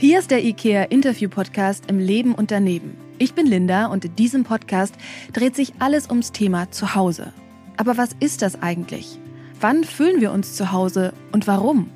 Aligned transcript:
Hier 0.00 0.20
ist 0.20 0.30
der 0.30 0.44
IKEA 0.44 0.84
Interview 0.84 1.28
Podcast 1.28 1.90
im 1.90 1.98
Leben 1.98 2.32
und 2.32 2.52
daneben. 2.52 2.96
Ich 3.18 3.34
bin 3.34 3.48
Linda 3.48 3.86
und 3.86 4.04
in 4.04 4.14
diesem 4.14 4.44
Podcast 4.44 4.94
dreht 5.32 5.56
sich 5.56 5.72
alles 5.80 6.08
ums 6.08 6.30
Thema 6.30 6.70
Zuhause. 6.70 7.32
Aber 7.76 7.96
was 7.96 8.10
ist 8.20 8.42
das 8.42 8.62
eigentlich? 8.62 9.18
Wann 9.60 9.82
fühlen 9.82 10.20
wir 10.20 10.30
uns 10.30 10.54
zu 10.54 10.70
Hause 10.70 11.14
und 11.32 11.48
warum? 11.48 11.90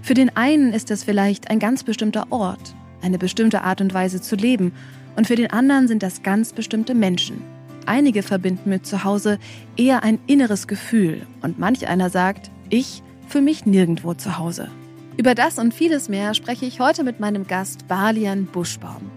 Für 0.00 0.14
den 0.14 0.34
einen 0.34 0.72
ist 0.72 0.88
das 0.88 1.04
vielleicht 1.04 1.50
ein 1.50 1.58
ganz 1.58 1.84
bestimmter 1.84 2.28
Ort, 2.30 2.74
eine 3.02 3.18
bestimmte 3.18 3.64
Art 3.64 3.82
und 3.82 3.92
Weise 3.92 4.22
zu 4.22 4.34
leben 4.34 4.72
und 5.14 5.26
für 5.26 5.36
den 5.36 5.50
anderen 5.50 5.88
sind 5.88 6.02
das 6.02 6.22
ganz 6.22 6.54
bestimmte 6.54 6.94
Menschen. 6.94 7.42
Einige 7.84 8.22
verbinden 8.22 8.70
mit 8.70 8.86
Zuhause 8.86 9.38
eher 9.76 10.04
ein 10.04 10.20
inneres 10.26 10.66
Gefühl 10.66 11.26
und 11.42 11.58
manch 11.58 11.86
einer 11.86 12.08
sagt, 12.08 12.50
ich 12.70 13.02
fühle 13.28 13.44
mich 13.44 13.66
nirgendwo 13.66 14.14
zu 14.14 14.38
Hause. 14.38 14.70
Über 15.16 15.34
das 15.34 15.58
und 15.58 15.74
vieles 15.74 16.08
mehr 16.08 16.34
spreche 16.34 16.66
ich 16.66 16.80
heute 16.80 17.02
mit 17.04 17.20
meinem 17.20 17.46
Gast 17.46 17.88
Balian 17.88 18.46
Buschbaum. 18.46 19.10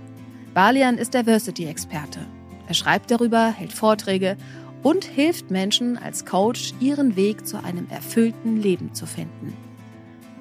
Balian 0.54 0.98
ist 0.98 1.14
Diversity-Experte. 1.14 2.20
Er 2.68 2.74
schreibt 2.74 3.12
darüber, 3.12 3.48
hält 3.48 3.72
Vorträge 3.74 4.38
und 4.82 5.06
hilft 5.06 5.50
Menschen 5.50 5.98
als 5.98 6.26
Coach, 6.26 6.74
ihren 6.80 7.16
Weg 7.16 7.48
zu 7.48 7.64
einem 7.64 7.88
erfüllten 7.90 8.58
Leben 8.58 8.94
zu 8.94 9.06
finden. 9.06 9.54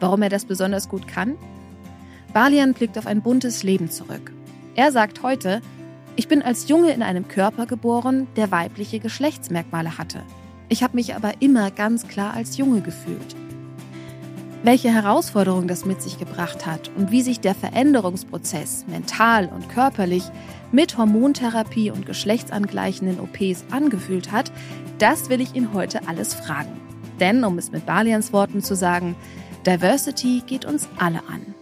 Warum 0.00 0.22
er 0.22 0.30
das 0.30 0.44
besonders 0.44 0.88
gut 0.88 1.06
kann? 1.06 1.36
Balian 2.32 2.74
blickt 2.74 2.98
auf 2.98 3.06
ein 3.06 3.22
buntes 3.22 3.62
Leben 3.62 3.90
zurück. 3.90 4.32
Er 4.74 4.90
sagt 4.90 5.22
heute, 5.22 5.60
ich 6.16 6.28
bin 6.28 6.42
als 6.42 6.68
Junge 6.68 6.92
in 6.92 7.02
einem 7.02 7.28
Körper 7.28 7.66
geboren, 7.66 8.26
der 8.36 8.50
weibliche 8.50 9.00
Geschlechtsmerkmale 9.00 9.96
hatte. 9.98 10.22
Ich 10.68 10.82
habe 10.82 10.96
mich 10.96 11.14
aber 11.14 11.34
immer 11.40 11.70
ganz 11.70 12.08
klar 12.08 12.34
als 12.34 12.56
Junge 12.56 12.80
gefühlt. 12.80 13.36
Welche 14.64 14.94
Herausforderung 14.94 15.66
das 15.66 15.84
mit 15.84 16.00
sich 16.00 16.20
gebracht 16.20 16.66
hat 16.66 16.88
und 16.96 17.10
wie 17.10 17.22
sich 17.22 17.40
der 17.40 17.56
Veränderungsprozess 17.56 18.86
mental 18.86 19.48
und 19.48 19.68
körperlich 19.68 20.22
mit 20.70 20.96
Hormontherapie 20.96 21.90
und 21.90 22.06
geschlechtsangleichenden 22.06 23.18
OPs 23.18 23.64
angefühlt 23.72 24.30
hat, 24.30 24.52
das 24.98 25.28
will 25.28 25.40
ich 25.40 25.56
ihn 25.56 25.72
heute 25.72 26.06
alles 26.06 26.32
fragen. 26.32 26.80
Denn, 27.18 27.42
um 27.42 27.58
es 27.58 27.72
mit 27.72 27.86
Balians 27.86 28.32
Worten 28.32 28.62
zu 28.62 28.76
sagen, 28.76 29.16
Diversity 29.66 30.44
geht 30.46 30.64
uns 30.64 30.88
alle 30.96 31.26
an. 31.28 31.54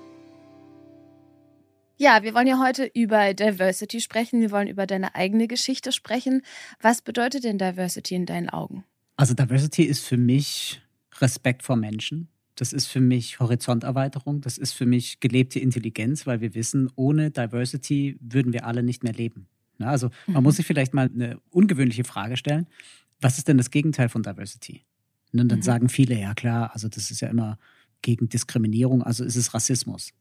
Ja, 1.97 2.23
wir 2.23 2.35
wollen 2.35 2.47
ja 2.47 2.59
heute 2.63 2.85
über 2.85 3.33
Diversity 3.33 4.03
sprechen. 4.03 4.43
Wir 4.43 4.51
wollen 4.51 4.69
über 4.69 4.87
deine 4.87 5.15
eigene 5.15 5.49
Geschichte 5.49 5.93
sprechen. 5.93 6.43
Was 6.83 7.01
bedeutet 7.01 7.45
denn 7.45 7.57
Diversity 7.57 8.15
in 8.15 8.27
deinen 8.27 8.51
Augen? 8.51 8.85
Also 9.17 9.33
Diversity 9.33 9.85
ist 9.85 10.05
für 10.05 10.19
mich 10.19 10.83
Respekt 11.19 11.63
vor 11.63 11.77
Menschen. 11.77 12.30
Das 12.61 12.75
ist 12.75 12.89
für 12.89 13.01
mich 13.01 13.41
Horizonterweiterung. 13.41 14.43
Das 14.43 14.59
ist 14.59 14.75
für 14.75 14.85
mich 14.85 15.19
gelebte 15.21 15.59
Intelligenz, 15.59 16.27
weil 16.27 16.43
wir 16.43 16.55
wissen, 16.55 16.91
ohne 16.95 17.31
Diversity 17.31 18.19
würden 18.21 18.53
wir 18.53 18.67
alle 18.67 18.83
nicht 18.83 19.03
mehr 19.03 19.15
leben. 19.15 19.47
Also 19.79 20.11
man 20.27 20.37
mhm. 20.37 20.43
muss 20.43 20.57
sich 20.57 20.67
vielleicht 20.67 20.93
mal 20.93 21.09
eine 21.09 21.41
ungewöhnliche 21.49 22.05
Frage 22.05 22.37
stellen. 22.37 22.67
Was 23.19 23.39
ist 23.39 23.49
denn 23.49 23.57
das 23.57 23.71
Gegenteil 23.71 24.11
von 24.11 24.23
Diversity? 24.23 24.83
Und 25.33 25.49
dann 25.49 25.61
mhm. 25.61 25.63
sagen 25.63 25.89
viele, 25.89 26.21
ja 26.21 26.35
klar, 26.35 26.75
also 26.75 26.87
das 26.89 27.11
ist 27.11 27.21
ja 27.21 27.29
immer 27.29 27.59
gegen 28.03 28.29
Diskriminierung, 28.29 29.03
also 29.03 29.25
ist 29.25 29.37
es 29.37 29.55
Rassismus. 29.55 30.13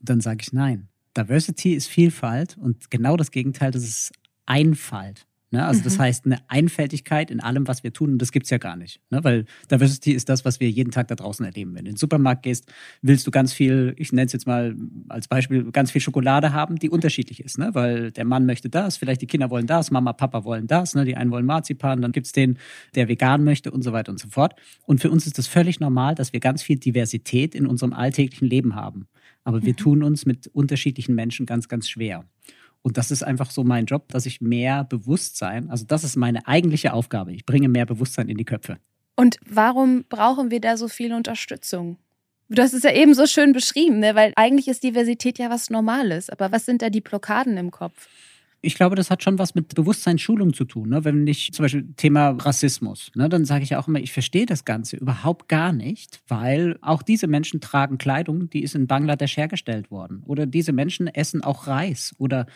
Und 0.00 0.08
dann 0.08 0.22
sage 0.22 0.38
ich 0.40 0.54
nein. 0.54 0.88
Diversity 1.14 1.74
ist 1.74 1.88
Vielfalt 1.88 2.56
und 2.56 2.90
genau 2.90 3.18
das 3.18 3.30
Gegenteil, 3.30 3.70
das 3.70 3.82
ist 3.82 4.12
Einfalt. 4.46 5.26
Ne? 5.56 5.64
Also 5.64 5.82
das 5.82 5.96
mhm. 5.96 6.02
heißt 6.02 6.26
eine 6.26 6.38
Einfältigkeit 6.48 7.30
in 7.30 7.40
allem, 7.40 7.66
was 7.66 7.82
wir 7.82 7.90
tun, 7.90 8.12
und 8.12 8.18
das 8.18 8.30
gibt 8.30 8.44
es 8.44 8.50
ja 8.50 8.58
gar 8.58 8.76
nicht. 8.76 9.00
Ne? 9.08 9.24
Weil 9.24 9.46
Diversity 9.70 10.12
ist 10.12 10.28
das, 10.28 10.44
was 10.44 10.60
wir 10.60 10.68
jeden 10.68 10.90
Tag 10.90 11.08
da 11.08 11.14
draußen 11.14 11.46
erleben. 11.46 11.74
Wenn 11.74 11.86
du 11.86 11.88
in 11.88 11.94
den 11.94 11.98
Supermarkt 11.98 12.42
gehst, 12.42 12.70
willst 13.00 13.26
du 13.26 13.30
ganz 13.30 13.54
viel, 13.54 13.94
ich 13.96 14.12
nenne 14.12 14.26
es 14.26 14.34
jetzt 14.34 14.46
mal 14.46 14.76
als 15.08 15.28
Beispiel, 15.28 15.70
ganz 15.72 15.90
viel 15.90 16.02
Schokolade 16.02 16.52
haben, 16.52 16.76
die 16.76 16.90
unterschiedlich 16.90 17.42
ist. 17.42 17.58
Ne? 17.58 17.70
Weil 17.72 18.10
der 18.12 18.26
Mann 18.26 18.44
möchte 18.44 18.68
das, 18.68 18.98
vielleicht 18.98 19.22
die 19.22 19.26
Kinder 19.26 19.48
wollen 19.48 19.66
das, 19.66 19.90
Mama, 19.90 20.12
Papa 20.12 20.44
wollen 20.44 20.66
das, 20.66 20.94
ne? 20.94 21.06
die 21.06 21.16
einen 21.16 21.30
wollen 21.30 21.46
Marzipan, 21.46 22.02
dann 22.02 22.12
gibt 22.12 22.26
es 22.26 22.32
den, 22.32 22.58
der 22.94 23.08
vegan 23.08 23.42
möchte 23.42 23.70
und 23.70 23.82
so 23.82 23.92
weiter 23.92 24.12
und 24.12 24.20
so 24.20 24.28
fort. 24.28 24.54
Und 24.84 25.00
für 25.00 25.10
uns 25.10 25.26
ist 25.26 25.38
das 25.38 25.46
völlig 25.46 25.80
normal, 25.80 26.14
dass 26.14 26.34
wir 26.34 26.40
ganz 26.40 26.62
viel 26.62 26.76
Diversität 26.76 27.54
in 27.54 27.66
unserem 27.66 27.94
alltäglichen 27.94 28.46
Leben 28.46 28.74
haben. 28.74 29.08
Aber 29.42 29.62
wir 29.62 29.74
tun 29.74 30.02
uns 30.02 30.26
mit 30.26 30.48
unterschiedlichen 30.48 31.14
Menschen 31.14 31.46
ganz, 31.46 31.66
ganz 31.68 31.88
schwer. 31.88 32.24
Und 32.82 32.96
das 32.96 33.10
ist 33.10 33.22
einfach 33.22 33.50
so 33.50 33.64
mein 33.64 33.86
Job, 33.86 34.08
dass 34.08 34.26
ich 34.26 34.40
mehr 34.40 34.84
Bewusstsein, 34.84 35.70
also 35.70 35.84
das 35.84 36.04
ist 36.04 36.16
meine 36.16 36.46
eigentliche 36.46 36.92
Aufgabe. 36.92 37.32
Ich 37.32 37.44
bringe 37.44 37.68
mehr 37.68 37.86
Bewusstsein 37.86 38.28
in 38.28 38.36
die 38.36 38.44
Köpfe. 38.44 38.78
Und 39.16 39.38
warum 39.48 40.04
brauchen 40.08 40.50
wir 40.50 40.60
da 40.60 40.76
so 40.76 40.88
viel 40.88 41.12
Unterstützung? 41.12 41.98
Du 42.48 42.62
hast 42.62 42.74
es 42.74 42.84
ja 42.84 42.92
eben 42.92 43.14
so 43.14 43.26
schön 43.26 43.52
beschrieben, 43.52 43.98
ne? 43.98 44.14
weil 44.14 44.32
eigentlich 44.36 44.68
ist 44.68 44.84
Diversität 44.84 45.38
ja 45.38 45.50
was 45.50 45.68
Normales. 45.68 46.30
Aber 46.30 46.52
was 46.52 46.64
sind 46.64 46.80
da 46.80 46.90
die 46.90 47.00
Blockaden 47.00 47.56
im 47.56 47.72
Kopf? 47.72 48.08
Ich 48.66 48.74
glaube, 48.74 48.96
das 48.96 49.10
hat 49.10 49.22
schon 49.22 49.38
was 49.38 49.54
mit 49.54 49.74
Bewusstseinsschulung 49.74 50.52
zu 50.52 50.64
tun. 50.64 50.88
Ne? 50.88 51.04
Wenn 51.04 51.26
ich 51.26 51.52
zum 51.52 51.62
Beispiel 51.62 51.86
Thema 51.96 52.30
Rassismus, 52.30 53.12
ne, 53.14 53.28
dann 53.28 53.44
sage 53.44 53.62
ich 53.62 53.76
auch 53.76 53.86
immer, 53.86 54.00
ich 54.00 54.12
verstehe 54.12 54.44
das 54.44 54.64
Ganze 54.64 54.96
überhaupt 54.96 55.48
gar 55.48 55.72
nicht, 55.72 56.20
weil 56.26 56.76
auch 56.82 57.02
diese 57.02 57.28
Menschen 57.28 57.60
tragen 57.60 57.96
Kleidung, 57.96 58.50
die 58.50 58.62
ist 58.62 58.74
in 58.74 58.88
Bangladesch 58.88 59.36
hergestellt 59.36 59.90
worden. 59.90 60.22
Oder 60.26 60.46
diese 60.46 60.72
Menschen 60.72 61.06
essen 61.06 61.44
auch 61.44 61.68
Reis 61.68 62.14
oder 62.18 62.46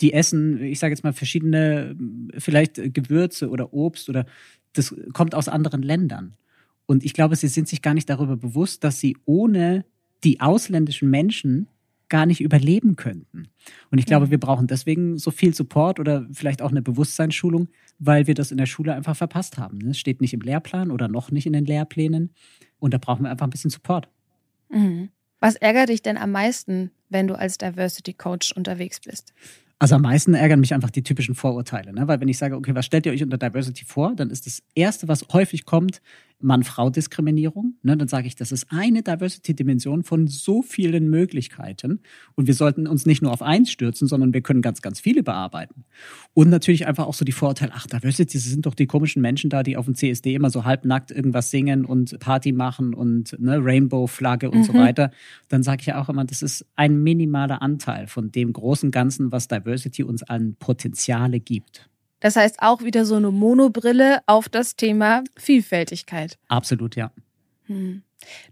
die 0.00 0.14
essen, 0.14 0.62
ich 0.62 0.78
sage 0.78 0.92
jetzt 0.92 1.04
mal, 1.04 1.12
verschiedene, 1.12 1.94
vielleicht 2.38 2.76
Gewürze 2.94 3.50
oder 3.50 3.74
Obst 3.74 4.08
oder 4.08 4.24
das 4.72 4.94
kommt 5.12 5.34
aus 5.34 5.48
anderen 5.48 5.82
Ländern. 5.82 6.34
Und 6.86 7.04
ich 7.04 7.12
glaube, 7.12 7.36
sie 7.36 7.48
sind 7.48 7.68
sich 7.68 7.82
gar 7.82 7.92
nicht 7.94 8.08
darüber 8.08 8.36
bewusst, 8.36 8.84
dass 8.84 9.00
sie 9.00 9.16
ohne 9.26 9.84
die 10.24 10.40
ausländischen 10.40 11.10
Menschen 11.10 11.68
gar 12.08 12.26
nicht 12.26 12.40
überleben 12.40 12.96
könnten. 12.96 13.48
Und 13.90 13.98
ich 13.98 14.06
glaube, 14.06 14.26
mhm. 14.26 14.30
wir 14.30 14.40
brauchen 14.40 14.66
deswegen 14.66 15.18
so 15.18 15.30
viel 15.30 15.54
Support 15.54 16.00
oder 16.00 16.26
vielleicht 16.32 16.62
auch 16.62 16.70
eine 16.70 16.82
Bewusstseinsschulung, 16.82 17.68
weil 17.98 18.26
wir 18.26 18.34
das 18.34 18.50
in 18.50 18.58
der 18.58 18.66
Schule 18.66 18.94
einfach 18.94 19.16
verpasst 19.16 19.58
haben. 19.58 19.80
Es 19.88 19.98
steht 19.98 20.20
nicht 20.20 20.34
im 20.34 20.40
Lehrplan 20.40 20.90
oder 20.90 21.08
noch 21.08 21.30
nicht 21.30 21.46
in 21.46 21.52
den 21.52 21.64
Lehrplänen. 21.64 22.30
Und 22.78 22.94
da 22.94 22.98
brauchen 22.98 23.24
wir 23.24 23.30
einfach 23.30 23.46
ein 23.46 23.50
bisschen 23.50 23.70
Support. 23.70 24.08
Mhm. 24.70 25.10
Was 25.40 25.56
ärgert 25.56 25.88
dich 25.88 26.02
denn 26.02 26.16
am 26.16 26.32
meisten, 26.32 26.90
wenn 27.08 27.28
du 27.28 27.38
als 27.38 27.58
Diversity 27.58 28.12
Coach 28.12 28.52
unterwegs 28.52 29.00
bist? 29.00 29.32
Also 29.80 29.94
am 29.94 30.02
meisten 30.02 30.34
ärgern 30.34 30.58
mich 30.58 30.74
einfach 30.74 30.90
die 30.90 31.04
typischen 31.04 31.36
Vorurteile. 31.36 31.92
Ne? 31.92 32.08
Weil 32.08 32.20
wenn 32.20 32.28
ich 32.28 32.38
sage, 32.38 32.56
okay, 32.56 32.74
was 32.74 32.86
stellt 32.86 33.06
ihr 33.06 33.12
euch 33.12 33.22
unter 33.22 33.38
Diversity 33.38 33.84
vor, 33.84 34.14
dann 34.16 34.30
ist 34.30 34.46
das 34.46 34.62
Erste, 34.74 35.06
was 35.06 35.24
häufig 35.32 35.64
kommt, 35.66 36.02
Mann-Frau-Diskriminierung. 36.40 37.74
Ne? 37.82 37.96
Dann 37.96 38.08
sage 38.08 38.26
ich, 38.26 38.36
das 38.36 38.52
ist 38.52 38.66
eine 38.70 39.02
Diversity-Dimension 39.02 40.04
von 40.04 40.28
so 40.28 40.62
vielen 40.62 41.10
Möglichkeiten. 41.10 42.00
Und 42.34 42.46
wir 42.46 42.54
sollten 42.54 42.86
uns 42.86 43.06
nicht 43.06 43.22
nur 43.22 43.32
auf 43.32 43.42
eins 43.42 43.70
stürzen, 43.70 44.06
sondern 44.06 44.32
wir 44.32 44.40
können 44.40 44.62
ganz, 44.62 44.82
ganz 44.82 45.00
viele 45.00 45.22
bearbeiten. 45.22 45.84
Und 46.34 46.48
natürlich 46.50 46.86
einfach 46.86 47.06
auch 47.06 47.14
so 47.14 47.24
die 47.24 47.32
Vorurteile, 47.32 47.72
ach, 47.74 47.86
Diversity, 47.86 48.38
das 48.38 48.44
sind 48.44 48.66
doch 48.66 48.74
die 48.74 48.86
komischen 48.86 49.20
Menschen 49.20 49.50
da, 49.50 49.62
die 49.62 49.76
auf 49.76 49.86
dem 49.86 49.94
CSD 49.94 50.34
immer 50.34 50.50
so 50.50 50.64
halbnackt 50.64 51.10
irgendwas 51.10 51.50
singen 51.50 51.84
und 51.84 52.18
Party 52.20 52.52
machen 52.52 52.94
und 52.94 53.38
ne, 53.40 53.58
Rainbow-Flagge 53.60 54.50
und 54.50 54.58
mhm. 54.58 54.64
so 54.64 54.74
weiter. 54.74 55.10
Dann 55.48 55.62
sage 55.62 55.82
ich 55.82 55.92
auch 55.94 56.08
immer, 56.08 56.24
das 56.24 56.42
ist 56.42 56.66
ein 56.76 57.02
minimaler 57.02 57.62
Anteil 57.62 58.06
von 58.06 58.30
dem 58.30 58.52
großen 58.52 58.90
Ganzen, 58.90 59.32
was 59.32 59.48
Diversity 59.48 60.02
uns 60.02 60.22
an 60.22 60.56
Potenziale 60.58 61.40
gibt. 61.40 61.88
Das 62.20 62.36
heißt 62.36 62.60
auch 62.60 62.82
wieder 62.82 63.04
so 63.04 63.14
eine 63.14 63.30
Monobrille 63.30 64.20
auf 64.26 64.48
das 64.48 64.76
Thema 64.76 65.22
Vielfältigkeit. 65.36 66.38
Absolut, 66.48 66.96
ja. 66.96 67.12
Hm. 67.66 68.02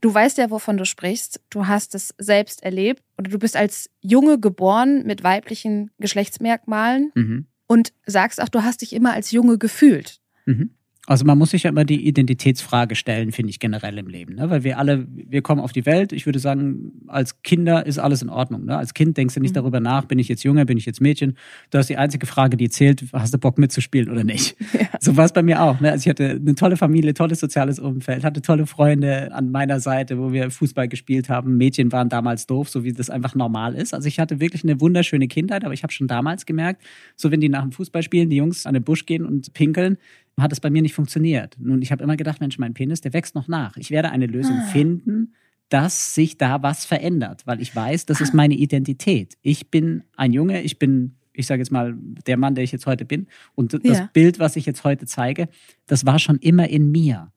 Du 0.01 0.13
weißt 0.13 0.39
ja, 0.39 0.51
wovon 0.51 0.77
du 0.77 0.85
sprichst. 0.85 1.41
Du 1.51 1.67
hast 1.67 1.95
es 1.95 2.15
selbst 2.19 2.63
erlebt 2.63 3.03
oder 3.19 3.31
du 3.31 3.39
bist 3.39 3.57
als 3.57 3.91
Junge 4.01 4.39
geboren 4.39 5.05
mit 5.05 5.25
weiblichen 5.25 5.91
Geschlechtsmerkmalen 5.99 7.11
mhm. 7.15 7.47
und 7.67 7.93
sagst 8.07 8.41
auch, 8.41 8.49
du 8.49 8.63
hast 8.63 8.83
dich 8.83 8.93
immer 8.93 9.13
als 9.13 9.33
Junge 9.33 9.59
gefühlt. 9.59 10.21
Mhm. 10.45 10.71
Also 11.07 11.25
man 11.25 11.39
muss 11.39 11.51
sich 11.51 11.63
ja 11.63 11.71
immer 11.71 11.85
die 11.85 12.07
Identitätsfrage 12.07 12.97
stellen, 12.97 13.31
finde 13.31 13.51
ich 13.51 13.61
generell 13.61 13.97
im 13.97 14.09
Leben. 14.09 14.35
Ne? 14.35 14.51
Weil 14.51 14.65
wir 14.65 14.79
alle, 14.79 15.07
wir 15.09 15.41
kommen 15.41 15.61
auf 15.61 15.73
die 15.73 15.87
Welt. 15.87 16.13
Ich 16.13 16.27
würde 16.27 16.41
sagen, 16.41 16.93
als 17.07 17.43
Kinder 17.43 17.87
ist 17.87 17.99
alles 17.99 18.23
in 18.23 18.29
Ordnung. 18.29 18.65
Ne? 18.65 18.77
Als 18.77 18.93
Kind 18.93 19.17
denkst 19.17 19.35
du 19.35 19.41
nicht 19.41 19.53
mhm. 19.53 19.61
darüber 19.61 19.79
nach, 19.79 20.07
bin 20.07 20.19
ich 20.19 20.27
jetzt 20.27 20.43
Junge, 20.43 20.67
bin 20.67 20.77
ich 20.77 20.85
jetzt 20.85 21.01
Mädchen. 21.01 21.37
Du 21.71 21.79
hast 21.79 21.89
die 21.89 21.97
einzige 21.97 22.27
Frage, 22.27 22.57
die 22.57 22.69
zählt, 22.69 23.05
hast 23.13 23.33
du 23.33 23.39
Bock 23.39 23.57
mitzuspielen 23.57 24.11
oder 24.11 24.25
nicht? 24.25 24.57
Ja. 24.77 24.89
So 25.01 25.17
war 25.17 25.25
es 25.25 25.33
bei 25.33 25.43
mir 25.43 25.63
auch. 25.63 25.81
Ne? 25.81 25.91
Also 25.91 26.03
ich 26.03 26.11
hatte 26.11 26.31
eine 26.33 26.55
tolle 26.55 26.77
Familie, 26.77 27.15
tolles 27.15 27.41
soziales 27.41 27.79
Umfeld, 27.79 28.25
hatte 28.25 28.43
tolle 28.43 28.67
Freunde 28.67 29.33
an 29.33 29.51
meiner 29.51 29.81
Seite, 29.81 30.19
wo 30.19 30.33
wir 30.33 30.51
Fußball 30.51 30.87
gespielt 30.89 31.31
haben. 31.31 31.57
Mädchen 31.57 31.93
waren 31.93 32.11
damals 32.11 32.47
doof, 32.47 32.69
so 32.69 32.85
wie 32.85 32.93
das 32.93 33.09
einfach 33.09 33.35
normal 33.35 33.75
ist. 33.75 33.95
Also 33.95 34.09
ich 34.09 34.19
hatte 34.19 34.39
wirklich 34.39 34.65
eine 34.65 34.81
wunderschöne 34.81 35.29
Kindheit, 35.29 35.65
aber 35.65 35.73
ich 35.73 35.83
habe 35.83 35.93
schon 35.93 36.09
damals 36.09 36.45
gemerkt, 36.45 36.83
so 37.15 37.31
wenn 37.31 37.41
die 37.41 37.49
nach 37.49 37.63
dem 37.63 37.73
Fußballspielen, 37.73 38.29
die 38.29 38.37
Jungs 38.37 38.67
an 38.67 38.75
den 38.75 38.85
Busch 38.85 39.07
gehen 39.07 39.25
und 39.25 39.53
pinkeln, 39.55 39.97
hat 40.39 40.53
es 40.53 40.61
bei 40.61 40.71
mir 40.71 40.83
nicht 40.83 40.95
funktioniert. 40.95 41.57
Nun, 41.59 41.83
ich 41.83 41.93
habe 41.93 42.03
immer 42.03 42.17
gedacht, 42.17 42.41
Mensch, 42.41 42.59
mein 42.59 42.75
Penis, 42.75 43.01
der 43.01 43.13
wächst 43.13 43.35
noch 43.35 43.49
nach. 43.49 43.77
Ich 43.77 43.91
werde 43.91 44.11
eine 44.11 44.27
Lösung 44.27 44.59
ah. 44.59 44.67
finden, 44.67 45.35
dass 45.69 46.15
sich 46.15 46.39
da 46.39 46.63
was 46.63 46.85
verändert, 46.85 47.47
weil 47.47 47.61
ich 47.61 47.75
weiß, 47.75 48.07
das 48.07 48.21
ist 48.21 48.33
ah. 48.33 48.37
meine 48.37 48.55
Identität. 48.55 49.37
Ich 49.43 49.71
bin 49.71 50.05
ein 50.17 50.33
Junge, 50.33 50.63
ich 50.63 50.79
bin, 50.79 51.17
ich 51.33 51.47
sage 51.47 51.61
jetzt 51.61 51.73
mal, 51.73 51.95
der 52.27 52.37
Mann, 52.37 52.55
der 52.55 52.65
ich 52.65 52.73
jetzt 52.73 52.87
heute 52.87 53.05
bin. 53.05 53.27
Und 53.55 53.73
das 53.73 53.99
ja. 53.99 54.11
Bild, 54.13 54.39
was 54.39 54.57
ich 54.57 54.67
jetzt 54.67 54.85
heute 54.85 55.07
zeige, 55.07 55.49
das 55.87 56.07
war 56.07 56.19
schon 56.19 56.39
immer 56.39 56.69
in 56.69 56.91
mir. 56.91 57.33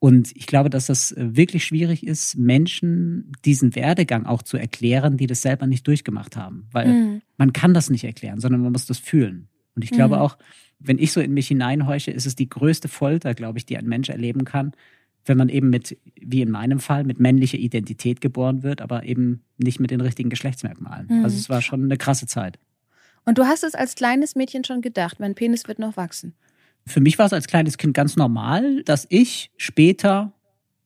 Und 0.00 0.34
ich 0.34 0.48
glaube, 0.48 0.68
dass 0.68 0.86
das 0.86 1.12
äh, 1.12 1.36
wirklich 1.36 1.64
schwierig 1.64 2.04
ist, 2.04 2.36
Menschen 2.36 3.30
diesen 3.44 3.76
Werdegang 3.76 4.26
auch 4.26 4.42
zu 4.42 4.56
erklären, 4.56 5.16
die 5.16 5.28
das 5.28 5.42
selber 5.42 5.68
nicht 5.68 5.86
durchgemacht 5.86 6.36
haben. 6.36 6.66
Weil 6.72 6.88
mhm. 6.88 7.22
man 7.36 7.52
kann 7.52 7.72
das 7.72 7.88
nicht 7.88 8.02
erklären, 8.02 8.40
sondern 8.40 8.62
man 8.62 8.72
muss 8.72 8.86
das 8.86 8.98
fühlen. 8.98 9.46
Und 9.76 9.84
ich 9.84 9.92
glaube 9.92 10.16
mhm. 10.16 10.22
auch, 10.22 10.38
wenn 10.84 10.98
ich 10.98 11.12
so 11.12 11.20
in 11.20 11.32
mich 11.32 11.48
hineinhorche, 11.48 12.10
ist 12.10 12.26
es 12.26 12.34
die 12.34 12.48
größte 12.48 12.88
Folter, 12.88 13.34
glaube 13.34 13.58
ich, 13.58 13.66
die 13.66 13.76
ein 13.76 13.86
Mensch 13.86 14.08
erleben 14.08 14.44
kann, 14.44 14.72
wenn 15.24 15.38
man 15.38 15.48
eben 15.48 15.70
mit, 15.70 15.96
wie 16.20 16.42
in 16.42 16.50
meinem 16.50 16.80
Fall, 16.80 17.04
mit 17.04 17.20
männlicher 17.20 17.58
Identität 17.58 18.20
geboren 18.20 18.62
wird, 18.62 18.80
aber 18.80 19.04
eben 19.04 19.42
nicht 19.56 19.78
mit 19.78 19.90
den 19.90 20.00
richtigen 20.00 20.30
Geschlechtsmerkmalen. 20.30 21.06
Mhm. 21.08 21.24
Also 21.24 21.36
es 21.36 21.48
war 21.48 21.62
schon 21.62 21.84
eine 21.84 21.96
krasse 21.96 22.26
Zeit. 22.26 22.58
Und 23.24 23.38
du 23.38 23.44
hast 23.44 23.62
es 23.62 23.74
als 23.74 23.94
kleines 23.94 24.34
Mädchen 24.34 24.64
schon 24.64 24.80
gedacht, 24.80 25.20
mein 25.20 25.34
Penis 25.34 25.68
wird 25.68 25.78
noch 25.78 25.96
wachsen. 25.96 26.34
Für 26.86 27.00
mich 27.00 27.18
war 27.18 27.26
es 27.26 27.32
als 27.32 27.46
kleines 27.46 27.78
Kind 27.78 27.94
ganz 27.94 28.16
normal, 28.16 28.82
dass 28.82 29.06
ich 29.08 29.52
später 29.56 30.32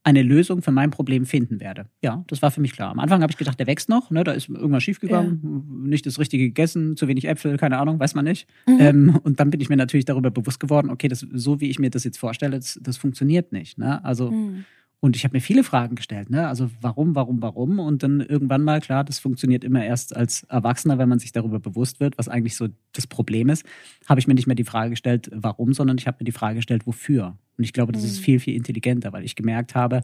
eine 0.06 0.22
Lösung 0.22 0.62
für 0.62 0.70
mein 0.70 0.90
Problem 0.90 1.26
finden 1.26 1.58
werde. 1.58 1.86
Ja, 2.00 2.24
das 2.28 2.40
war 2.40 2.52
für 2.52 2.60
mich 2.60 2.70
klar. 2.70 2.92
Am 2.92 3.00
Anfang 3.00 3.22
habe 3.22 3.32
ich 3.32 3.36
gedacht, 3.36 3.58
der 3.58 3.66
wächst 3.66 3.88
noch, 3.88 4.12
ne, 4.12 4.22
da 4.22 4.30
ist 4.30 4.48
irgendwas 4.48 4.84
schiefgegangen, 4.84 5.40
ja. 5.42 5.88
nicht 5.88 6.06
das 6.06 6.20
Richtige 6.20 6.44
gegessen, 6.44 6.96
zu 6.96 7.08
wenig 7.08 7.26
Äpfel, 7.26 7.56
keine 7.56 7.76
Ahnung, 7.78 7.98
weiß 7.98 8.14
man 8.14 8.24
nicht. 8.24 8.48
Mhm. 8.68 8.76
Ähm, 8.78 9.20
und 9.24 9.40
dann 9.40 9.50
bin 9.50 9.60
ich 9.60 9.68
mir 9.68 9.76
natürlich 9.76 10.04
darüber 10.04 10.30
bewusst 10.30 10.60
geworden, 10.60 10.90
okay, 10.90 11.08
das, 11.08 11.26
so 11.32 11.60
wie 11.60 11.68
ich 11.68 11.80
mir 11.80 11.90
das 11.90 12.04
jetzt 12.04 12.18
vorstelle, 12.18 12.54
das, 12.56 12.78
das 12.80 12.96
funktioniert 12.98 13.50
nicht. 13.50 13.78
Ne? 13.78 14.04
Also 14.04 14.30
mhm. 14.30 14.64
Und 15.00 15.14
ich 15.14 15.24
habe 15.24 15.36
mir 15.36 15.40
viele 15.40 15.62
Fragen 15.62 15.94
gestellt, 15.94 16.30
ne? 16.30 16.48
Also 16.48 16.70
warum, 16.80 17.14
warum, 17.14 17.42
warum? 17.42 17.78
Und 17.78 18.02
dann 18.02 18.20
irgendwann 18.20 18.62
mal, 18.62 18.80
klar, 18.80 19.04
das 19.04 19.18
funktioniert 19.18 19.62
immer 19.62 19.84
erst 19.84 20.16
als 20.16 20.44
Erwachsener, 20.44 20.98
wenn 20.98 21.08
man 21.08 21.18
sich 21.18 21.32
darüber 21.32 21.60
bewusst 21.60 22.00
wird, 22.00 22.16
was 22.16 22.28
eigentlich 22.28 22.56
so 22.56 22.68
das 22.92 23.06
Problem 23.06 23.50
ist, 23.50 23.64
habe 24.08 24.20
ich 24.20 24.26
mir 24.26 24.34
nicht 24.34 24.46
mehr 24.46 24.56
die 24.56 24.64
Frage 24.64 24.90
gestellt, 24.90 25.30
warum, 25.32 25.74
sondern 25.74 25.98
ich 25.98 26.06
habe 26.06 26.16
mir 26.20 26.24
die 26.24 26.32
Frage 26.32 26.56
gestellt, 26.56 26.86
wofür. 26.86 27.36
Und 27.58 27.64
ich 27.64 27.72
glaube, 27.72 27.92
das 27.92 28.02
mhm. 28.02 28.08
ist 28.08 28.18
viel, 28.20 28.40
viel 28.40 28.54
intelligenter, 28.54 29.12
weil 29.12 29.24
ich 29.24 29.36
gemerkt 29.36 29.74
habe, 29.74 30.02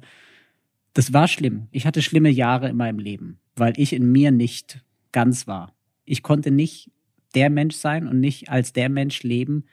das 0.92 1.12
war 1.12 1.26
schlimm. 1.26 1.68
Ich 1.70 1.86
hatte 1.86 2.02
schlimme 2.02 2.30
Jahre 2.30 2.68
in 2.68 2.76
meinem 2.76 2.98
Leben, 2.98 3.38
weil 3.56 3.72
ich 3.78 3.94
in 3.94 4.12
mir 4.12 4.30
nicht 4.30 4.84
ganz 5.10 5.46
war. 5.46 5.74
Ich 6.04 6.22
konnte 6.22 6.50
nicht 6.50 6.90
der 7.34 7.48
Mensch 7.48 7.76
sein 7.76 8.06
und 8.06 8.20
nicht 8.20 8.50
als 8.50 8.74
der 8.74 8.90
Mensch 8.90 9.22
leben, 9.22 9.64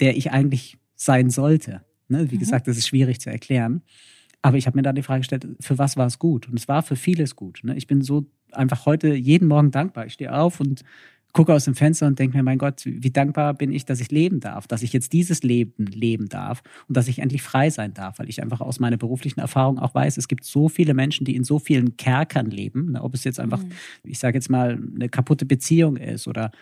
der 0.00 0.16
ich 0.16 0.32
eigentlich 0.32 0.76
sein 0.94 1.30
sollte. 1.30 1.82
Ne? 2.08 2.30
Wie 2.30 2.34
mhm. 2.36 2.40
gesagt, 2.40 2.68
das 2.68 2.76
ist 2.76 2.88
schwierig 2.88 3.20
zu 3.20 3.30
erklären. 3.30 3.82
Aber 4.46 4.58
ich 4.58 4.68
habe 4.68 4.78
mir 4.78 4.82
da 4.82 4.92
die 4.92 5.02
Frage 5.02 5.22
gestellt, 5.22 5.44
für 5.58 5.76
was 5.76 5.96
war 5.96 6.06
es 6.06 6.20
gut? 6.20 6.46
Und 6.46 6.56
es 6.56 6.68
war 6.68 6.84
für 6.84 6.94
vieles 6.94 7.34
gut. 7.34 7.62
Ne? 7.64 7.76
Ich 7.76 7.88
bin 7.88 8.00
so 8.00 8.26
einfach 8.52 8.86
heute 8.86 9.12
jeden 9.12 9.48
Morgen 9.48 9.72
dankbar. 9.72 10.06
Ich 10.06 10.12
stehe 10.12 10.32
auf 10.32 10.60
und 10.60 10.84
gucke 11.32 11.52
aus 11.52 11.64
dem 11.64 11.74
Fenster 11.74 12.06
und 12.06 12.20
denke 12.20 12.36
mir, 12.36 12.44
mein 12.44 12.56
Gott, 12.56 12.82
wie 12.84 13.10
dankbar 13.10 13.54
bin 13.54 13.72
ich, 13.72 13.86
dass 13.86 13.98
ich 13.98 14.12
leben 14.12 14.38
darf, 14.38 14.68
dass 14.68 14.82
ich 14.82 14.92
jetzt 14.92 15.12
dieses 15.12 15.42
Leben 15.42 15.86
leben 15.86 16.28
darf 16.28 16.62
und 16.86 16.96
dass 16.96 17.08
ich 17.08 17.18
endlich 17.18 17.42
frei 17.42 17.70
sein 17.70 17.92
darf, 17.92 18.20
weil 18.20 18.28
ich 18.28 18.40
einfach 18.40 18.60
aus 18.60 18.78
meiner 18.78 18.98
beruflichen 18.98 19.40
Erfahrung 19.40 19.80
auch 19.80 19.96
weiß, 19.96 20.16
es 20.16 20.28
gibt 20.28 20.44
so 20.44 20.68
viele 20.68 20.94
Menschen, 20.94 21.24
die 21.24 21.34
in 21.34 21.42
so 21.42 21.58
vielen 21.58 21.96
Kerkern 21.96 22.48
leben, 22.48 22.92
ne? 22.92 23.02
ob 23.02 23.14
es 23.14 23.24
jetzt 23.24 23.40
einfach, 23.40 23.64
mhm. 23.64 23.72
ich 24.04 24.20
sage 24.20 24.38
jetzt 24.38 24.48
mal, 24.48 24.78
eine 24.94 25.08
kaputte 25.08 25.44
Beziehung 25.44 25.96
ist 25.96 26.28
oder 26.28 26.52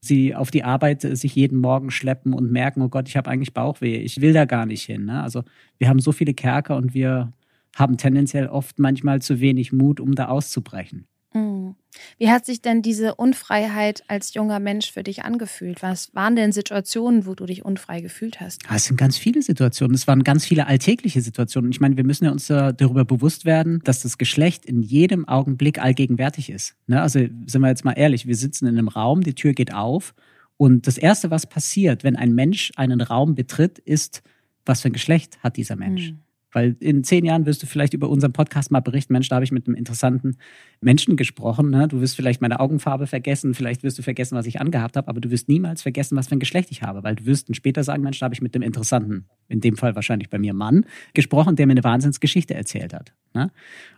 sie 0.00 0.34
auf 0.34 0.50
die 0.50 0.64
Arbeit 0.64 1.04
äh, 1.04 1.16
sich 1.16 1.34
jeden 1.34 1.58
Morgen 1.58 1.90
schleppen 1.90 2.32
und 2.32 2.50
merken, 2.50 2.82
oh 2.82 2.88
Gott, 2.88 3.08
ich 3.08 3.16
habe 3.16 3.30
eigentlich 3.30 3.54
Bauchweh, 3.54 3.96
ich 3.96 4.20
will 4.20 4.32
da 4.32 4.44
gar 4.44 4.66
nicht 4.66 4.84
hin. 4.84 5.06
Ne? 5.06 5.22
Also 5.22 5.44
wir 5.78 5.88
haben 5.88 6.00
so 6.00 6.12
viele 6.12 6.34
Kerker 6.34 6.76
und 6.76 6.94
wir 6.94 7.32
haben 7.76 7.96
tendenziell 7.96 8.48
oft 8.48 8.78
manchmal 8.78 9.22
zu 9.22 9.40
wenig 9.40 9.72
Mut, 9.72 10.00
um 10.00 10.14
da 10.14 10.28
auszubrechen. 10.28 11.06
Mhm. 11.32 11.76
Wie 12.18 12.30
hat 12.30 12.46
sich 12.46 12.62
denn 12.62 12.82
diese 12.82 13.14
Unfreiheit 13.14 14.04
als 14.08 14.34
junger 14.34 14.60
Mensch 14.60 14.92
für 14.92 15.02
dich 15.02 15.24
angefühlt? 15.24 15.82
Was 15.82 16.14
waren 16.14 16.36
denn 16.36 16.52
Situationen, 16.52 17.26
wo 17.26 17.34
du 17.34 17.46
dich 17.46 17.64
unfrei 17.64 18.00
gefühlt 18.00 18.40
hast? 18.40 18.62
Ah, 18.68 18.76
es 18.76 18.84
sind 18.84 18.96
ganz 18.96 19.16
viele 19.16 19.42
Situationen. 19.42 19.94
Es 19.94 20.06
waren 20.06 20.24
ganz 20.24 20.44
viele 20.44 20.66
alltägliche 20.66 21.20
Situationen. 21.20 21.70
Ich 21.70 21.80
meine, 21.80 21.96
wir 21.96 22.04
müssen 22.04 22.24
ja 22.24 22.30
uns 22.30 22.46
darüber 22.46 23.04
bewusst 23.04 23.44
werden, 23.44 23.80
dass 23.84 24.02
das 24.02 24.18
Geschlecht 24.18 24.64
in 24.64 24.82
jedem 24.82 25.26
Augenblick 25.28 25.80
allgegenwärtig 25.80 26.50
ist. 26.50 26.76
Ne? 26.86 27.00
Also 27.00 27.20
sind 27.46 27.60
wir 27.60 27.68
jetzt 27.68 27.84
mal 27.84 27.92
ehrlich, 27.92 28.26
wir 28.26 28.36
sitzen 28.36 28.66
in 28.66 28.78
einem 28.78 28.88
Raum, 28.88 29.22
die 29.22 29.34
Tür 29.34 29.52
geht 29.52 29.72
auf 29.72 30.14
und 30.56 30.86
das 30.86 30.98
Erste, 30.98 31.30
was 31.30 31.46
passiert, 31.46 32.04
wenn 32.04 32.16
ein 32.16 32.34
Mensch 32.34 32.72
einen 32.76 33.00
Raum 33.00 33.34
betritt, 33.34 33.78
ist, 33.78 34.22
was 34.66 34.82
für 34.82 34.88
ein 34.88 34.92
Geschlecht 34.92 35.42
hat 35.42 35.56
dieser 35.56 35.76
Mensch? 35.76 36.10
Mhm. 36.10 36.18
Weil 36.52 36.76
in 36.80 37.04
zehn 37.04 37.24
Jahren 37.24 37.46
wirst 37.46 37.62
du 37.62 37.66
vielleicht 37.66 37.94
über 37.94 38.08
unseren 38.08 38.32
Podcast 38.32 38.70
mal 38.70 38.80
berichten, 38.80 39.12
Mensch, 39.12 39.28
da 39.28 39.36
habe 39.36 39.44
ich 39.44 39.52
mit 39.52 39.66
einem 39.66 39.76
interessanten 39.76 40.36
Menschen 40.80 41.16
gesprochen. 41.16 41.70
Ne? 41.70 41.86
Du 41.86 42.00
wirst 42.00 42.16
vielleicht 42.16 42.40
meine 42.40 42.60
Augenfarbe 42.60 43.06
vergessen, 43.06 43.54
vielleicht 43.54 43.82
wirst 43.82 43.98
du 43.98 44.02
vergessen, 44.02 44.36
was 44.36 44.46
ich 44.46 44.60
angehabt 44.60 44.96
habe, 44.96 45.08
aber 45.08 45.20
du 45.20 45.30
wirst 45.30 45.48
niemals 45.48 45.82
vergessen, 45.82 46.16
was 46.16 46.28
für 46.28 46.36
ein 46.36 46.40
Geschlecht 46.40 46.70
ich 46.70 46.82
habe, 46.82 47.02
weil 47.02 47.14
du 47.14 47.26
wirst 47.26 47.48
dann 47.48 47.54
später 47.54 47.84
sagen, 47.84 48.02
Mensch, 48.02 48.18
da 48.18 48.24
habe 48.24 48.34
ich 48.34 48.42
mit 48.42 48.54
einem 48.54 48.62
interessanten, 48.62 49.26
in 49.48 49.60
dem 49.60 49.76
Fall 49.76 49.94
wahrscheinlich 49.94 50.28
bei 50.28 50.38
mir 50.38 50.54
Mann, 50.54 50.86
gesprochen, 51.14 51.56
der 51.56 51.66
mir 51.66 51.72
eine 51.72 51.84
Wahnsinnsgeschichte 51.84 52.54
erzählt 52.54 52.94
hat. 52.94 53.12
Ne? 53.34 53.50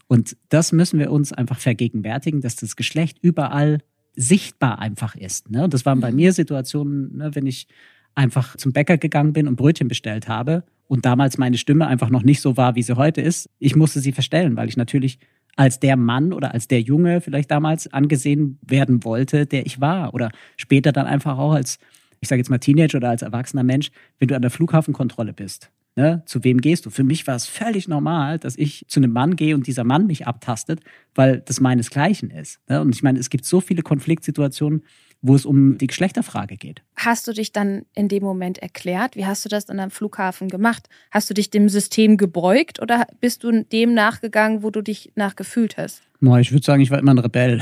Und 0.06 0.37
das 0.50 0.72
müssen 0.72 0.98
wir 0.98 1.10
uns 1.10 1.32
einfach 1.32 1.58
vergegenwärtigen, 1.58 2.40
dass 2.43 2.56
das 2.56 2.76
Geschlecht 2.76 3.19
überall 3.22 3.78
sichtbar 4.14 4.78
einfach 4.78 5.14
ist. 5.14 5.50
Ne? 5.50 5.64
Und 5.64 5.72
das 5.72 5.87
waren 5.87 6.00
bei 6.00 6.10
mhm. 6.10 6.16
mir 6.16 6.32
Situationen, 6.32 7.16
ne, 7.16 7.34
wenn 7.34 7.46
ich 7.46 7.66
einfach 8.14 8.56
zum 8.56 8.72
Bäcker 8.72 8.98
gegangen 8.98 9.32
bin 9.32 9.48
und 9.48 9.56
Brötchen 9.56 9.88
bestellt 9.88 10.28
habe 10.28 10.64
und 10.93 11.06
damals 11.06 11.39
meine 11.39 11.56
Stimme 11.56 11.87
einfach 11.87 12.11
noch 12.11 12.23
nicht 12.23 12.43
so 12.43 12.59
war, 12.59 12.75
wie 12.75 12.83
sie 12.83 12.99
heute 12.99 13.23
ist. 13.23 13.49
Ich 13.59 13.77
musste 13.77 14.00
sie 14.00 14.12
verstellen, 14.12 14.59
weil 14.59 14.69
ich 14.69 14.77
natürlich 14.77 15.19
als 15.56 15.81
der 15.81 15.97
Mann 15.97 16.35
oder 16.35 16.53
als 16.53 16.69
der 16.69 16.83
Junge 16.83 17.23
vielleicht 17.23 17.50
damals 17.50 17.91
angesehen 17.91 18.59
werden 18.61 19.03
wollte, 19.03 19.47
der 19.47 19.65
ich 19.65 19.81
war. 19.81 20.12
Oder 20.12 20.31
später 20.59 20.93
dann 20.93 21.06
einfach 21.06 21.39
auch 21.39 21.55
als, 21.55 21.79
ich 22.21 22.29
sage 22.29 22.41
jetzt 22.41 22.50
mal 22.50 22.59
Teenager 22.59 22.99
oder 22.99 23.09
als 23.09 23.23
erwachsener 23.23 23.62
Mensch, 23.62 23.91
wenn 24.19 24.29
du 24.29 24.37
an 24.37 24.43
der 24.43 24.50
Flughafenkontrolle 24.50 25.33
bist. 25.33 25.71
Ne? 25.97 26.25
Zu 26.27 26.44
wem 26.44 26.61
gehst 26.61 26.85
du? 26.85 26.91
Für 26.91 27.05
mich 27.05 27.27
war 27.27 27.37
es 27.37 27.47
völlig 27.47 27.89
normal, 27.89 28.39
dass 28.39 28.59
ich 28.59 28.85
zu 28.87 29.00
einem 29.00 29.12
Mann 29.12 29.37
gehe 29.37 29.55
und 29.55 29.67
dieser 29.67 29.85
Mann 29.85 30.06
mich 30.06 30.27
abtastet, 30.27 30.81
weil 31.15 31.41
das 31.41 31.59
meinesgleichen 31.59 32.31
ist. 32.31 32.61
Ne? 32.69 32.83
Und 32.83 32.94
ich 32.94 33.03
meine, 33.03 33.19
es 33.19 33.31
gibt 33.31 33.47
so 33.47 33.62
viele 33.62 33.81
Konfliktsituationen, 33.81 34.83
wo 35.23 35.35
es 35.35 35.47
um 35.47 35.79
die 35.79 35.87
Geschlechterfrage 35.87 36.59
geht. 36.59 36.83
Hast 36.97 37.27
du 37.27 37.33
dich 37.33 37.53
dann 37.53 37.87
in 37.94 38.09
dem 38.09 38.23
Moment 38.23 38.59
erklärt? 38.59 39.17
Wie 39.17 39.27
hast 39.27 39.44
du 39.44 39.49
das 39.49 39.67
dann 39.67 39.81
am 39.81 39.91
Flughafen 39.91 40.49
gemacht? 40.49 40.89
Hast 41.11 41.29
du 41.31 41.35
dich 41.35 41.50
dem 41.50 41.69
System 41.69 42.17
gebeugt 42.17 42.81
oder 42.81 43.06
bist 43.21 43.44
du 43.44 43.65
dem 43.65 43.94
nachgegangen, 43.94 44.62
wo 44.62 44.71
du 44.71 44.83
dich 44.83 45.12
nachgefühlt 45.15 45.77
hast? 45.79 46.03
Ich 46.41 46.53
würde 46.53 46.65
sagen, 46.65 46.81
ich 46.81 46.93
war 46.93 47.00
immer 47.00 47.15
ein 47.15 47.19
Rebell. 47.19 47.61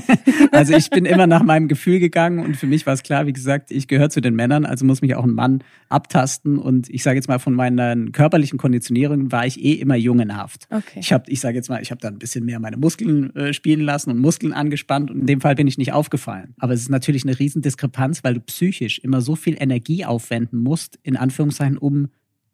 also 0.52 0.74
ich 0.74 0.88
bin 0.88 1.04
immer 1.04 1.26
nach 1.26 1.42
meinem 1.42 1.68
Gefühl 1.68 1.98
gegangen 1.98 2.38
und 2.38 2.56
für 2.56 2.66
mich 2.66 2.86
war 2.86 2.94
es 2.94 3.02
klar, 3.02 3.26
wie 3.26 3.34
gesagt, 3.34 3.70
ich 3.70 3.86
gehöre 3.86 4.08
zu 4.08 4.22
den 4.22 4.34
Männern, 4.34 4.64
also 4.64 4.86
muss 4.86 5.02
mich 5.02 5.14
auch 5.14 5.24
ein 5.24 5.34
Mann 5.34 5.62
abtasten 5.90 6.58
und 6.58 6.88
ich 6.88 7.02
sage 7.02 7.16
jetzt 7.16 7.28
mal 7.28 7.38
von 7.38 7.52
meinen 7.52 8.12
körperlichen 8.12 8.58
Konditionierungen 8.58 9.30
war 9.30 9.44
ich 9.44 9.62
eh 9.62 9.74
immer 9.74 9.94
jungenhaft. 9.94 10.68
Okay. 10.70 11.00
Ich 11.00 11.12
habe, 11.12 11.30
ich 11.30 11.40
sage 11.40 11.56
jetzt 11.56 11.68
mal, 11.68 11.82
ich 11.82 11.90
habe 11.90 12.00
da 12.00 12.08
ein 12.08 12.18
bisschen 12.18 12.46
mehr 12.46 12.58
meine 12.60 12.78
Muskeln 12.78 13.36
äh, 13.36 13.52
spielen 13.52 13.82
lassen 13.82 14.10
und 14.10 14.20
Muskeln 14.20 14.54
angespannt 14.54 15.10
und 15.10 15.20
in 15.20 15.26
dem 15.26 15.42
Fall 15.42 15.54
bin 15.54 15.66
ich 15.66 15.76
nicht 15.76 15.92
aufgefallen. 15.92 16.54
Aber 16.58 16.72
es 16.72 16.80
ist 16.80 16.88
natürlich 16.88 17.24
eine 17.24 17.38
Riesendiskrepanz, 17.38 18.24
weil 18.24 18.32
du 18.32 18.40
psychisch 18.40 18.67
immer 19.04 19.20
so 19.20 19.36
viel 19.36 19.56
Energie 19.60 20.04
aufwenden 20.04 20.62
musst, 20.62 20.98
in 21.02 21.16
Anführungszeichen, 21.16 21.78
um 21.78 22.08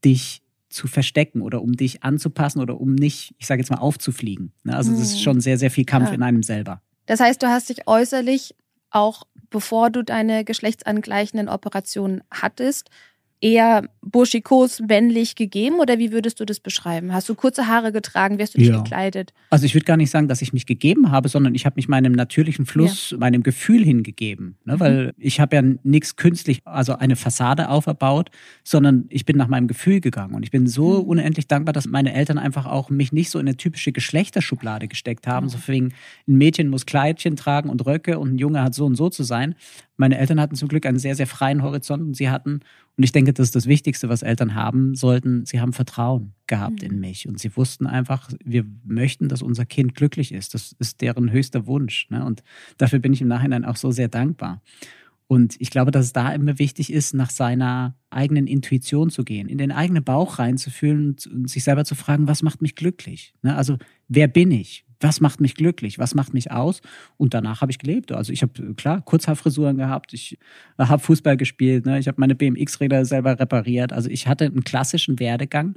dich 0.04 0.42
zu 0.68 0.88
verstecken 0.88 1.40
oder 1.40 1.62
um 1.62 1.72
dich 1.72 2.02
anzupassen 2.02 2.60
oder 2.60 2.80
um 2.80 2.94
nicht, 2.94 3.34
ich 3.38 3.46
sage 3.46 3.60
jetzt 3.60 3.70
mal, 3.70 3.78
aufzufliegen. 3.78 4.52
Ne? 4.64 4.76
Also 4.76 4.90
das 4.90 5.02
ist 5.02 5.14
hm. 5.14 5.20
schon 5.20 5.40
sehr, 5.40 5.56
sehr 5.56 5.70
viel 5.70 5.84
Kampf 5.84 6.08
ja. 6.08 6.14
in 6.14 6.22
einem 6.22 6.42
selber. 6.42 6.82
Das 7.06 7.20
heißt, 7.20 7.42
du 7.42 7.48
hast 7.48 7.68
dich 7.68 7.86
äußerlich 7.86 8.54
auch, 8.90 9.24
bevor 9.50 9.90
du 9.90 10.02
deine 10.02 10.44
geschlechtsangleichenden 10.44 11.48
Operationen 11.48 12.22
hattest, 12.30 12.90
eher 13.40 13.88
burschikos 14.00 14.80
männlich 14.80 15.34
gegeben 15.34 15.76
oder 15.80 15.98
wie 15.98 16.12
würdest 16.12 16.40
du 16.40 16.44
das 16.44 16.60
beschreiben? 16.60 17.12
Hast 17.12 17.28
du 17.28 17.34
kurze 17.34 17.66
Haare 17.66 17.92
getragen? 17.92 18.38
Wirst 18.38 18.54
du 18.54 18.58
dich 18.58 18.68
ja. 18.68 18.80
gekleidet? 18.80 19.32
Also 19.50 19.66
ich 19.66 19.74
würde 19.74 19.84
gar 19.84 19.96
nicht 19.96 20.10
sagen, 20.10 20.28
dass 20.28 20.40
ich 20.40 20.52
mich 20.52 20.66
gegeben 20.66 21.10
habe, 21.10 21.28
sondern 21.28 21.54
ich 21.54 21.66
habe 21.66 21.76
mich 21.76 21.88
meinem 21.88 22.12
natürlichen 22.12 22.64
Fluss, 22.64 23.10
ja. 23.10 23.18
meinem 23.18 23.42
Gefühl 23.42 23.84
hingegeben. 23.84 24.56
Ne? 24.64 24.76
Mhm. 24.76 24.80
Weil 24.80 25.14
ich 25.18 25.40
habe 25.40 25.56
ja 25.56 25.62
nichts 25.82 26.16
künstlich, 26.16 26.62
also 26.64 26.96
eine 26.96 27.16
Fassade 27.16 27.68
auferbaut, 27.68 28.30
sondern 28.62 29.06
ich 29.08 29.26
bin 29.26 29.36
nach 29.36 29.48
meinem 29.48 29.68
Gefühl 29.68 30.00
gegangen. 30.00 30.34
Und 30.34 30.42
ich 30.42 30.50
bin 30.50 30.66
so 30.66 31.02
mhm. 31.02 31.08
unendlich 31.08 31.46
dankbar, 31.46 31.72
dass 31.72 31.86
meine 31.86 32.14
Eltern 32.14 32.38
einfach 32.38 32.66
auch 32.66 32.88
mich 32.90 33.12
nicht 33.12 33.30
so 33.30 33.38
in 33.38 33.46
eine 33.46 33.56
typische 33.56 33.92
Geschlechterschublade 33.92 34.88
gesteckt 34.88 35.26
haben. 35.26 35.46
Mhm. 35.46 35.50
So 35.50 35.58
wegen, 35.66 35.92
ein 36.26 36.36
Mädchen 36.36 36.68
muss 36.68 36.86
Kleidchen 36.86 37.36
tragen 37.36 37.68
und 37.68 37.84
Röcke 37.84 38.18
und 38.18 38.34
ein 38.34 38.38
Junge 38.38 38.62
hat 38.62 38.74
so 38.74 38.86
und 38.86 38.96
so 38.96 39.10
zu 39.10 39.22
sein. 39.22 39.54
Meine 39.96 40.18
Eltern 40.18 40.40
hatten 40.40 40.56
zum 40.56 40.68
Glück 40.68 40.86
einen 40.86 40.98
sehr, 40.98 41.14
sehr 41.14 41.26
freien 41.26 41.62
Horizont 41.62 42.02
und 42.02 42.16
sie 42.16 42.28
hatten, 42.28 42.60
und 42.96 43.04
ich 43.04 43.12
denke, 43.12 43.32
das 43.32 43.48
ist 43.48 43.56
das 43.56 43.66
Wichtigste, 43.66 44.08
was 44.08 44.22
Eltern 44.22 44.54
haben 44.54 44.94
sollten, 44.94 45.46
sie 45.46 45.60
haben 45.60 45.72
Vertrauen 45.72 46.32
gehabt 46.46 46.82
mhm. 46.82 46.90
in 46.90 47.00
mich 47.00 47.28
und 47.28 47.38
sie 47.38 47.56
wussten 47.56 47.86
einfach, 47.86 48.30
wir 48.44 48.64
möchten, 48.84 49.28
dass 49.28 49.42
unser 49.42 49.66
Kind 49.66 49.94
glücklich 49.94 50.32
ist. 50.32 50.54
Das 50.54 50.74
ist 50.78 51.00
deren 51.00 51.30
höchster 51.30 51.66
Wunsch. 51.66 52.08
Ne? 52.10 52.24
Und 52.24 52.42
dafür 52.76 52.98
bin 52.98 53.12
ich 53.12 53.22
im 53.22 53.28
Nachhinein 53.28 53.64
auch 53.64 53.76
so 53.76 53.90
sehr 53.90 54.08
dankbar. 54.08 54.62
Und 55.26 55.56
ich 55.58 55.70
glaube, 55.70 55.90
dass 55.90 56.06
es 56.06 56.12
da 56.12 56.32
immer 56.34 56.58
wichtig 56.58 56.92
ist, 56.92 57.14
nach 57.14 57.30
seiner 57.30 57.96
eigenen 58.10 58.46
Intuition 58.46 59.10
zu 59.10 59.24
gehen, 59.24 59.48
in 59.48 59.58
den 59.58 59.72
eigenen 59.72 60.04
Bauch 60.04 60.38
reinzufühlen 60.38 61.16
und 61.32 61.48
sich 61.48 61.64
selber 61.64 61.84
zu 61.84 61.94
fragen, 61.94 62.28
was 62.28 62.42
macht 62.42 62.60
mich 62.60 62.74
glücklich? 62.74 63.34
Ne? 63.42 63.56
Also, 63.56 63.78
wer 64.08 64.28
bin 64.28 64.50
ich? 64.50 64.84
Was 65.04 65.20
macht 65.20 65.38
mich 65.38 65.54
glücklich? 65.54 65.98
Was 65.98 66.14
macht 66.14 66.32
mich 66.32 66.50
aus? 66.50 66.80
Und 67.18 67.34
danach 67.34 67.60
habe 67.60 67.70
ich 67.70 67.78
gelebt. 67.78 68.10
Also 68.10 68.32
ich 68.32 68.40
habe 68.40 68.74
klar 68.74 69.02
Kurzhaarfrisuren 69.02 69.76
gehabt, 69.76 70.14
ich 70.14 70.38
habe 70.78 71.02
Fußball 71.02 71.36
gespielt, 71.36 71.84
ne? 71.84 71.98
ich 71.98 72.08
habe 72.08 72.18
meine 72.18 72.34
BMX-Räder 72.34 73.04
selber 73.04 73.38
repariert. 73.38 73.92
Also 73.92 74.08
ich 74.08 74.26
hatte 74.26 74.46
einen 74.46 74.64
klassischen 74.64 75.18
Werdegang. 75.18 75.74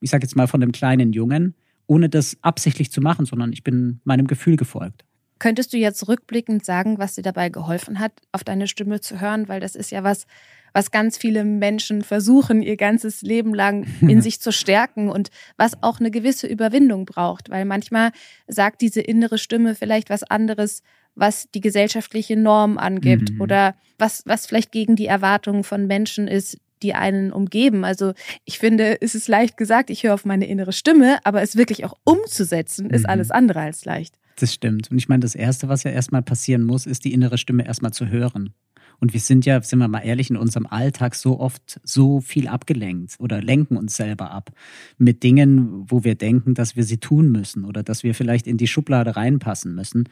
ich 0.00 0.10
sage 0.10 0.24
jetzt 0.24 0.34
mal 0.34 0.48
von 0.48 0.60
dem 0.60 0.72
kleinen 0.72 1.12
Jungen, 1.12 1.54
ohne 1.86 2.08
das 2.08 2.36
absichtlich 2.42 2.90
zu 2.90 3.00
machen, 3.00 3.24
sondern 3.24 3.52
ich 3.52 3.62
bin 3.62 4.00
meinem 4.02 4.26
Gefühl 4.26 4.56
gefolgt. 4.56 5.05
Könntest 5.38 5.72
du 5.72 5.76
jetzt 5.76 6.08
rückblickend 6.08 6.64
sagen, 6.64 6.98
was 6.98 7.14
dir 7.14 7.22
dabei 7.22 7.48
geholfen 7.48 7.98
hat, 7.98 8.12
auf 8.32 8.44
deine 8.44 8.68
Stimme 8.68 9.00
zu 9.00 9.20
hören? 9.20 9.48
Weil 9.48 9.60
das 9.60 9.74
ist 9.74 9.90
ja 9.90 10.02
was, 10.02 10.26
was 10.72 10.90
ganz 10.90 11.18
viele 11.18 11.44
Menschen 11.44 12.02
versuchen, 12.02 12.62
ihr 12.62 12.76
ganzes 12.76 13.22
Leben 13.22 13.54
lang 13.54 13.86
in 14.00 14.22
sich 14.22 14.40
zu 14.40 14.52
stärken 14.52 15.10
und 15.10 15.30
was 15.56 15.82
auch 15.82 16.00
eine 16.00 16.10
gewisse 16.10 16.46
Überwindung 16.46 17.04
braucht. 17.04 17.50
Weil 17.50 17.64
manchmal 17.64 18.12
sagt 18.46 18.80
diese 18.80 19.00
innere 19.00 19.38
Stimme 19.38 19.74
vielleicht 19.74 20.10
was 20.10 20.22
anderes, 20.22 20.82
was 21.14 21.50
die 21.50 21.60
gesellschaftliche 21.60 22.36
Norm 22.36 22.78
angibt 22.78 23.32
mhm. 23.32 23.40
oder 23.40 23.74
was, 23.98 24.22
was 24.26 24.46
vielleicht 24.46 24.70
gegen 24.70 24.96
die 24.96 25.06
Erwartungen 25.06 25.64
von 25.64 25.86
Menschen 25.86 26.28
ist, 26.28 26.58
die 26.82 26.94
einen 26.94 27.32
umgeben. 27.32 27.84
Also 27.84 28.12
ich 28.44 28.58
finde, 28.58 29.00
es 29.00 29.14
ist 29.14 29.28
leicht 29.28 29.56
gesagt, 29.56 29.90
ich 29.90 30.02
höre 30.02 30.14
auf 30.14 30.24
meine 30.24 30.46
innere 30.46 30.72
Stimme, 30.72 31.18
aber 31.24 31.42
es 31.42 31.56
wirklich 31.56 31.84
auch 31.84 31.94
umzusetzen, 32.04 32.90
ist 32.90 33.04
mhm. 33.04 33.10
alles 33.10 33.30
andere 33.30 33.60
als 33.60 33.84
leicht. 33.84 34.18
Das 34.36 34.52
stimmt. 34.52 34.90
Und 34.90 34.98
ich 34.98 35.08
meine, 35.08 35.20
das 35.20 35.34
Erste, 35.34 35.68
was 35.68 35.82
ja 35.82 35.90
erstmal 35.90 36.22
passieren 36.22 36.62
muss, 36.62 36.86
ist 36.86 37.04
die 37.04 37.12
innere 37.12 37.38
Stimme 37.38 37.66
erstmal 37.66 37.92
zu 37.92 38.08
hören. 38.08 38.54
Und 38.98 39.12
wir 39.12 39.20
sind 39.20 39.44
ja, 39.44 39.60
sind 39.60 39.78
wir 39.78 39.88
mal 39.88 40.00
ehrlich, 40.00 40.30
in 40.30 40.36
unserem 40.36 40.66
Alltag 40.66 41.14
so 41.14 41.38
oft 41.38 41.80
so 41.84 42.20
viel 42.20 42.48
abgelenkt 42.48 43.16
oder 43.18 43.42
lenken 43.42 43.76
uns 43.76 43.96
selber 43.96 44.30
ab 44.30 44.52
mit 44.96 45.22
Dingen, 45.22 45.84
wo 45.90 46.04
wir 46.04 46.14
denken, 46.14 46.54
dass 46.54 46.76
wir 46.76 46.84
sie 46.84 46.98
tun 46.98 47.30
müssen 47.30 47.64
oder 47.64 47.82
dass 47.82 48.02
wir 48.02 48.14
vielleicht 48.14 48.46
in 48.46 48.56
die 48.56 48.66
Schublade 48.66 49.16
reinpassen 49.16 49.74
müssen, 49.74 50.08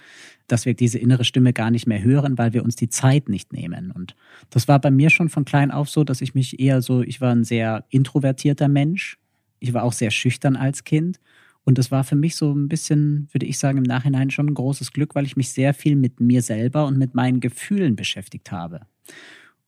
dass 0.48 0.66
wir 0.66 0.74
diese 0.74 0.98
innere 0.98 1.24
Stimme 1.24 1.52
gar 1.52 1.70
nicht 1.70 1.86
mehr 1.86 2.02
hören, 2.02 2.36
weil 2.36 2.52
wir 2.52 2.62
uns 2.62 2.76
die 2.76 2.90
Zeit 2.90 3.28
nicht 3.28 3.52
nehmen. 3.52 3.90
Und 3.90 4.16
das 4.50 4.68
war 4.68 4.80
bei 4.80 4.90
mir 4.90 5.08
schon 5.10 5.30
von 5.30 5.44
klein 5.44 5.70
auf 5.70 5.88
so, 5.88 6.04
dass 6.04 6.20
ich 6.20 6.34
mich 6.34 6.60
eher 6.60 6.82
so, 6.82 7.02
ich 7.02 7.20
war 7.20 7.34
ein 7.34 7.44
sehr 7.44 7.84
introvertierter 7.88 8.68
Mensch. 8.68 9.18
Ich 9.60 9.72
war 9.72 9.82
auch 9.82 9.94
sehr 9.94 10.10
schüchtern 10.10 10.56
als 10.56 10.84
Kind. 10.84 11.20
Und 11.64 11.78
das 11.78 11.90
war 11.90 12.04
für 12.04 12.16
mich 12.16 12.36
so 12.36 12.52
ein 12.52 12.68
bisschen, 12.68 13.28
würde 13.32 13.46
ich 13.46 13.58
sagen, 13.58 13.78
im 13.78 13.84
Nachhinein 13.84 14.30
schon 14.30 14.48
ein 14.48 14.54
großes 14.54 14.92
Glück, 14.92 15.14
weil 15.14 15.24
ich 15.24 15.36
mich 15.36 15.50
sehr 15.50 15.74
viel 15.74 15.96
mit 15.96 16.20
mir 16.20 16.42
selber 16.42 16.86
und 16.86 16.98
mit 16.98 17.14
meinen 17.14 17.40
Gefühlen 17.40 17.96
beschäftigt 17.96 18.52
habe. 18.52 18.80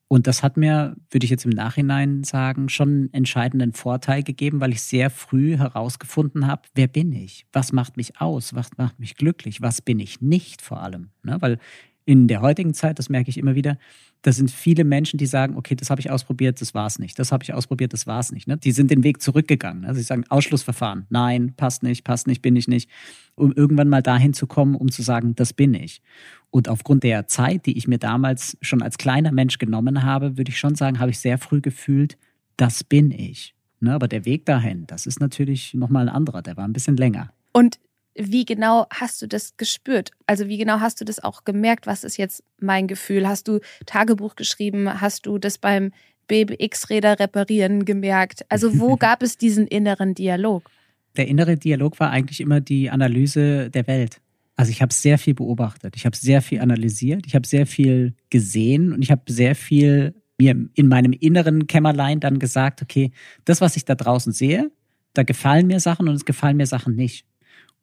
Und 0.09 0.25
das 0.25 0.41
hat 0.41 0.55
mir, 0.55 0.95
würde 1.11 1.25
ich 1.25 1.31
jetzt 1.31 1.43
im 1.43 1.51
Nachhinein 1.51 2.23
sagen, 2.23 2.69
schon 2.69 2.89
einen 2.89 3.13
entscheidenden 3.13 3.73
Vorteil 3.73 4.23
gegeben, 4.23 4.61
weil 4.61 4.71
ich 4.71 4.81
sehr 4.81 5.09
früh 5.09 5.57
herausgefunden 5.57 6.47
habe, 6.47 6.61
wer 6.75 6.87
bin 6.87 7.11
ich? 7.11 7.45
Was 7.51 7.73
macht 7.73 7.97
mich 7.97 8.21
aus? 8.21 8.53
Was 8.53 8.69
macht 8.77 8.99
mich 8.99 9.15
glücklich? 9.15 9.61
Was 9.61 9.81
bin 9.81 9.99
ich 9.99 10.21
nicht 10.21 10.61
vor 10.61 10.81
allem? 10.81 11.09
Ne? 11.23 11.37
Weil 11.41 11.59
in 12.07 12.29
der 12.29 12.39
heutigen 12.39 12.73
Zeit, 12.73 12.99
das 12.99 13.09
merke 13.09 13.29
ich 13.29 13.37
immer 13.37 13.53
wieder, 13.53 13.77
da 14.21 14.31
sind 14.31 14.49
viele 14.49 14.85
Menschen, 14.85 15.17
die 15.17 15.25
sagen, 15.25 15.57
okay, 15.57 15.75
das 15.75 15.89
habe 15.89 15.99
ich 15.99 16.09
ausprobiert, 16.09 16.61
das 16.61 16.73
war 16.73 16.87
es 16.87 16.99
nicht. 16.99 17.19
Das 17.19 17.33
habe 17.33 17.43
ich 17.43 17.53
ausprobiert, 17.53 17.91
das 17.91 18.07
war 18.07 18.21
es 18.21 18.31
nicht. 18.31 18.47
Ne? 18.47 18.55
Die 18.55 18.71
sind 18.71 18.89
den 18.89 19.03
Weg 19.03 19.21
zurückgegangen. 19.21 19.83
Also 19.83 19.99
sie 19.99 20.05
sagen, 20.05 20.23
Ausschlussverfahren, 20.29 21.05
nein, 21.09 21.53
passt 21.57 21.83
nicht, 21.83 22.05
passt 22.05 22.25
nicht, 22.25 22.41
bin 22.41 22.55
ich 22.55 22.69
nicht. 22.69 22.89
Um 23.35 23.51
irgendwann 23.51 23.89
mal 23.89 24.01
dahin 24.01 24.33
zu 24.33 24.47
kommen, 24.47 24.75
um 24.75 24.89
zu 24.89 25.01
sagen, 25.01 25.35
das 25.35 25.51
bin 25.51 25.73
ich. 25.73 26.01
Und 26.49 26.69
aufgrund 26.69 27.03
der 27.03 27.27
Zeit, 27.27 27.65
die 27.65 27.77
ich 27.77 27.89
mir 27.89 27.99
damals 27.99 28.57
schon 28.61 28.81
als 28.81 28.97
kleiner 28.97 29.33
Mensch 29.33 29.57
genommen 29.57 30.03
habe, 30.03 30.37
würde 30.37 30.49
ich 30.49 30.57
schon 30.57 30.75
sagen, 30.75 30.99
habe 30.99 31.11
ich 31.11 31.19
sehr 31.19 31.37
früh 31.37 31.59
gefühlt, 31.59 32.17
das 32.55 32.85
bin 32.85 33.11
ich. 33.11 33.53
Ne? 33.81 33.93
Aber 33.93 34.07
der 34.07 34.23
Weg 34.23 34.45
dahin, 34.45 34.87
das 34.87 35.07
ist 35.07 35.19
natürlich 35.19 35.73
nochmal 35.73 36.07
ein 36.07 36.15
anderer, 36.15 36.41
der 36.41 36.55
war 36.55 36.63
ein 36.63 36.73
bisschen 36.73 36.95
länger. 36.95 37.33
Und 37.51 37.79
wie 38.17 38.45
genau 38.45 38.87
hast 38.89 39.21
du 39.21 39.27
das 39.27 39.55
gespürt? 39.57 40.11
Also 40.25 40.47
wie 40.47 40.57
genau 40.57 40.79
hast 40.79 40.99
du 40.99 41.05
das 41.05 41.23
auch 41.23 41.43
gemerkt? 41.43 41.87
Was 41.87 42.03
ist 42.03 42.17
jetzt 42.17 42.43
mein 42.59 42.87
Gefühl? 42.87 43.27
Hast 43.27 43.47
du 43.47 43.59
Tagebuch 43.85 44.35
geschrieben? 44.35 45.01
Hast 45.01 45.25
du 45.25 45.37
das 45.37 45.57
beim 45.57 45.91
BBX-Räder 46.27 47.19
reparieren 47.19 47.85
gemerkt? 47.85 48.45
Also 48.49 48.79
wo 48.79 48.95
gab 48.97 49.21
es 49.21 49.37
diesen 49.37 49.67
inneren 49.67 50.13
Dialog? 50.13 50.69
Der 51.15 51.27
innere 51.27 51.57
Dialog 51.57 51.99
war 51.99 52.11
eigentlich 52.11 52.41
immer 52.41 52.61
die 52.61 52.89
Analyse 52.89 53.69
der 53.69 53.87
Welt. 53.87 54.21
Also 54.55 54.71
ich 54.71 54.81
habe 54.81 54.93
sehr 54.93 55.19
viel 55.19 55.35
beobachtet, 55.35 55.95
ich 55.95 56.05
habe 56.05 56.17
sehr 56.17 56.41
viel 56.41 56.61
analysiert, 56.61 57.27
ich 57.27 57.35
habe 57.35 57.45
sehr 57.45 57.67
viel 57.67 58.15
gesehen 58.31 58.91
und 58.91 59.03
ich 59.03 59.11
habe 59.11 59.21
sehr 59.27 59.53
viel 59.53 60.15
mir 60.39 60.55
in 60.73 60.87
meinem 60.87 61.13
inneren 61.13 61.67
Kämmerlein 61.67 62.19
dann 62.19 62.39
gesagt, 62.39 62.81
okay, 62.81 63.11
das, 63.45 63.61
was 63.61 63.75
ich 63.75 63.85
da 63.85 63.93
draußen 63.93 64.33
sehe, 64.33 64.71
da 65.13 65.23
gefallen 65.23 65.67
mir 65.67 65.79
Sachen 65.79 66.07
und 66.07 66.15
es 66.15 66.25
gefallen 66.25 66.57
mir 66.57 66.65
Sachen 66.65 66.95
nicht. 66.95 67.25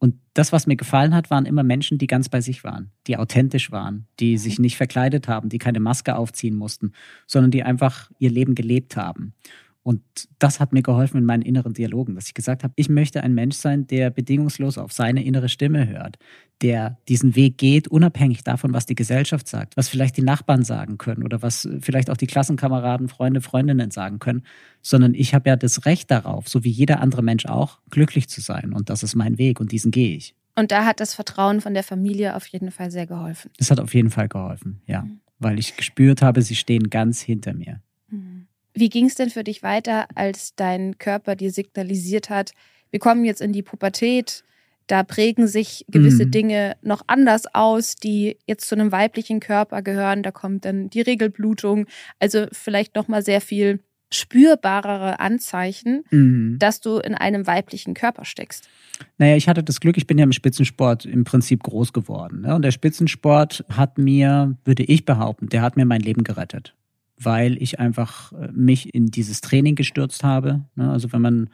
Und 0.05 0.19
das, 0.35 0.51
was 0.51 0.67
mir 0.67 0.75
gefallen 0.75 1.15
hat, 1.15 1.31
waren 1.31 1.47
immer 1.47 1.63
Menschen, 1.63 1.97
die 1.97 2.05
ganz 2.05 2.29
bei 2.29 2.39
sich 2.39 2.63
waren, 2.63 2.91
die 3.07 3.17
authentisch 3.17 3.71
waren, 3.71 4.05
die 4.19 4.37
sich 4.37 4.59
nicht 4.59 4.77
verkleidet 4.77 5.27
haben, 5.27 5.49
die 5.49 5.57
keine 5.57 5.79
Maske 5.79 6.15
aufziehen 6.15 6.55
mussten, 6.55 6.91
sondern 7.25 7.49
die 7.49 7.63
einfach 7.63 8.11
ihr 8.19 8.29
Leben 8.29 8.53
gelebt 8.53 8.97
haben. 8.97 9.33
Und 9.81 10.03
das 10.37 10.59
hat 10.59 10.73
mir 10.73 10.83
geholfen 10.83 11.17
in 11.17 11.25
meinen 11.25 11.41
inneren 11.41 11.73
Dialogen, 11.73 12.13
dass 12.13 12.27
ich 12.27 12.35
gesagt 12.35 12.63
habe, 12.63 12.71
ich 12.75 12.87
möchte 12.87 13.23
ein 13.23 13.33
Mensch 13.33 13.55
sein, 13.55 13.87
der 13.87 14.11
bedingungslos 14.11 14.77
auf 14.77 14.93
seine 14.93 15.25
innere 15.25 15.49
Stimme 15.49 15.87
hört, 15.87 16.19
der 16.61 16.97
diesen 17.07 17.35
Weg 17.35 17.57
geht, 17.57 17.87
unabhängig 17.87 18.43
davon, 18.43 18.73
was 18.73 18.85
die 18.85 18.95
Gesellschaft 18.95 19.47
sagt, 19.47 19.75
was 19.75 19.89
vielleicht 19.89 20.17
die 20.17 20.21
Nachbarn 20.21 20.63
sagen 20.63 20.97
können 20.97 21.23
oder 21.23 21.41
was 21.41 21.67
vielleicht 21.81 22.09
auch 22.09 22.17
die 22.17 22.27
Klassenkameraden, 22.27 23.09
Freunde, 23.09 23.41
Freundinnen 23.41 23.91
sagen 23.91 24.19
können, 24.19 24.43
sondern 24.81 25.13
ich 25.13 25.33
habe 25.33 25.49
ja 25.49 25.55
das 25.55 25.85
Recht 25.85 26.09
darauf, 26.11 26.47
so 26.47 26.63
wie 26.63 26.69
jeder 26.69 27.01
andere 27.01 27.23
Mensch 27.23 27.45
auch, 27.45 27.79
glücklich 27.89 28.29
zu 28.29 28.41
sein. 28.41 28.73
Und 28.73 28.89
das 28.89 29.03
ist 29.03 29.15
mein 29.15 29.37
Weg 29.37 29.59
und 29.59 29.71
diesen 29.71 29.91
gehe 29.91 30.15
ich. 30.15 30.35
Und 30.55 30.71
da 30.71 30.85
hat 30.85 31.01
das 31.01 31.13
Vertrauen 31.13 31.59
von 31.59 31.73
der 31.73 31.83
Familie 31.83 32.35
auf 32.35 32.47
jeden 32.47 32.71
Fall 32.71 32.89
sehr 32.89 33.05
geholfen. 33.05 33.51
Das 33.57 33.69
hat 33.69 33.79
auf 33.79 33.93
jeden 33.93 34.09
Fall 34.09 34.29
geholfen, 34.29 34.81
ja. 34.87 35.01
Mhm. 35.01 35.19
Weil 35.37 35.59
ich 35.59 35.75
gespürt 35.75 36.21
habe, 36.21 36.41
sie 36.41 36.55
stehen 36.55 36.89
ganz 36.89 37.19
hinter 37.21 37.53
mir. 37.53 37.81
Mhm. 38.07 38.47
Wie 38.73 38.89
ging 38.89 39.05
es 39.05 39.15
denn 39.15 39.29
für 39.29 39.43
dich 39.43 39.63
weiter, 39.63 40.07
als 40.15 40.55
dein 40.55 40.97
Körper 40.97 41.35
dir 41.35 41.51
signalisiert 41.51 42.29
hat, 42.29 42.51
wir 42.91 42.99
kommen 42.99 43.25
jetzt 43.25 43.41
in 43.41 43.51
die 43.51 43.63
Pubertät, 43.63 44.45
da 44.87 45.03
prägen 45.03 45.47
sich 45.47 45.85
gewisse 45.89 46.25
mhm. 46.25 46.31
Dinge 46.31 46.75
noch 46.81 47.01
anders 47.07 47.45
aus, 47.53 47.95
die 47.95 48.37
jetzt 48.45 48.67
zu 48.67 48.75
einem 48.75 48.91
weiblichen 48.91 49.39
Körper 49.39 49.81
gehören. 49.81 50.23
Da 50.23 50.31
kommt 50.31 50.65
dann 50.65 50.89
die 50.89 51.01
Regelblutung, 51.01 51.87
also 52.19 52.45
vielleicht 52.51 52.95
noch 52.95 53.07
mal 53.07 53.23
sehr 53.23 53.41
viel 53.41 53.79
spürbarere 54.11 55.19
Anzeichen, 55.19 56.03
mhm. 56.11 56.57
dass 56.59 56.79
du 56.79 56.99
in 56.99 57.15
einem 57.15 57.47
weiblichen 57.47 57.95
Körper 57.95 58.23
steckst. 58.23 58.69
Naja, 59.17 59.35
ich 59.35 59.49
hatte 59.49 59.63
das 59.63 59.79
Glück, 59.79 59.97
ich 59.97 60.07
bin 60.07 60.17
ja 60.17 60.23
im 60.23 60.31
Spitzensport 60.31 61.05
im 61.05 61.23
Prinzip 61.23 61.63
groß 61.63 61.91
geworden. 61.91 62.41
Ne? 62.41 62.55
Und 62.55 62.61
der 62.61 62.71
Spitzensport 62.71 63.65
hat 63.69 63.97
mir, 63.97 64.55
würde 64.63 64.83
ich 64.83 65.05
behaupten, 65.05 65.49
der 65.49 65.63
hat 65.63 65.75
mir 65.75 65.85
mein 65.85 66.01
Leben 66.01 66.23
gerettet 66.23 66.75
weil 67.17 67.61
ich 67.61 67.79
einfach 67.79 68.33
äh, 68.33 68.49
mich 68.51 68.93
in 68.93 69.07
dieses 69.07 69.41
Training 69.41 69.75
gestürzt 69.75 70.23
habe. 70.23 70.65
Ne? 70.75 70.91
Also 70.91 71.11
wenn 71.13 71.21
man, 71.21 71.49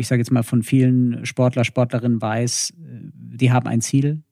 ich 0.00 0.08
sage 0.08 0.20
jetzt 0.20 0.32
mal, 0.32 0.42
von 0.42 0.62
vielen 0.62 1.24
Sportler, 1.24 1.64
Sportlerinnen 1.64 2.20
weiß, 2.20 2.70
äh, 2.70 3.10
die 3.12 3.52
haben 3.52 3.68
ein 3.68 3.80
Ziel, 3.80 4.22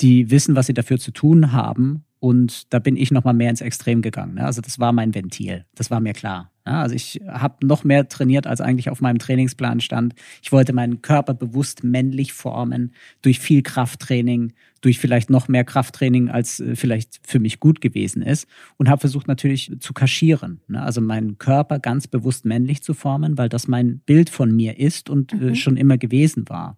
die 0.00 0.30
wissen, 0.30 0.56
was 0.56 0.66
sie 0.66 0.74
dafür 0.74 0.98
zu 0.98 1.10
tun 1.10 1.52
haben. 1.52 2.04
Und 2.20 2.72
da 2.72 2.78
bin 2.78 2.96
ich 2.96 3.10
nochmal 3.10 3.34
mehr 3.34 3.48
ins 3.48 3.62
Extrem 3.62 4.02
gegangen. 4.02 4.34
Ne? 4.34 4.44
Also 4.44 4.60
das 4.60 4.78
war 4.78 4.92
mein 4.92 5.14
Ventil. 5.14 5.64
Das 5.74 5.90
war 5.90 6.00
mir 6.00 6.12
klar. 6.12 6.50
Ja, 6.66 6.82
also 6.82 6.94
ich 6.94 7.20
habe 7.26 7.66
noch 7.66 7.82
mehr 7.84 8.06
trainiert, 8.08 8.46
als 8.46 8.60
eigentlich 8.60 8.90
auf 8.90 9.00
meinem 9.00 9.18
Trainingsplan 9.18 9.80
stand. 9.80 10.14
Ich 10.42 10.52
wollte 10.52 10.74
meinen 10.74 11.00
Körper 11.00 11.32
bewusst 11.32 11.82
männlich 11.82 12.34
formen 12.34 12.92
durch 13.22 13.40
viel 13.40 13.62
Krafttraining, 13.62 14.52
durch 14.82 14.98
vielleicht 14.98 15.30
noch 15.30 15.48
mehr 15.48 15.64
Krafttraining, 15.64 16.28
als 16.28 16.60
äh, 16.60 16.76
vielleicht 16.76 17.20
für 17.26 17.38
mich 17.38 17.58
gut 17.58 17.80
gewesen 17.80 18.20
ist 18.20 18.46
und 18.76 18.90
habe 18.90 19.00
versucht 19.00 19.26
natürlich 19.26 19.72
zu 19.80 19.94
kaschieren. 19.94 20.60
Ne? 20.68 20.82
Also 20.82 21.00
meinen 21.00 21.38
Körper 21.38 21.78
ganz 21.78 22.06
bewusst 22.06 22.44
männlich 22.44 22.82
zu 22.82 22.92
formen, 22.92 23.38
weil 23.38 23.48
das 23.48 23.66
mein 23.66 24.00
Bild 24.00 24.28
von 24.28 24.54
mir 24.54 24.78
ist 24.78 25.08
und 25.08 25.32
äh, 25.32 25.36
mhm. 25.36 25.54
schon 25.54 25.78
immer 25.78 25.96
gewesen 25.96 26.50
war. 26.50 26.76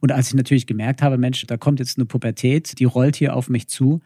Und 0.00 0.12
als 0.12 0.28
ich 0.28 0.34
natürlich 0.34 0.66
gemerkt 0.66 1.00
habe, 1.00 1.16
Mensch, 1.16 1.46
da 1.46 1.56
kommt 1.56 1.80
jetzt 1.80 1.96
eine 1.96 2.04
Pubertät, 2.04 2.78
die 2.78 2.84
rollt 2.84 3.16
hier 3.16 3.34
auf 3.34 3.48
mich 3.48 3.66
zu, 3.68 4.02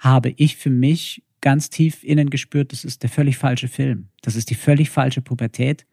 habe 0.00 0.30
ich 0.36 0.56
für 0.56 0.70
mich 0.70 1.22
ganz 1.40 1.70
tief 1.70 2.02
innen 2.02 2.30
gespürt, 2.30 2.72
das 2.72 2.84
ist 2.84 3.02
der 3.02 3.10
völlig 3.10 3.38
falsche 3.38 3.68
Film. 3.68 4.08
Das 4.22 4.34
ist 4.34 4.50
die 4.50 4.54
völlig 4.54 4.90
falsche 4.90 5.22
Pubertät. 5.22 5.86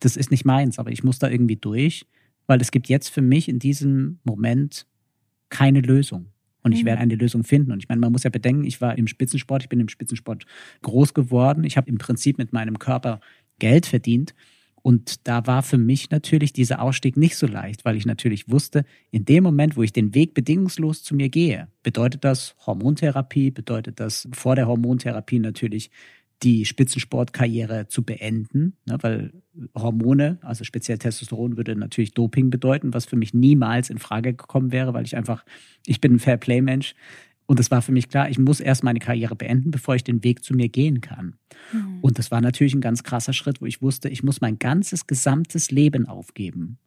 Das 0.00 0.16
ist 0.16 0.30
nicht 0.30 0.44
meins, 0.44 0.78
aber 0.78 0.92
ich 0.92 1.02
muss 1.02 1.18
da 1.18 1.28
irgendwie 1.28 1.56
durch, 1.56 2.06
weil 2.46 2.60
es 2.60 2.70
gibt 2.70 2.88
jetzt 2.88 3.08
für 3.08 3.22
mich 3.22 3.48
in 3.48 3.58
diesem 3.58 4.20
Moment 4.22 4.86
keine 5.48 5.80
Lösung. 5.80 6.26
Und 6.62 6.72
ich 6.72 6.82
mhm. 6.82 6.86
werde 6.86 7.02
eine 7.02 7.14
Lösung 7.14 7.44
finden. 7.44 7.72
Und 7.72 7.80
ich 7.80 7.88
meine, 7.88 8.00
man 8.00 8.12
muss 8.12 8.22
ja 8.22 8.30
bedenken, 8.30 8.64
ich 8.64 8.80
war 8.80 8.96
im 8.96 9.06
Spitzensport, 9.06 9.62
ich 9.62 9.68
bin 9.68 9.80
im 9.80 9.88
Spitzensport 9.88 10.46
groß 10.82 11.12
geworden. 11.12 11.64
Ich 11.64 11.76
habe 11.76 11.90
im 11.90 11.98
Prinzip 11.98 12.38
mit 12.38 12.52
meinem 12.52 12.78
Körper 12.78 13.20
Geld 13.58 13.86
verdient. 13.86 14.34
Und 14.86 15.26
da 15.26 15.46
war 15.46 15.62
für 15.62 15.78
mich 15.78 16.10
natürlich 16.10 16.52
dieser 16.52 16.82
Ausstieg 16.82 17.16
nicht 17.16 17.36
so 17.36 17.46
leicht, 17.46 17.86
weil 17.86 17.96
ich 17.96 18.04
natürlich 18.04 18.50
wusste, 18.50 18.84
in 19.10 19.24
dem 19.24 19.42
Moment, 19.42 19.78
wo 19.78 19.82
ich 19.82 19.94
den 19.94 20.14
Weg 20.14 20.34
bedingungslos 20.34 21.02
zu 21.02 21.14
mir 21.14 21.30
gehe, 21.30 21.68
bedeutet 21.82 22.22
das 22.22 22.54
Hormontherapie, 22.66 23.50
bedeutet 23.50 23.98
das 23.98 24.28
vor 24.32 24.56
der 24.56 24.68
Hormontherapie 24.68 25.38
natürlich 25.38 25.90
die 26.42 26.66
Spitzensportkarriere 26.66 27.88
zu 27.88 28.02
beenden, 28.02 28.76
ne, 28.84 28.98
weil 29.00 29.32
Hormone, 29.74 30.36
also 30.42 30.64
speziell 30.64 30.98
Testosteron, 30.98 31.56
würde 31.56 31.76
natürlich 31.76 32.12
Doping 32.12 32.50
bedeuten, 32.50 32.92
was 32.92 33.06
für 33.06 33.16
mich 33.16 33.32
niemals 33.32 33.88
in 33.88 33.96
Frage 33.96 34.34
gekommen 34.34 34.70
wäre, 34.70 34.92
weil 34.92 35.06
ich 35.06 35.16
einfach, 35.16 35.46
ich 35.86 36.02
bin 36.02 36.16
ein 36.16 36.18
Fairplay-Mensch. 36.18 36.94
Und 37.46 37.60
es 37.60 37.70
war 37.70 37.82
für 37.82 37.92
mich 37.92 38.08
klar, 38.08 38.30
ich 38.30 38.38
muss 38.38 38.60
erst 38.60 38.82
meine 38.84 38.98
Karriere 39.00 39.36
beenden, 39.36 39.70
bevor 39.70 39.94
ich 39.94 40.04
den 40.04 40.24
Weg 40.24 40.42
zu 40.44 40.54
mir 40.54 40.68
gehen 40.68 41.00
kann. 41.02 41.36
Mhm. 41.72 41.98
Und 42.00 42.18
das 42.18 42.30
war 42.30 42.40
natürlich 42.40 42.74
ein 42.74 42.80
ganz 42.80 43.02
krasser 43.02 43.32
Schritt, 43.34 43.60
wo 43.60 43.66
ich 43.66 43.82
wusste, 43.82 44.08
ich 44.08 44.22
muss 44.22 44.40
mein 44.40 44.58
ganzes 44.58 45.06
gesamtes 45.06 45.70
Leben 45.70 46.08
aufgeben, 46.08 46.78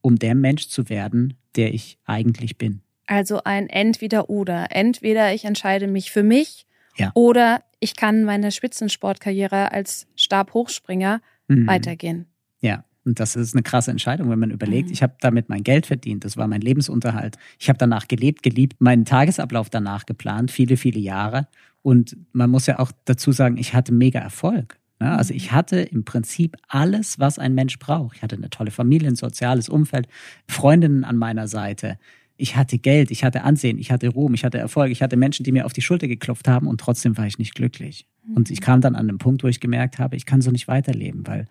um 0.00 0.16
der 0.16 0.34
Mensch 0.34 0.68
zu 0.68 0.88
werden, 0.88 1.34
der 1.56 1.74
ich 1.74 1.98
eigentlich 2.06 2.56
bin. 2.56 2.80
Also 3.06 3.42
ein 3.44 3.68
Entweder-Oder. 3.68 4.68
Entweder 4.70 5.34
ich 5.34 5.44
entscheide 5.44 5.86
mich 5.86 6.10
für 6.10 6.22
mich 6.22 6.66
Ja. 6.96 7.10
oder 7.14 7.60
ich 7.78 7.94
kann 7.94 8.24
meine 8.24 8.50
Spitzensportkarriere 8.52 9.70
als 9.72 10.06
Stabhochspringer 10.16 11.20
Mhm. 11.48 11.66
weitergehen. 11.66 12.26
Ja, 12.60 12.84
und 13.06 13.18
das 13.20 13.36
ist 13.36 13.54
eine 13.54 13.62
krasse 13.62 13.90
Entscheidung, 13.90 14.28
wenn 14.30 14.38
man 14.38 14.50
überlegt, 14.50 14.88
Mhm. 14.88 14.92
ich 14.92 15.02
habe 15.02 15.14
damit 15.20 15.48
mein 15.48 15.62
Geld 15.62 15.86
verdient, 15.86 16.24
das 16.24 16.36
war 16.36 16.48
mein 16.48 16.60
Lebensunterhalt. 16.60 17.36
Ich 17.58 17.68
habe 17.68 17.78
danach 17.78 18.08
gelebt, 18.08 18.42
geliebt, 18.42 18.80
meinen 18.80 19.04
Tagesablauf 19.04 19.70
danach 19.70 20.04
geplant, 20.06 20.50
viele, 20.50 20.76
viele 20.76 20.98
Jahre. 21.00 21.46
Und 21.82 22.16
man 22.32 22.50
muss 22.50 22.66
ja 22.66 22.78
auch 22.80 22.90
dazu 23.04 23.30
sagen, 23.32 23.56
ich 23.56 23.72
hatte 23.74 23.92
mega 23.94 24.18
Erfolg. 24.18 24.78
Ne? 24.98 25.12
Also 25.16 25.32
Mhm. 25.32 25.36
ich 25.36 25.52
hatte 25.52 25.76
im 25.80 26.04
Prinzip 26.04 26.56
alles, 26.68 27.18
was 27.20 27.38
ein 27.38 27.54
Mensch 27.54 27.78
braucht. 27.78 28.16
Ich 28.16 28.22
hatte 28.22 28.36
eine 28.36 28.50
tolle 28.50 28.70
Familie, 28.72 29.08
ein 29.08 29.16
soziales 29.16 29.68
Umfeld, 29.68 30.08
Freundinnen 30.48 31.04
an 31.04 31.16
meiner 31.16 31.48
Seite. 31.48 31.98
Ich 32.38 32.56
hatte 32.56 32.78
Geld, 32.78 33.10
ich 33.10 33.24
hatte 33.24 33.44
Ansehen, 33.44 33.78
ich 33.78 33.90
hatte 33.90 34.08
Ruhm, 34.08 34.34
ich 34.34 34.44
hatte 34.44 34.58
Erfolg, 34.58 34.90
ich 34.90 35.00
hatte 35.02 35.16
Menschen, 35.16 35.44
die 35.44 35.52
mir 35.52 35.64
auf 35.64 35.72
die 35.72 35.80
Schulter 35.80 36.06
geklopft 36.08 36.48
haben 36.48 36.66
und 36.66 36.80
trotzdem 36.80 37.16
war 37.16 37.26
ich 37.26 37.38
nicht 37.38 37.54
glücklich. 37.54 38.06
Und 38.34 38.50
ich 38.50 38.60
kam 38.60 38.80
dann 38.80 38.94
an 38.96 39.06
den 39.06 39.18
Punkt, 39.18 39.42
wo 39.44 39.48
ich 39.48 39.60
gemerkt 39.60 39.98
habe, 39.98 40.16
ich 40.16 40.26
kann 40.26 40.42
so 40.42 40.50
nicht 40.50 40.68
weiterleben, 40.68 41.26
weil 41.26 41.46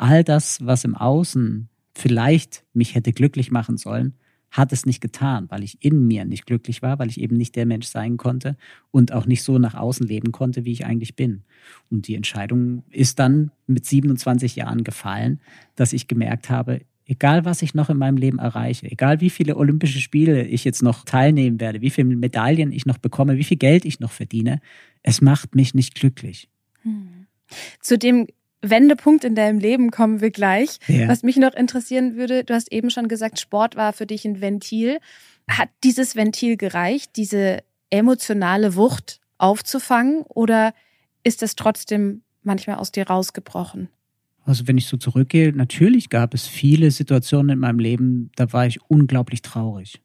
all 0.00 0.24
das, 0.24 0.64
was 0.64 0.84
im 0.84 0.94
Außen 0.94 1.68
vielleicht 1.94 2.64
mich 2.72 2.94
hätte 2.94 3.12
glücklich 3.12 3.50
machen 3.50 3.76
sollen, 3.76 4.14
hat 4.50 4.72
es 4.72 4.84
nicht 4.84 5.00
getan, 5.00 5.46
weil 5.48 5.62
ich 5.62 5.84
in 5.84 6.08
mir 6.08 6.24
nicht 6.24 6.46
glücklich 6.46 6.82
war, 6.82 6.98
weil 6.98 7.08
ich 7.08 7.20
eben 7.20 7.36
nicht 7.36 7.54
der 7.54 7.66
Mensch 7.66 7.86
sein 7.86 8.16
konnte 8.16 8.56
und 8.90 9.12
auch 9.12 9.26
nicht 9.26 9.42
so 9.44 9.58
nach 9.58 9.74
außen 9.74 10.06
leben 10.06 10.32
konnte, 10.32 10.64
wie 10.64 10.72
ich 10.72 10.86
eigentlich 10.86 11.14
bin. 11.14 11.42
Und 11.88 12.08
die 12.08 12.16
Entscheidung 12.16 12.82
ist 12.90 13.18
dann 13.20 13.52
mit 13.66 13.86
27 13.86 14.56
Jahren 14.56 14.82
gefallen, 14.82 15.40
dass 15.76 15.92
ich 15.92 16.08
gemerkt 16.08 16.50
habe, 16.50 16.80
egal 17.06 17.44
was 17.44 17.62
ich 17.62 17.74
noch 17.74 17.90
in 17.90 17.98
meinem 17.98 18.16
Leben 18.16 18.38
erreiche, 18.38 18.90
egal 18.90 19.20
wie 19.20 19.30
viele 19.30 19.56
Olympische 19.56 20.00
Spiele 20.00 20.44
ich 20.46 20.64
jetzt 20.64 20.82
noch 20.82 21.04
teilnehmen 21.04 21.60
werde, 21.60 21.80
wie 21.80 21.90
viele 21.90 22.16
Medaillen 22.16 22.72
ich 22.72 22.86
noch 22.86 22.98
bekomme, 22.98 23.36
wie 23.36 23.44
viel 23.44 23.58
Geld 23.58 23.84
ich 23.84 24.00
noch 24.00 24.10
verdiene, 24.12 24.60
es 25.02 25.20
macht 25.20 25.54
mich 25.54 25.74
nicht 25.74 25.94
glücklich. 25.94 26.48
Hm. 26.82 27.26
Zu 27.80 27.98
dem 27.98 28.26
Wendepunkt 28.62 29.24
in 29.24 29.34
deinem 29.34 29.58
Leben 29.58 29.90
kommen 29.90 30.20
wir 30.20 30.30
gleich. 30.30 30.78
Ja. 30.86 31.08
Was 31.08 31.22
mich 31.22 31.36
noch 31.36 31.54
interessieren 31.54 32.16
würde, 32.16 32.44
du 32.44 32.54
hast 32.54 32.70
eben 32.72 32.90
schon 32.90 33.08
gesagt, 33.08 33.40
Sport 33.40 33.76
war 33.76 33.92
für 33.92 34.06
dich 34.06 34.24
ein 34.24 34.40
Ventil. 34.40 34.98
Hat 35.48 35.68
dieses 35.82 36.14
Ventil 36.16 36.56
gereicht, 36.56 37.16
diese 37.16 37.58
emotionale 37.90 38.76
Wucht 38.76 39.20
aufzufangen 39.38 40.22
oder 40.28 40.74
ist 41.24 41.42
es 41.42 41.56
trotzdem 41.56 42.22
manchmal 42.42 42.76
aus 42.76 42.92
dir 42.92 43.06
rausgebrochen? 43.06 43.88
Also 44.44 44.66
wenn 44.68 44.78
ich 44.78 44.86
so 44.86 44.96
zurückgehe, 44.96 45.52
natürlich 45.52 46.08
gab 46.08 46.34
es 46.34 46.46
viele 46.46 46.90
Situationen 46.90 47.50
in 47.50 47.58
meinem 47.58 47.78
Leben, 47.78 48.30
da 48.36 48.52
war 48.52 48.66
ich 48.66 48.80
unglaublich 48.88 49.42
traurig, 49.42 50.00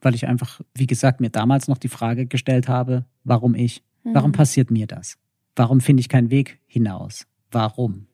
weil 0.00 0.14
ich 0.14 0.26
einfach, 0.26 0.60
wie 0.74 0.86
gesagt, 0.86 1.20
mir 1.20 1.30
damals 1.30 1.68
noch 1.68 1.78
die 1.78 1.88
Frage 1.88 2.26
gestellt 2.26 2.68
habe, 2.68 3.04
warum 3.24 3.54
ich? 3.54 3.82
Warum 4.04 4.30
Mhm. 4.30 4.34
passiert 4.34 4.70
mir 4.70 4.86
das? 4.86 5.16
Warum 5.56 5.80
finde 5.80 6.00
ich 6.00 6.08
keinen 6.08 6.30
Weg 6.30 6.58
hinaus? 6.66 7.26
Warum? 7.52 8.06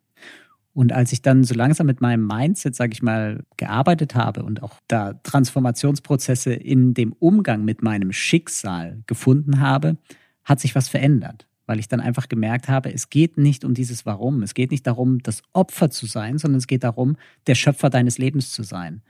Und 0.79 0.93
als 0.93 1.11
ich 1.13 1.23
dann 1.23 1.43
so 1.43 1.55
langsam 1.55 1.89
mit 1.89 2.01
meinem 2.01 2.25
Mindset, 2.25 2.77
sage 2.77 2.93
ich 2.93 3.03
mal, 3.03 3.45
gearbeitet 3.57 4.15
habe 4.15 4.45
und 4.45 4.63
auch 4.63 4.79
da 4.87 5.15
Transformationsprozesse 5.25 6.53
in 6.53 6.95
dem 6.95 7.13
Umgang 7.15 7.65
mit 7.65 7.83
meinem 7.83 8.13
Schicksal 8.13 9.03
gefunden 9.09 9.59
habe, 9.59 9.97
hat 10.45 10.61
sich 10.61 10.77
was 10.77 10.89
verändert. 10.89 11.49
Weil 11.67 11.81
ich 11.81 11.89
dann 11.89 12.01
einfach 12.01 12.29
gemerkt 12.29 12.69
habe, 12.69 12.93
es 12.95 13.11
geht 13.11 13.39
nicht 13.39 13.65
um 13.65 13.75
dieses 13.75 14.07
Warum. 14.07 14.43
Es 14.45 14.55
geht 14.55 14.71
nicht 14.71 14.87
darum, 14.87 15.21
das 15.23 15.43
Opfer 15.53 15.91
zu 15.91 16.07
sein, 16.07 16.39
sondern 16.39 16.59
es 16.59 16.69
geht 16.69 16.85
darum, 16.85 17.17
der 17.49 17.57
Schöpfer 17.57 17.91
deines 17.91 18.19
Lebens 18.19 18.53
zu 18.53 18.63
sein. 18.63 19.03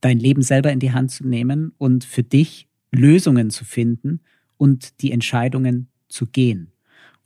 Dein 0.00 0.18
Leben 0.18 0.42
selber 0.42 0.72
in 0.72 0.80
die 0.80 0.92
Hand 0.92 1.12
zu 1.12 1.26
nehmen 1.26 1.72
und 1.78 2.02
für 2.02 2.24
dich 2.24 2.68
Lösungen 2.90 3.50
zu 3.50 3.64
finden 3.64 4.20
und 4.56 5.00
die 5.00 5.12
Entscheidungen 5.12 5.88
zu 6.08 6.26
gehen. 6.26 6.72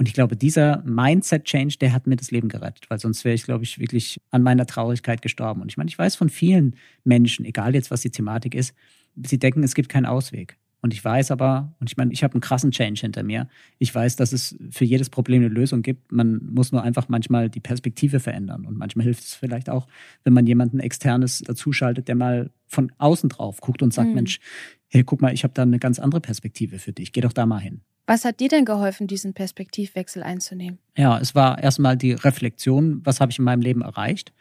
Und 0.03 0.09
ich 0.09 0.15
glaube, 0.15 0.35
dieser 0.37 0.83
Mindset-Change, 0.85 1.77
der 1.79 1.93
hat 1.93 2.09
mir 2.09 2.17
das 2.17 2.33
Leben 2.33 2.49
gerettet, 2.49 2.87
weil 2.91 2.99
sonst 2.99 3.25
wäre 3.25 3.37
ich, 3.37 3.45
glaube 3.45 3.63
ich, 3.63 3.79
wirklich 3.79 4.21
an 4.33 4.43
meiner 4.43 4.67
Traurigkeit 4.67 5.23
gestorben. 5.23 5.63
Und 5.63 5.71
ich 5.71 5.77
meine, 5.77 5.89
ich 5.89 5.97
weiß 5.97 6.17
von 6.17 6.29
vielen 6.29 6.75
Menschen, 7.05 7.45
egal 7.45 7.77
jetzt, 7.77 7.93
was 7.93 8.01
die 8.01 8.11
Thematik 8.11 8.57
ist, 8.57 8.75
sie 9.15 9.39
denken, 9.39 9.63
es 9.63 9.77
gibt 9.77 9.89
keinen 9.89 10.07
Ausweg. 10.07 10.59
Und 10.81 10.93
ich 10.93 11.05
weiß 11.05 11.31
aber, 11.31 11.77
und 11.79 11.89
ich 11.89 11.97
meine, 11.97 12.13
ich 12.13 12.25
habe 12.25 12.35
einen 12.35 12.41
krassen 12.41 12.73
Change 12.73 13.01
hinter 13.01 13.23
mir. 13.23 13.47
Ich 13.79 13.95
weiß, 13.95 14.17
dass 14.17 14.33
es 14.33 14.57
für 14.71 14.85
jedes 14.85 15.09
Problem 15.09 15.41
eine 15.43 15.55
Lösung 15.55 15.83
gibt. 15.83 16.11
Man 16.11 16.49
muss 16.53 16.73
nur 16.73 16.83
einfach 16.83 17.09
manchmal 17.09 17.49
die 17.49 17.61
Perspektive 17.61 18.19
verändern. 18.19 18.67
Und 18.67 18.77
manchmal 18.77 19.05
hilft 19.05 19.23
es 19.23 19.35
vielleicht 19.35 19.71
auch, 19.71 19.87
wenn 20.25 20.33
man 20.33 20.49
jemanden 20.49 20.81
externes 20.81 21.45
dazuschaltet, 21.47 22.09
der 22.09 22.17
mal 22.17 22.51
von 22.67 22.91
außen 22.99 23.29
drauf 23.29 23.61
guckt 23.61 23.83
und 23.83 23.95
sagt, 23.95 24.09
Mhm. 24.09 24.15
Mensch, 24.17 24.41
hey, 24.89 25.05
guck 25.05 25.23
mal, 25.23 25.33
ich 25.33 25.45
habe 25.45 25.55
da 25.55 25.63
eine 25.63 25.79
ganz 25.79 26.01
andere 26.01 26.21
Perspektive 26.21 26.81
für 26.81 26.93
dich. 26.93 27.13
Geh 27.13 27.21
doch 27.21 27.33
da 27.33 27.47
mal 27.47 27.61
hin. 27.61 27.83
Was 28.07 28.25
hat 28.25 28.41
dir 28.41 28.49
denn 28.49 28.65
geholfen, 28.65 29.07
diesen 29.07 29.33
Perspektivwechsel 29.33 30.23
einzunehmen? 30.25 30.79
Ja, 30.97 31.19
es 31.19 31.35
war 31.37 31.63
erstmal 31.63 31.97
die 31.97 32.13
Reflexion, 32.13 33.01
was 33.05 33.21
habe 33.21 33.31
ich 33.31 33.39
in 33.39 33.45
meinem 33.45 33.61
Leben 33.61 33.83
erreicht 33.83 34.33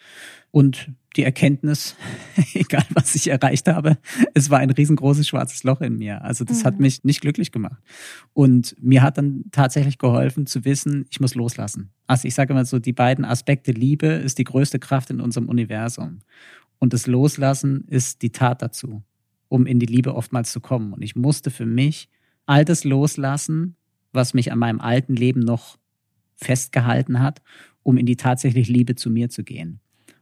und 0.50 0.89
die 1.15 1.24
Erkenntnis, 1.24 1.95
egal 2.54 2.84
was 2.93 3.13
ich 3.13 3.28
erreicht 3.30 3.67
habe, 3.67 3.97
es 4.34 4.50
war 4.50 4.60
ein 4.60 4.71
riesengroßes 4.71 5.28
schwarzes 5.28 5.63
Loch 5.63 5.82
in 5.82 5.97
mir. 5.97 6.24
Also 6.24 6.43
das 6.43 6.62
Mhm. 6.62 6.65
hat 6.65 6.80
mich 6.80 7.04
nicht 7.04 7.21
glücklich 7.21 7.52
gemacht. 7.52 7.82
Und 8.34 8.76
mir 8.82 9.04
hat 9.04 9.17
dann 9.17 9.43
tatsächlich 9.52 9.97
geholfen 10.00 10.47
zu 10.47 10.65
wissen, 10.65 11.06
ich 11.12 11.19
muss 11.19 11.36
loslassen. 11.36 11.91
Also 12.08 12.28
ich 12.28 12.34
sage 12.34 12.54
immer 12.54 12.65
so, 12.65 12.80
die 12.80 12.93
beiden 12.93 13.26
Aspekte 13.26 13.71
Liebe 13.71 14.08
ist 14.08 14.38
die 14.39 14.43
größte 14.43 14.80
Kraft 14.80 15.12
in 15.12 15.21
unserem 15.21 15.50
Universum. 15.50 16.19
Und 16.80 16.93
das 16.93 17.06
Loslassen 17.06 17.86
ist 17.88 18.24
die 18.24 18.32
Tat 18.32 18.62
dazu, 18.63 19.04
um 19.50 19.67
in 19.67 19.80
die 19.80 19.86
Liebe 19.86 20.15
oftmals 20.15 20.52
zu 20.52 20.62
kommen. 20.62 20.93
Und 20.93 21.04
ich 21.04 21.15
musste 21.15 21.52
für 21.52 21.67
mich 21.67 22.10
all 22.45 22.65
das 22.65 22.84
loslassen, 22.84 23.75
was 24.13 24.34
mich 24.34 24.51
an 24.51 24.60
meinem 24.60 24.82
alten 24.82 25.15
Leben 25.15 25.39
noch 25.41 25.77
festgehalten 26.36 27.19
hat, 27.19 27.41
um 27.84 27.97
in 27.97 28.06
die 28.06 28.15
tatsächlich 28.17 28.67
Liebe 28.67 28.95
zu 28.95 29.10
mir 29.10 29.30
zu 29.30 29.43
gehen. 29.43 29.80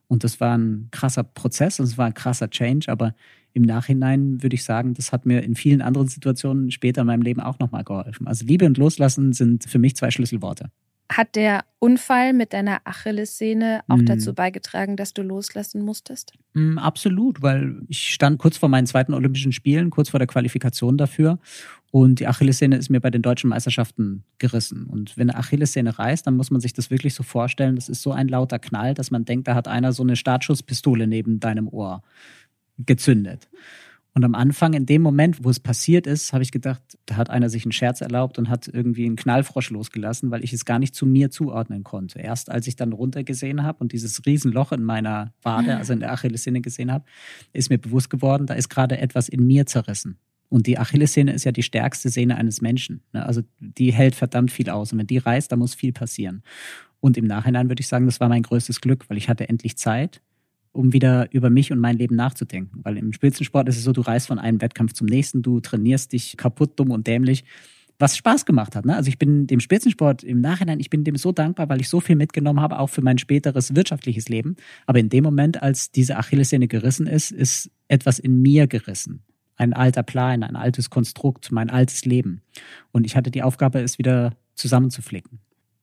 Und 0.07 0.23
das 0.23 0.39
war 0.39 0.57
ein 0.57 0.87
krasser 0.91 1.23
Prozess 1.23 1.79
und 1.79 1.85
es 1.85 1.97
war 1.97 2.07
ein 2.07 2.13
krasser 2.13 2.49
Change, 2.49 2.91
aber 2.91 3.13
im 3.53 3.63
Nachhinein 3.63 4.41
würde 4.43 4.55
ich 4.55 4.63
sagen, 4.63 4.93
das 4.93 5.11
hat 5.11 5.25
mir 5.25 5.43
in 5.43 5.55
vielen 5.55 5.81
anderen 5.81 6.07
Situationen 6.07 6.71
später 6.71 7.01
in 7.01 7.07
meinem 7.07 7.21
Leben 7.21 7.41
auch 7.41 7.59
nochmal 7.59 7.83
geholfen. 7.83 8.27
Also 8.27 8.45
Liebe 8.45 8.65
und 8.65 8.77
Loslassen 8.77 9.33
sind 9.33 9.65
für 9.65 9.79
mich 9.79 9.95
zwei 9.95 10.11
Schlüsselworte. 10.11 10.71
Hat 11.11 11.35
der 11.35 11.63
Unfall 11.79 12.33
mit 12.33 12.53
deiner 12.53 12.81
Achillessehne 12.85 13.81
auch 13.87 13.97
Mhm. 13.97 14.05
dazu 14.05 14.33
beigetragen, 14.35 14.95
dass 14.95 15.13
du 15.15 15.23
loslassen 15.23 15.81
musstest? 15.83 16.33
Mm, 16.53 16.77
Absolut, 16.77 17.41
weil 17.41 17.81
ich 17.87 18.09
stand 18.13 18.37
kurz 18.37 18.57
vor 18.57 18.69
meinen 18.69 18.85
zweiten 18.85 19.15
Olympischen 19.15 19.51
Spielen, 19.51 19.89
kurz 19.89 20.09
vor 20.09 20.19
der 20.19 20.27
Qualifikation 20.27 20.97
dafür. 20.97 21.39
Und 21.91 22.19
die 22.19 22.27
Achillessehne 22.27 22.77
ist 22.77 22.89
mir 22.89 22.99
bei 22.99 23.09
den 23.09 23.21
deutschen 23.21 23.49
Meisterschaften 23.49 24.23
gerissen. 24.37 24.85
Und 24.85 25.17
wenn 25.17 25.29
eine 25.29 25.39
Achillessehne 25.39 25.97
reißt, 25.97 26.27
dann 26.27 26.37
muss 26.37 26.51
man 26.51 26.61
sich 26.61 26.73
das 26.73 26.91
wirklich 26.91 27.15
so 27.15 27.23
vorstellen, 27.23 27.75
das 27.75 27.89
ist 27.89 28.01
so 28.01 28.11
ein 28.11 28.27
lauter 28.27 28.59
Knall, 28.59 28.93
dass 28.93 29.09
man 29.09 29.25
denkt, 29.25 29.47
da 29.47 29.55
hat 29.55 29.67
einer 29.67 29.91
so 29.91 30.03
eine 30.03 30.15
Startschusspistole 30.15 31.07
neben 31.07 31.39
deinem 31.39 31.67
Ohr 31.67 32.03
gezündet. 32.77 33.49
Und 34.13 34.25
am 34.25 34.35
Anfang, 34.35 34.73
in 34.73 34.85
dem 34.85 35.01
Moment, 35.01 35.43
wo 35.43 35.49
es 35.49 35.59
passiert 35.59 36.07
ist, 36.07 36.33
habe 36.33 36.43
ich 36.43 36.51
gedacht, 36.51 36.81
da 37.05 37.15
hat 37.15 37.29
einer 37.29 37.49
sich 37.49 37.63
einen 37.63 37.71
Scherz 37.71 38.01
erlaubt 38.01 38.37
und 38.37 38.49
hat 38.49 38.67
irgendwie 38.67 39.05
einen 39.05 39.15
Knallfrosch 39.15 39.69
losgelassen, 39.69 40.31
weil 40.31 40.43
ich 40.43 40.51
es 40.51 40.65
gar 40.65 40.79
nicht 40.79 40.95
zu 40.95 41.05
mir 41.05 41.29
zuordnen 41.29 41.83
konnte. 41.83 42.19
Erst 42.19 42.51
als 42.51 42.67
ich 42.67 42.75
dann 42.75 42.91
runtergesehen 42.91 43.63
habe 43.63 43.79
und 43.79 43.93
dieses 43.93 44.25
Riesenloch 44.25 44.71
in 44.71 44.83
meiner 44.83 45.33
Wade, 45.41 45.77
also 45.77 45.93
in 45.93 45.99
der 45.99 46.11
Achillessehne 46.11 46.61
gesehen 46.61 46.91
habe, 46.91 47.05
ist 47.53 47.69
mir 47.69 47.77
bewusst 47.77 48.09
geworden, 48.09 48.47
da 48.47 48.55
ist 48.55 48.69
gerade 48.69 48.97
etwas 48.97 49.29
in 49.29 49.45
mir 49.45 49.67
zerrissen. 49.67 50.17
Und 50.49 50.65
die 50.65 50.79
Achillessehne 50.79 51.31
ist 51.31 51.43
ja 51.43 51.51
die 51.51 51.63
stärkste 51.63 52.09
Sehne 52.09 52.35
eines 52.35 52.61
Menschen. 52.61 53.01
ne? 53.13 53.25
Also 53.25 53.41
die 53.59 53.93
hält 53.93 54.15
verdammt 54.15 54.51
viel 54.51 54.69
aus. 54.69 54.91
Und 54.91 54.99
wenn 54.99 55.07
die 55.07 55.19
reißt, 55.19 55.51
dann 55.51 55.59
muss 55.59 55.75
viel 55.75 55.93
passieren. 55.93 56.41
Und 56.99 57.17
im 57.17 57.25
Nachhinein 57.25 57.69
würde 57.69 57.81
ich 57.81 57.87
sagen, 57.87 58.05
das 58.05 58.19
war 58.19 58.29
mein 58.29 58.43
größtes 58.43 58.81
Glück, 58.81 59.09
weil 59.09 59.17
ich 59.17 59.29
hatte 59.29 59.47
endlich 59.47 59.77
Zeit, 59.77 60.21
um 60.71 60.91
wieder 60.91 61.31
über 61.31 61.49
mich 61.49 61.71
und 61.71 61.79
mein 61.79 61.97
Leben 61.97 62.15
nachzudenken. 62.15 62.79
Weil 62.83 62.97
im 62.97 63.13
Spitzensport 63.13 63.69
ist 63.69 63.77
es 63.77 63.83
so, 63.83 63.93
du 63.93 64.01
reist 64.01 64.27
von 64.27 64.39
einem 64.39 64.61
Wettkampf 64.61 64.93
zum 64.93 65.07
nächsten, 65.07 65.41
du 65.41 65.59
trainierst 65.59 66.13
dich 66.13 66.35
kaputt, 66.35 66.79
dumm 66.79 66.91
und 66.91 67.07
dämlich, 67.07 67.45
was 67.99 68.15
Spaß 68.15 68.45
gemacht 68.45 68.75
hat. 68.75 68.85
Ne? 68.85 68.95
Also 68.95 69.09
ich 69.09 69.19
bin 69.19 69.45
dem 69.45 69.59
Spitzensport 69.59 70.23
im 70.23 70.39
Nachhinein, 70.39 70.79
ich 70.79 70.89
bin 70.89 71.03
dem 71.03 71.17
so 71.17 71.31
dankbar, 71.31 71.67
weil 71.69 71.81
ich 71.81 71.89
so 71.89 71.99
viel 71.99 72.15
mitgenommen 72.15 72.61
habe, 72.61 72.79
auch 72.79 72.87
für 72.87 73.01
mein 73.01 73.17
späteres 73.17 73.75
wirtschaftliches 73.75 74.29
Leben. 74.29 74.55
Aber 74.85 74.99
in 74.99 75.09
dem 75.09 75.23
Moment, 75.23 75.61
als 75.61 75.91
diese 75.91 76.17
Achillessehne 76.17 76.67
gerissen 76.67 77.07
ist, 77.07 77.31
ist 77.31 77.69
etwas 77.89 78.17
in 78.17 78.41
mir 78.41 78.67
gerissen. 78.67 79.21
Ein 79.59 79.73
alter 79.73 80.01
Plan, 80.01 80.41
ein 80.41 80.55
altes 80.55 80.89
Konstrukt, 80.89 81.51
mein 81.51 81.69
altes 81.69 82.05
Leben. 82.05 82.41
Und 82.91 83.05
ich 83.05 83.15
hatte 83.15 83.29
die 83.29 83.43
Aufgabe, 83.43 83.79
es 83.81 83.99
wieder 83.99 84.33
zusammenzuflicken. 84.55 85.39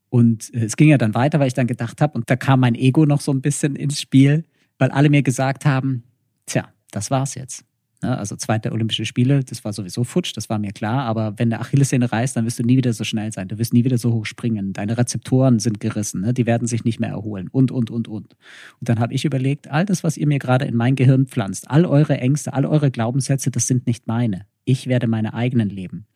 Und 0.09 0.53
äh, 0.55 0.65
es 0.65 0.77
ging 0.77 0.89
ja 0.89 0.99
dann 0.99 1.15
weiter, 1.15 1.39
weil 1.39 1.47
ich 1.47 1.55
dann 1.55 1.69
gedacht 1.69 2.01
habe, 2.01 2.15
und 2.15 2.29
da 2.29 2.37
kam 2.37 2.61
mein 2.61 2.75
Ego 2.75 3.07
noch 3.07 3.21
so 3.21 3.33
ein 3.33 3.43
bisschen 3.43 3.77
ins 3.77 4.01
Spiel, 4.01 4.45
weil 4.79 4.91
alle 4.91 5.11
mir 5.11 5.23
gesagt 5.23 5.65
haben, 5.65 6.03
tja, 6.47 6.69
das 6.91 7.11
war's 7.11 7.35
jetzt. 7.37 7.65
Ne? 8.03 8.17
Also 8.17 8.37
zweite 8.37 8.73
Olympische 8.73 9.05
Spiele, 9.05 9.43
das 9.45 9.65
war 9.65 9.73
sowieso 9.73 10.05
futsch, 10.05 10.37
das 10.37 10.49
war 10.49 10.59
mir 10.59 10.73
klar. 10.73 11.05
Aber 11.05 11.39
wenn 11.39 11.51
der 11.51 11.61
Achillessehne 11.61 12.11
reißt, 12.11 12.37
dann 12.37 12.45
wirst 12.45 12.59
du 12.59 12.63
nie 12.63 12.77
wieder 12.77 12.93
so 12.93 13.05
schnell 13.05 13.33
sein. 13.33 13.49
Du 13.49 13.59
wirst 13.59 13.73
nie 13.73 13.85
wieder 13.85 13.99
so 13.99 14.13
hoch 14.13 14.27
springen. 14.27 14.73
Deine 14.73 14.99
Rezeptoren 14.99 15.59
sind 15.59 15.81
gerissen, 15.81 16.21
ne? 16.21 16.35
die 16.35 16.47
werden 16.47 16.69
sich 16.69 16.85
nicht 16.85 17.01
mehr 17.01 17.11
erholen 17.11 17.49
und, 17.51 17.71
und, 17.71 17.91
und, 17.91 18.09
und. 18.09 18.37
Und 18.81 18.89
dann 18.89 18.99
habe 18.99 19.15
ich 19.15 19.25
überlegt, 19.25 19.69
all 19.71 19.85
das, 19.85 20.05
was 20.05 20.17
ihr 20.17 20.27
mir 20.27 20.39
gerade 20.39 20.65
in 20.65 20.77
mein 20.77 20.97
Gehirn 20.97 21.27
pflanzt, 21.27 21.71
all 21.71 21.85
eure 21.85 22.19
Ängste, 22.19 22.53
all 22.53 22.67
eure 22.67 22.91
Glaubenssätze, 22.91 23.51
das 23.51 23.67
sind 23.67 23.87
nicht 23.87 24.07
meine. 24.07 24.47
Ich 24.65 24.87
werde 24.87 25.07
meine 25.07 25.35
eigenen 25.35 25.71
leben. 25.71 26.07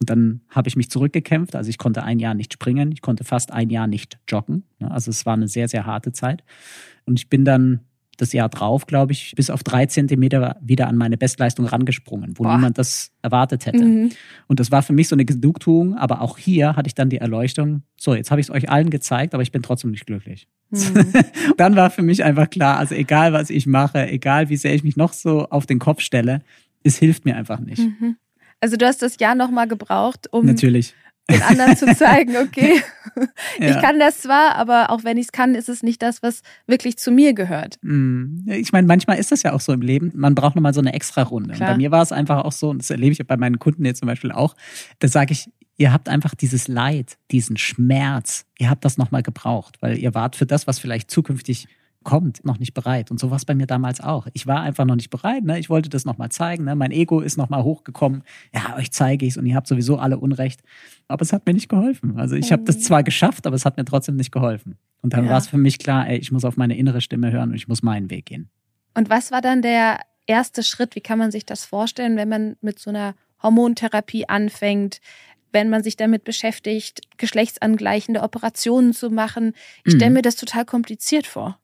Und 0.00 0.08
dann 0.08 0.40
habe 0.48 0.68
ich 0.68 0.76
mich 0.76 0.90
zurückgekämpft. 0.90 1.54
Also 1.54 1.68
ich 1.68 1.76
konnte 1.76 2.02
ein 2.02 2.18
Jahr 2.18 2.34
nicht 2.34 2.54
springen, 2.54 2.90
ich 2.90 3.02
konnte 3.02 3.24
fast 3.24 3.52
ein 3.52 3.68
Jahr 3.68 3.86
nicht 3.86 4.18
joggen. 4.28 4.64
Ne? 4.78 4.90
Also 4.90 5.10
es 5.10 5.26
war 5.26 5.34
eine 5.34 5.46
sehr, 5.46 5.68
sehr 5.68 5.84
harte 5.84 6.12
Zeit. 6.12 6.42
Und 7.04 7.18
ich 7.18 7.28
bin 7.28 7.44
dann 7.44 7.80
das 8.20 8.32
Jahr 8.32 8.48
drauf, 8.48 8.86
glaube 8.86 9.12
ich, 9.12 9.34
bis 9.36 9.50
auf 9.50 9.62
drei 9.62 9.86
Zentimeter 9.86 10.56
wieder 10.60 10.88
an 10.88 10.96
meine 10.96 11.16
Bestleistung 11.16 11.66
rangesprungen, 11.66 12.34
wo 12.36 12.44
Boah. 12.44 12.56
niemand 12.56 12.78
das 12.78 13.12
erwartet 13.22 13.66
hätte. 13.66 13.84
Mhm. 13.84 14.10
Und 14.46 14.60
das 14.60 14.70
war 14.70 14.82
für 14.82 14.92
mich 14.92 15.08
so 15.08 15.16
eine 15.16 15.24
Genugtuung, 15.24 15.96
aber 15.96 16.20
auch 16.20 16.38
hier 16.38 16.76
hatte 16.76 16.86
ich 16.86 16.94
dann 16.94 17.10
die 17.10 17.18
Erleuchtung, 17.18 17.82
so, 17.96 18.14
jetzt 18.14 18.30
habe 18.30 18.40
ich 18.40 18.48
es 18.48 18.50
euch 18.50 18.70
allen 18.70 18.90
gezeigt, 18.90 19.34
aber 19.34 19.42
ich 19.42 19.52
bin 19.52 19.62
trotzdem 19.62 19.90
nicht 19.90 20.06
glücklich. 20.06 20.48
Mhm. 20.70 21.12
dann 21.56 21.76
war 21.76 21.90
für 21.90 22.02
mich 22.02 22.24
einfach 22.24 22.50
klar, 22.50 22.78
also 22.78 22.94
egal 22.94 23.32
was 23.32 23.50
ich 23.50 23.66
mache, 23.66 24.08
egal 24.08 24.48
wie 24.48 24.56
sehr 24.56 24.74
ich 24.74 24.84
mich 24.84 24.96
noch 24.96 25.12
so 25.12 25.48
auf 25.48 25.66
den 25.66 25.78
Kopf 25.78 26.00
stelle, 26.00 26.40
es 26.82 26.98
hilft 26.98 27.24
mir 27.24 27.36
einfach 27.36 27.60
nicht. 27.60 27.80
Mhm. 27.80 28.16
Also 28.60 28.76
du 28.76 28.86
hast 28.86 29.02
das 29.02 29.18
Jahr 29.18 29.34
nochmal 29.34 29.68
gebraucht, 29.68 30.28
um 30.32 30.44
Natürlich 30.44 30.94
den 31.30 31.42
anderen 31.42 31.76
zu 31.76 31.94
zeigen, 31.94 32.36
okay, 32.42 32.82
ja. 33.58 33.70
ich 33.70 33.80
kann 33.80 33.98
das 33.98 34.20
zwar, 34.20 34.56
aber 34.56 34.90
auch 34.90 35.04
wenn 35.04 35.16
ich 35.16 35.26
es 35.26 35.32
kann, 35.32 35.54
ist 35.54 35.68
es 35.68 35.82
nicht 35.82 36.02
das, 36.02 36.22
was 36.22 36.42
wirklich 36.66 36.96
zu 36.98 37.10
mir 37.10 37.32
gehört. 37.34 37.78
Mm. 37.82 38.48
Ich 38.48 38.72
meine, 38.72 38.86
manchmal 38.86 39.18
ist 39.18 39.32
das 39.32 39.42
ja 39.42 39.52
auch 39.52 39.60
so 39.60 39.72
im 39.72 39.82
Leben. 39.82 40.12
Man 40.14 40.34
braucht 40.34 40.56
nochmal 40.56 40.74
so 40.74 40.80
eine 40.80 40.92
extra 40.92 41.22
Runde. 41.22 41.54
Bei 41.58 41.76
mir 41.76 41.90
war 41.90 42.02
es 42.02 42.12
einfach 42.12 42.44
auch 42.44 42.52
so, 42.52 42.70
und 42.70 42.78
das 42.78 42.90
erlebe 42.90 43.12
ich 43.12 43.26
bei 43.26 43.36
meinen 43.36 43.58
Kunden 43.58 43.84
jetzt 43.84 44.00
zum 44.00 44.06
Beispiel 44.06 44.32
auch, 44.32 44.54
da 44.98 45.08
sage 45.08 45.32
ich, 45.32 45.50
ihr 45.76 45.92
habt 45.92 46.08
einfach 46.08 46.34
dieses 46.34 46.68
Leid, 46.68 47.16
diesen 47.30 47.56
Schmerz, 47.56 48.44
ihr 48.58 48.68
habt 48.68 48.84
das 48.84 48.98
nochmal 48.98 49.22
gebraucht, 49.22 49.78
weil 49.80 49.98
ihr 49.98 50.14
wart 50.14 50.36
für 50.36 50.46
das, 50.46 50.66
was 50.66 50.78
vielleicht 50.78 51.10
zukünftig 51.10 51.68
kommt, 52.02 52.44
noch 52.44 52.58
nicht 52.58 52.72
bereit. 52.72 53.10
Und 53.10 53.20
so 53.20 53.30
war 53.30 53.36
es 53.36 53.44
bei 53.44 53.54
mir 53.54 53.66
damals 53.66 54.00
auch. 54.00 54.26
Ich 54.32 54.46
war 54.46 54.62
einfach 54.62 54.84
noch 54.84 54.96
nicht 54.96 55.10
bereit. 55.10 55.44
Ne? 55.44 55.58
Ich 55.58 55.68
wollte 55.68 55.88
das 55.88 56.04
nochmal 56.04 56.30
zeigen. 56.30 56.64
Ne? 56.64 56.74
Mein 56.74 56.92
Ego 56.92 57.20
ist 57.20 57.36
nochmal 57.36 57.62
hochgekommen. 57.62 58.22
Ja, 58.54 58.76
euch 58.76 58.90
zeige 58.90 59.26
ich 59.26 59.32
es 59.32 59.36
und 59.36 59.46
ihr 59.46 59.54
habt 59.54 59.66
sowieso 59.66 59.98
alle 59.98 60.18
Unrecht. 60.18 60.62
Aber 61.08 61.22
es 61.22 61.32
hat 61.32 61.46
mir 61.46 61.52
nicht 61.52 61.68
geholfen. 61.68 62.18
Also 62.18 62.36
ich 62.36 62.52
habe 62.52 62.62
das 62.64 62.76
mhm. 62.76 62.80
zwar 62.80 63.02
geschafft, 63.02 63.46
aber 63.46 63.56
es 63.56 63.64
hat 63.64 63.76
mir 63.76 63.84
trotzdem 63.84 64.16
nicht 64.16 64.32
geholfen. 64.32 64.78
Und 65.02 65.12
dann 65.12 65.24
ja. 65.24 65.30
war 65.30 65.38
es 65.38 65.48
für 65.48 65.58
mich 65.58 65.78
klar, 65.78 66.08
ey, 66.08 66.18
ich 66.18 66.32
muss 66.32 66.44
auf 66.44 66.56
meine 66.56 66.76
innere 66.76 67.00
Stimme 67.00 67.30
hören 67.32 67.50
und 67.50 67.56
ich 67.56 67.68
muss 67.68 67.82
meinen 67.82 68.10
Weg 68.10 68.26
gehen. 68.26 68.48
Und 68.94 69.10
was 69.10 69.30
war 69.30 69.40
dann 69.40 69.62
der 69.62 70.00
erste 70.26 70.62
Schritt? 70.62 70.94
Wie 70.94 71.00
kann 71.00 71.18
man 71.18 71.30
sich 71.30 71.44
das 71.44 71.64
vorstellen, 71.64 72.16
wenn 72.16 72.28
man 72.28 72.56
mit 72.60 72.78
so 72.78 72.90
einer 72.90 73.14
Hormontherapie 73.42 74.28
anfängt? 74.28 75.00
wenn 75.52 75.68
man 75.68 75.82
sich 75.82 75.96
damit 75.96 76.22
beschäftigt, 76.22 77.00
geschlechtsangleichende 77.16 78.22
Operationen 78.22 78.92
zu 78.92 79.10
machen. 79.10 79.54
Ich 79.84 79.94
stelle 79.94 80.10
mhm. 80.10 80.16
mir 80.16 80.22
das 80.22 80.36
total 80.36 80.64
kompliziert 80.64 81.26
vor. 81.26 81.58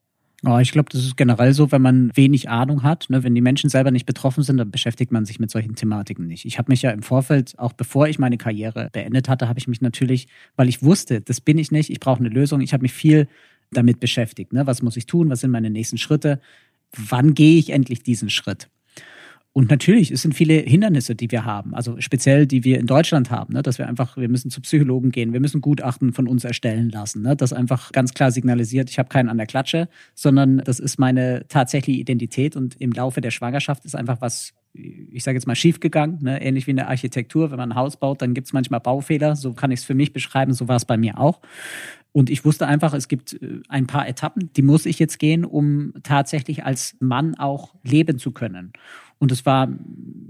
Oh, 0.45 0.59
ich 0.59 0.71
glaube, 0.71 0.89
das 0.91 1.03
ist 1.03 1.17
generell 1.17 1.51
so, 1.53 1.71
wenn 1.71 1.81
man 1.81 2.15
wenig 2.15 2.47
Ahnung 2.47 2.83
hat. 2.83 3.09
Ne? 3.09 3.23
Wenn 3.23 3.33
die 3.33 3.41
Menschen 3.41 3.71
selber 3.71 3.89
nicht 3.89 4.05
betroffen 4.05 4.43
sind, 4.43 4.57
dann 4.57 4.69
beschäftigt 4.69 5.11
man 5.11 5.25
sich 5.25 5.39
mit 5.39 5.49
solchen 5.49 5.75
Thematiken 5.75 6.27
nicht. 6.27 6.45
Ich 6.45 6.59
habe 6.59 6.71
mich 6.71 6.83
ja 6.83 6.91
im 6.91 7.01
Vorfeld, 7.01 7.57
auch 7.57 7.73
bevor 7.73 8.07
ich 8.07 8.19
meine 8.19 8.37
Karriere 8.37 8.89
beendet 8.91 9.29
hatte, 9.29 9.47
habe 9.47 9.57
ich 9.57 9.67
mich 9.67 9.81
natürlich, 9.81 10.27
weil 10.55 10.69
ich 10.69 10.83
wusste, 10.83 11.21
das 11.21 11.41
bin 11.41 11.57
ich 11.57 11.71
nicht, 11.71 11.89
ich 11.89 11.99
brauche 11.99 12.19
eine 12.19 12.29
Lösung. 12.29 12.61
Ich 12.61 12.73
habe 12.73 12.83
mich 12.83 12.93
viel 12.93 13.27
damit 13.71 13.99
beschäftigt. 13.99 14.53
Ne? 14.53 14.67
Was 14.67 14.83
muss 14.83 14.95
ich 14.95 15.07
tun? 15.07 15.29
Was 15.31 15.39
sind 15.39 15.49
meine 15.49 15.71
nächsten 15.71 15.97
Schritte? 15.97 16.39
Wann 16.95 17.33
gehe 17.33 17.57
ich 17.57 17.71
endlich 17.71 18.03
diesen 18.03 18.29
Schritt? 18.29 18.69
Und 19.57 19.71
natürlich, 19.71 20.11
es 20.11 20.21
sind 20.21 20.35
viele 20.35 20.53
Hindernisse, 20.53 21.15
die 21.15 21.31
wir 21.31 21.43
haben, 21.43 21.73
also 21.73 21.99
speziell, 21.99 22.45
die 22.45 22.63
wir 22.63 22.79
in 22.79 22.85
Deutschland 22.85 23.31
haben, 23.31 23.55
ne? 23.55 23.63
dass 23.63 23.79
wir 23.79 23.87
einfach, 23.87 24.15
wir 24.15 24.29
müssen 24.29 24.51
zu 24.51 24.61
Psychologen 24.61 25.09
gehen, 25.09 25.33
wir 25.33 25.39
müssen 25.39 25.61
Gutachten 25.61 26.13
von 26.13 26.27
uns 26.27 26.43
erstellen 26.43 26.91
lassen, 26.91 27.23
ne? 27.23 27.35
das 27.35 27.53
einfach 27.53 27.91
ganz 27.91 28.13
klar 28.13 28.29
signalisiert, 28.29 28.91
ich 28.91 28.99
habe 28.99 29.09
keinen 29.09 29.29
an 29.29 29.37
der 29.37 29.47
Klatsche, 29.47 29.89
sondern 30.13 30.59
das 30.59 30.79
ist 30.79 30.99
meine 30.99 31.47
tatsächliche 31.47 31.99
Identität 31.99 32.55
und 32.55 32.79
im 32.79 32.91
Laufe 32.91 33.19
der 33.19 33.31
Schwangerschaft 33.31 33.83
ist 33.83 33.95
einfach 33.95 34.21
was 34.21 34.53
ich 34.73 35.23
sage 35.23 35.37
jetzt 35.37 35.47
mal, 35.47 35.55
schiefgegangen, 35.55 36.19
ne? 36.21 36.39
ähnlich 36.39 36.67
wie 36.67 36.71
in 36.71 36.77
der 36.77 36.89
Architektur. 36.89 37.49
Wenn 37.49 37.57
man 37.57 37.71
ein 37.71 37.75
Haus 37.75 37.97
baut, 37.97 38.21
dann 38.21 38.35
gibt 38.35 38.45
es 38.45 38.53
manchmal 38.53 38.79
Baufehler. 38.79 39.35
So 39.35 39.53
kann 39.53 39.71
ich 39.71 39.79
es 39.79 39.85
für 39.85 39.95
mich 39.95 40.13
beschreiben. 40.13 40.53
So 40.53 40.67
war 40.67 40.75
es 40.75 40.85
bei 40.85 40.97
mir 40.97 41.19
auch. 41.19 41.41
Und 42.11 42.29
ich 42.29 42.45
wusste 42.45 42.67
einfach, 42.67 42.93
es 42.93 43.07
gibt 43.07 43.33
äh, 43.33 43.61
ein 43.69 43.87
paar 43.87 44.07
Etappen, 44.07 44.51
die 44.55 44.61
muss 44.61 44.85
ich 44.85 44.99
jetzt 44.99 45.19
gehen, 45.19 45.45
um 45.45 45.93
tatsächlich 46.03 46.63
als 46.63 46.95
Mann 46.99 47.35
auch 47.35 47.75
leben 47.83 48.19
zu 48.19 48.31
können. 48.31 48.73
Und 49.19 49.31
es 49.31 49.45
war 49.45 49.69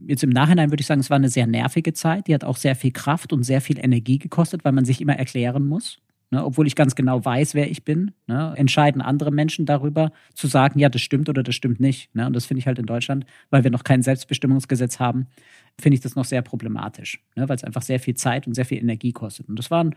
jetzt 0.08 0.24
im 0.24 0.30
Nachhinein 0.30 0.72
würde 0.72 0.82
ich 0.82 0.88
sagen, 0.88 1.02
es 1.02 1.10
war 1.10 1.18
eine 1.18 1.30
sehr 1.30 1.48
nervige 1.48 1.94
Zeit. 1.94 2.28
Die 2.28 2.34
hat 2.34 2.44
auch 2.44 2.58
sehr 2.58 2.76
viel 2.76 2.92
Kraft 2.92 3.34
und 3.34 3.44
sehr 3.44 3.62
viel 3.62 3.78
Energie 3.78 4.18
gekostet, 4.18 4.64
weil 4.64 4.72
man 4.72 4.86
sich 4.86 5.02
immer 5.02 5.18
erklären 5.18 5.68
muss. 5.68 6.00
Ne, 6.30 6.44
obwohl 6.44 6.68
ich 6.68 6.76
ganz 6.76 6.96
genau 6.96 7.24
weiß, 7.24 7.54
wer 7.54 7.72
ich 7.72 7.86
bin, 7.86 8.12
ne, 8.28 8.54
entscheiden 8.58 9.02
andere 9.02 9.32
Menschen 9.32 9.66
darüber, 9.66 10.12
zu 10.34 10.48
sagen, 10.48 10.78
ja, 10.78 10.90
das 10.90 11.02
stimmt 11.02 11.30
oder 11.30 11.42
das 11.42 11.56
stimmt 11.56 11.80
nicht. 11.80 12.14
Ne? 12.14 12.28
Und 12.28 12.36
das 12.36 12.46
finde 12.46 12.60
ich 12.60 12.68
halt 12.68 12.80
in 12.80 12.86
Deutschland, 12.86 13.26
weil 13.50 13.64
wir 13.64 13.72
noch 13.72 13.86
kein 13.86 14.02
Selbstbestimmungsgesetz 14.02 15.00
haben, 15.00 15.28
finde 15.80 15.96
ich 15.96 16.02
das 16.02 16.18
noch 16.18 16.26
sehr 16.26 16.42
problematisch, 16.42 17.24
ne, 17.38 17.48
weil 17.48 17.56
es 17.56 17.64
einfach 17.64 17.82
sehr 17.82 18.02
viel 18.02 18.16
Zeit 18.16 18.46
und 18.46 18.56
sehr 18.56 18.66
viel 18.66 18.78
Energie 18.78 19.14
kostet. 19.14 19.48
Und 19.48 19.58
das 19.58 19.72
waren 19.72 19.96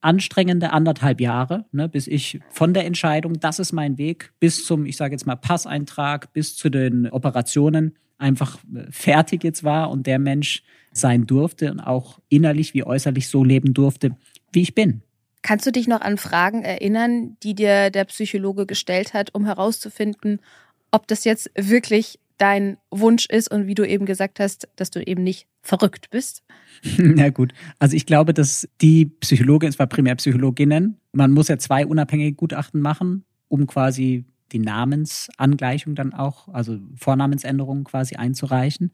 anstrengende 0.00 0.72
anderthalb 0.72 1.20
Jahre, 1.20 1.64
ne, 1.72 1.88
bis 1.88 2.06
ich 2.06 2.38
von 2.50 2.72
der 2.72 2.86
Entscheidung, 2.86 3.40
das 3.40 3.58
ist 3.58 3.72
mein 3.72 3.98
Weg, 3.98 4.32
bis 4.38 4.64
zum, 4.66 4.86
ich 4.86 4.96
sage 4.96 5.14
jetzt 5.14 5.26
mal, 5.26 5.34
Passeintrag, 5.34 6.32
bis 6.32 6.54
zu 6.54 6.70
den 6.70 7.10
Operationen 7.10 7.96
einfach 8.18 8.58
äh, 8.74 8.90
fertig 8.90 9.44
jetzt 9.44 9.64
war 9.64 9.90
und 9.90 10.06
der 10.06 10.18
Mensch 10.18 10.62
sein 10.92 11.26
durfte 11.26 11.70
und 11.70 11.80
auch 11.80 12.18
innerlich 12.28 12.74
wie 12.74 12.84
äußerlich 12.84 13.28
so 13.28 13.44
leben 13.44 13.74
durfte, 13.74 14.16
wie 14.52 14.62
ich 14.62 14.74
bin. 14.74 15.02
Kannst 15.42 15.66
du 15.66 15.70
dich 15.70 15.86
noch 15.86 16.00
an 16.00 16.18
Fragen 16.18 16.62
erinnern, 16.62 17.36
die 17.42 17.54
dir 17.54 17.90
der 17.90 18.04
Psychologe 18.06 18.66
gestellt 18.66 19.14
hat, 19.14 19.34
um 19.34 19.44
herauszufinden, 19.44 20.40
ob 20.90 21.06
das 21.06 21.24
jetzt 21.24 21.50
wirklich 21.54 22.18
dein 22.38 22.76
Wunsch 22.90 23.26
ist 23.26 23.50
und 23.50 23.66
wie 23.66 23.74
du 23.74 23.86
eben 23.86 24.06
gesagt 24.06 24.40
hast, 24.40 24.68
dass 24.76 24.90
du 24.90 25.06
eben 25.06 25.22
nicht 25.22 25.46
verrückt 25.62 26.10
bist? 26.10 26.42
Na 26.98 27.30
gut, 27.30 27.52
also 27.78 27.96
ich 27.96 28.06
glaube, 28.06 28.34
dass 28.34 28.68
die 28.80 29.06
Psychologin, 29.06 29.68
es 29.68 29.78
war 29.78 29.86
primär 29.86 30.16
Psychologinnen, 30.16 30.98
man 31.12 31.32
muss 31.32 31.48
ja 31.48 31.58
zwei 31.58 31.86
unabhängige 31.86 32.32
Gutachten 32.32 32.80
machen, 32.80 33.24
um 33.48 33.66
quasi 33.66 34.24
die 34.52 34.58
Namensangleichung 34.58 35.94
dann 35.94 36.12
auch, 36.12 36.48
also 36.48 36.78
Vornamensänderungen 36.94 37.84
quasi 37.84 38.16
einzureichen. 38.16 38.92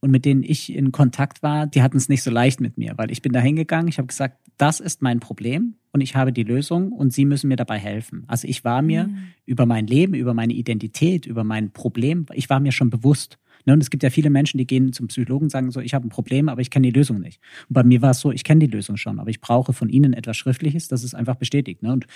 Und 0.00 0.10
mit 0.10 0.24
denen 0.24 0.42
ich 0.42 0.72
in 0.72 0.92
Kontakt 0.92 1.42
war, 1.42 1.66
die 1.66 1.82
hatten 1.82 1.96
es 1.96 2.08
nicht 2.08 2.22
so 2.22 2.30
leicht 2.30 2.60
mit 2.60 2.78
mir, 2.78 2.94
weil 2.96 3.10
ich 3.10 3.22
bin 3.22 3.32
da 3.32 3.40
hingegangen, 3.40 3.88
ich 3.88 3.98
habe 3.98 4.08
gesagt, 4.08 4.38
das 4.56 4.80
ist 4.80 5.02
mein 5.02 5.20
Problem 5.20 5.74
und 5.92 6.00
ich 6.00 6.16
habe 6.16 6.32
die 6.32 6.42
Lösung 6.42 6.92
und 6.92 7.12
Sie 7.12 7.24
müssen 7.24 7.48
mir 7.48 7.56
dabei 7.56 7.78
helfen. 7.78 8.24
Also 8.26 8.46
ich 8.48 8.64
war 8.64 8.82
mir 8.82 9.08
mhm. 9.08 9.16
über 9.46 9.66
mein 9.66 9.86
Leben, 9.86 10.14
über 10.14 10.34
meine 10.34 10.52
Identität, 10.52 11.26
über 11.26 11.44
mein 11.44 11.72
Problem, 11.72 12.26
ich 12.32 12.50
war 12.50 12.60
mir 12.60 12.72
schon 12.72 12.90
bewusst. 12.90 13.38
Ne, 13.66 13.72
und 13.72 13.82
es 13.82 13.90
gibt 13.90 14.02
ja 14.02 14.10
viele 14.10 14.30
Menschen, 14.30 14.58
die 14.58 14.66
gehen 14.66 14.92
zum 14.92 15.08
Psychologen 15.08 15.44
und 15.44 15.50
sagen 15.50 15.70
so, 15.70 15.80
ich 15.80 15.94
habe 15.94 16.06
ein 16.06 16.10
Problem, 16.10 16.48
aber 16.48 16.60
ich 16.60 16.70
kenne 16.70 16.86
die 16.90 16.98
Lösung 16.98 17.20
nicht. 17.20 17.40
Und 17.68 17.74
bei 17.74 17.82
mir 17.82 18.02
war 18.02 18.10
es 18.10 18.20
so, 18.20 18.30
ich 18.30 18.44
kenne 18.44 18.60
die 18.60 18.66
Lösung 18.66 18.96
schon, 18.96 19.18
aber 19.18 19.30
ich 19.30 19.40
brauche 19.40 19.72
von 19.72 19.88
Ihnen 19.88 20.12
etwas 20.12 20.36
Schriftliches, 20.36 20.88
das 20.88 21.02
es 21.02 21.14
einfach 21.14 21.36
bestätigt. 21.36 21.82
Ne? 21.82 21.92
Und 21.92 22.06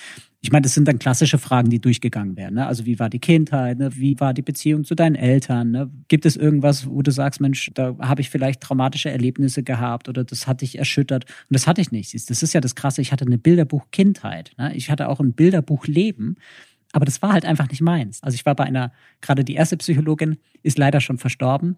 ich 0.41 0.53
meine, 0.53 0.63
das 0.63 0.75
sind 0.75 0.87
dann 0.87 0.99
klassische 0.99 1.39
Fragen, 1.39 1.71
die 1.71 1.81
durchgegangen 1.81 2.37
werden. 2.37 2.57
Ne? 2.57 2.67
Also 2.67 2.85
wie 2.87 2.99
war 2.99 3.09
die 3.09 3.19
Kindheit? 3.19 3.79
Wie 3.97 4.19
war 4.21 4.35
die 4.35 4.43
Beziehung 4.43 4.85
zu 4.85 4.95
deinen 4.95 5.15
Eltern? 5.15 6.05
Gibt 6.09 6.27
es 6.27 6.37
irgendwas, 6.37 6.89
wo 6.89 7.03
du 7.03 7.11
sagst, 7.11 7.41
Mensch, 7.41 7.71
da 7.75 7.97
habe 7.99 8.21
ich 8.21 8.31
vielleicht 8.31 8.61
traumatische 8.61 9.11
Erlebnisse 9.11 9.63
gehabt 9.63 10.09
oder 10.09 10.25
das 10.25 10.47
hat 10.47 10.61
dich 10.61 10.79
erschüttert? 10.79 11.25
Und 11.25 11.55
das 11.55 11.67
hatte 11.67 11.81
ich 11.81 11.93
nicht. 11.93 12.15
Das 12.29 12.43
ist 12.43 12.53
ja 12.53 12.61
das 12.61 12.75
Krasse. 12.75 13.01
Ich 13.01 13.13
hatte 13.13 13.25
eine 13.25 13.39
Bilderbuch-Kindheit. 13.39 14.53
Ich 14.75 14.91
hatte 14.91 15.09
auch 15.09 15.21
ein 15.21 15.33
Bilderbuch-Leben. 15.33 16.37
Aber 16.93 17.05
das 17.05 17.23
war 17.23 17.33
halt 17.33 17.45
einfach 17.45 17.69
nicht 17.69 17.83
meins. 17.83 18.23
Also 18.23 18.35
ich 18.35 18.47
war 18.47 18.55
bei 18.55 18.65
einer, 18.65 18.93
gerade 19.21 19.45
die 19.45 19.55
erste 19.55 19.77
Psychologin 19.77 20.39
ist 20.63 20.79
leider 20.79 21.01
schon 21.01 21.19
verstorben. 21.19 21.77